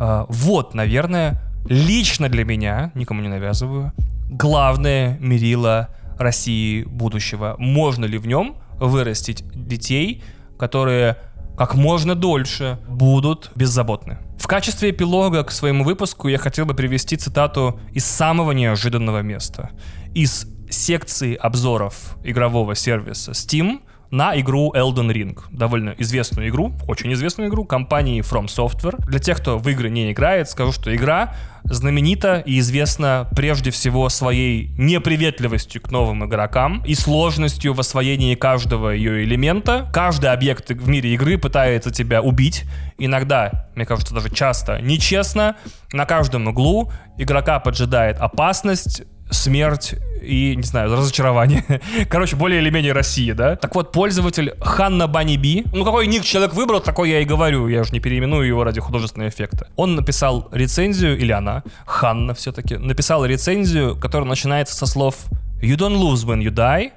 Э, 0.00 0.24
вот, 0.28 0.74
наверное, 0.74 1.42
лично 1.66 2.28
для 2.30 2.44
меня, 2.44 2.90
никому 2.94 3.20
не 3.20 3.28
навязываю, 3.28 3.92
главное 4.30 5.18
мерило 5.18 5.88
России 6.18 6.84
будущего. 6.84 7.56
Можно 7.58 8.06
ли 8.06 8.16
в 8.16 8.26
нем 8.26 8.56
вырастить 8.80 9.44
детей, 9.54 10.24
которые 10.58 11.18
как 11.56 11.74
можно 11.74 12.14
дольше 12.14 12.78
будут 12.88 13.50
беззаботны. 13.54 14.18
В 14.38 14.46
качестве 14.46 14.90
эпилога 14.90 15.44
к 15.44 15.50
своему 15.50 15.84
выпуску 15.84 16.28
я 16.28 16.38
хотел 16.38 16.66
бы 16.66 16.74
привести 16.74 17.16
цитату 17.16 17.78
из 17.92 18.04
самого 18.04 18.52
неожиданного 18.52 19.22
места. 19.22 19.70
Из 20.14 20.46
секции 20.70 21.34
обзоров 21.34 22.16
игрового 22.24 22.74
сервиса 22.74 23.32
Steam— 23.32 23.80
на 24.12 24.38
игру 24.38 24.72
Elden 24.76 25.10
Ring. 25.10 25.38
Довольно 25.50 25.94
известную 25.98 26.50
игру, 26.50 26.72
очень 26.86 27.12
известную 27.14 27.48
игру 27.48 27.64
компании 27.64 28.20
From 28.20 28.44
Software. 28.44 29.02
Для 29.06 29.18
тех, 29.18 29.38
кто 29.38 29.58
в 29.58 29.66
игры 29.68 29.88
не 29.88 30.12
играет, 30.12 30.50
скажу, 30.50 30.70
что 30.70 30.94
игра 30.94 31.34
знаменита 31.64 32.42
и 32.44 32.58
известна 32.58 33.26
прежде 33.34 33.70
всего 33.70 34.08
своей 34.10 34.68
неприветливостью 34.76 35.80
к 35.80 35.90
новым 35.90 36.26
игрокам 36.26 36.82
и 36.84 36.94
сложностью 36.94 37.72
в 37.72 37.80
освоении 37.80 38.34
каждого 38.34 38.90
ее 38.90 39.24
элемента. 39.24 39.88
Каждый 39.94 40.30
объект 40.30 40.70
в 40.70 40.88
мире 40.88 41.14
игры 41.14 41.38
пытается 41.38 41.90
тебя 41.90 42.20
убить. 42.20 42.64
Иногда, 42.98 43.70
мне 43.74 43.86
кажется, 43.86 44.14
даже 44.14 44.28
часто 44.28 44.78
нечестно. 44.82 45.56
На 45.92 46.04
каждом 46.04 46.48
углу 46.48 46.92
игрока 47.16 47.58
поджидает 47.60 48.18
опасность, 48.18 49.04
смерть 49.32 49.94
и, 50.22 50.54
не 50.56 50.62
знаю, 50.62 50.94
разочарование. 50.94 51.64
Короче, 52.08 52.36
более 52.36 52.60
или 52.60 52.70
менее 52.70 52.92
Россия, 52.92 53.34
да? 53.34 53.56
Так 53.56 53.74
вот, 53.74 53.92
пользователь 53.92 54.54
Ханна 54.60 55.08
Банни 55.08 55.36
Би, 55.36 55.64
ну 55.72 55.84
какой 55.84 56.06
ник 56.06 56.24
человек 56.24 56.54
выбрал, 56.54 56.80
такой 56.80 57.10
я 57.10 57.20
и 57.20 57.24
говорю, 57.24 57.66
я 57.68 57.80
уже 57.80 57.92
не 57.92 58.00
переименую 58.00 58.46
его 58.46 58.64
ради 58.64 58.80
художественного 58.80 59.28
эффекта. 59.28 59.68
Он 59.76 59.96
написал 59.96 60.48
рецензию, 60.52 61.18
или 61.18 61.32
она, 61.32 61.62
Ханна 61.86 62.34
все-таки, 62.34 62.76
написала 62.76 63.24
рецензию, 63.24 63.96
которая 63.96 64.28
начинается 64.28 64.74
со 64.76 64.86
слов 64.86 65.16
«You 65.60 65.76
don't 65.76 65.96
lose 65.96 66.24
when 66.24 66.40
you 66.42 66.50
die, 66.50 66.92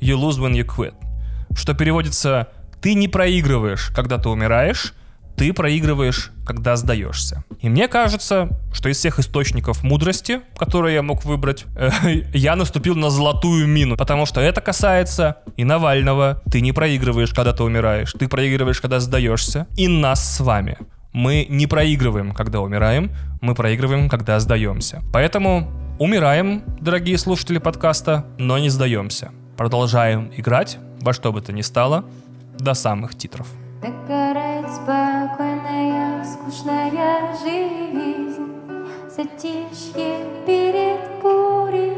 you 0.00 0.16
lose 0.16 0.38
when 0.38 0.52
you 0.52 0.64
quit». 0.64 0.94
Что 1.56 1.74
переводится 1.74 2.48
«Ты 2.80 2.94
не 2.94 3.08
проигрываешь, 3.08 3.90
когда 3.94 4.18
ты 4.18 4.28
умираешь, 4.28 4.94
ты 5.36 5.52
проигрываешь, 5.52 6.30
когда 6.46 6.76
сдаешься. 6.76 7.44
И 7.60 7.68
мне 7.68 7.88
кажется, 7.88 8.48
что 8.72 8.88
из 8.88 8.98
всех 8.98 9.18
источников 9.18 9.82
мудрости, 9.82 10.40
которые 10.56 10.94
я 10.94 11.02
мог 11.02 11.24
выбрать, 11.24 11.64
э, 11.76 11.90
я 12.34 12.56
наступил 12.56 12.94
на 12.94 13.10
золотую 13.10 13.66
мину, 13.66 13.96
потому 13.96 14.26
что 14.26 14.40
это 14.40 14.60
касается 14.60 15.38
и 15.56 15.64
Навального. 15.64 16.42
Ты 16.50 16.60
не 16.60 16.72
проигрываешь, 16.72 17.32
когда 17.32 17.52
ты 17.52 17.62
умираешь, 17.62 18.12
ты 18.12 18.28
проигрываешь, 18.28 18.80
когда 18.80 19.00
сдаешься, 19.00 19.66
и 19.76 19.88
нас 19.88 20.36
с 20.36 20.40
вами. 20.40 20.78
Мы 21.12 21.46
не 21.48 21.66
проигрываем, 21.66 22.32
когда 22.32 22.60
умираем, 22.60 23.12
мы 23.40 23.54
проигрываем, 23.54 24.08
когда 24.08 24.40
сдаемся. 24.40 25.02
Поэтому 25.12 25.70
умираем, 25.98 26.64
дорогие 26.80 27.18
слушатели 27.18 27.58
подкаста, 27.58 28.26
но 28.38 28.58
не 28.58 28.68
сдаемся. 28.68 29.30
Продолжаем 29.56 30.32
играть 30.36 30.78
во 31.00 31.12
что 31.12 31.32
бы 31.32 31.40
то 31.40 31.52
ни 31.52 31.62
стало 31.62 32.04
до 32.58 32.74
самых 32.74 33.14
титров. 33.14 33.46
Спокойная, 33.78 35.13
скучная 36.54 37.34
жизнь, 37.42 38.52
Затишье 39.08 40.26
перед 40.46 41.00
бурей. 41.22 41.96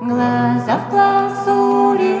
Глаза 0.00 0.78
в 0.78 0.90
глазури 0.90 2.20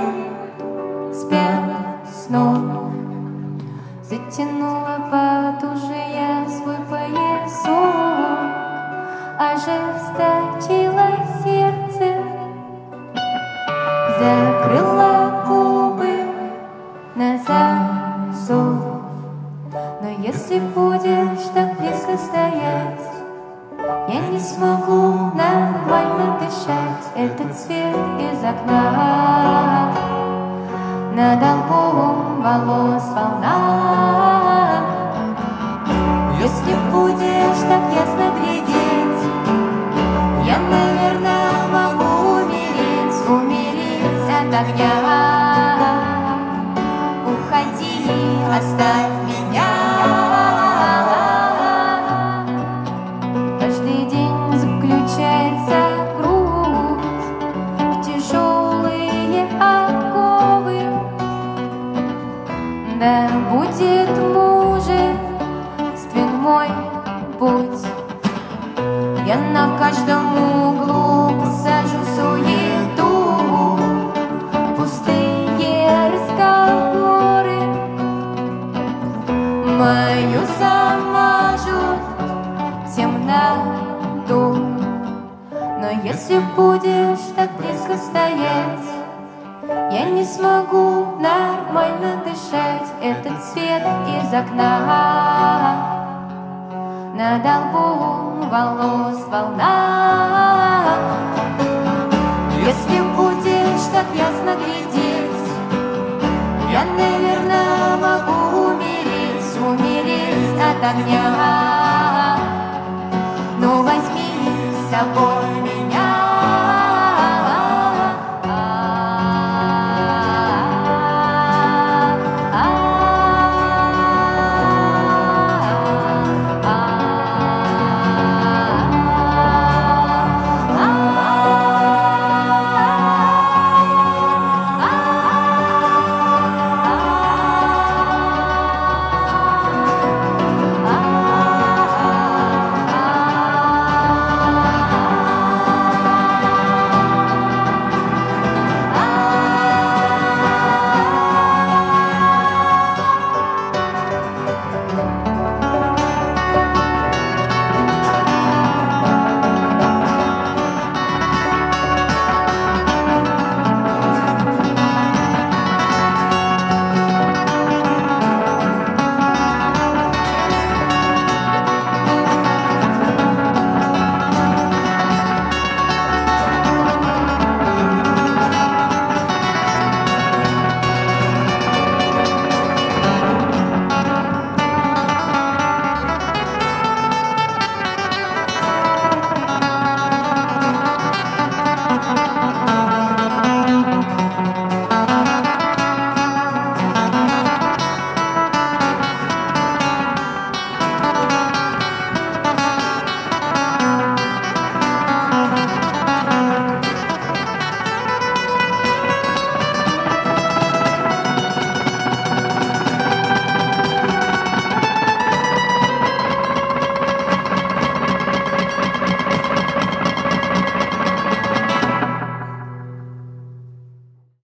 спят 1.12 2.08
сном, 2.12 3.60
Затянула 4.02 4.98
потуже 5.10 5.94
я 6.12 6.46
свой 6.48 6.76
поясок, 6.88 7.70
Ожесточило 9.38 11.10
сердце, 11.42 12.22
закрыла 14.18 14.59
стоять, 22.16 23.00
Я 24.08 24.20
не 24.28 24.38
смогу 24.38 25.32
нормально 25.34 26.38
дышать. 26.40 27.06
Этот 27.14 27.56
свет 27.56 27.96
из 28.18 28.44
окна 28.44 29.92
Над 31.14 31.40
лбом 31.42 32.42
волос 32.42 33.04
волна. 33.14 34.84
Если 36.38 36.74
будешь 36.90 37.62
так 37.68 37.82
ясно 37.94 38.32
глядеть, 38.38 39.22
Я, 40.44 40.58
наверное, 40.58 41.68
могу 41.72 42.10
умереть, 42.42 43.28
умереть 43.28 44.28
от 44.28 44.54
огня. 44.54 44.94
Уходи, 47.26 48.08
оставь 48.48 49.19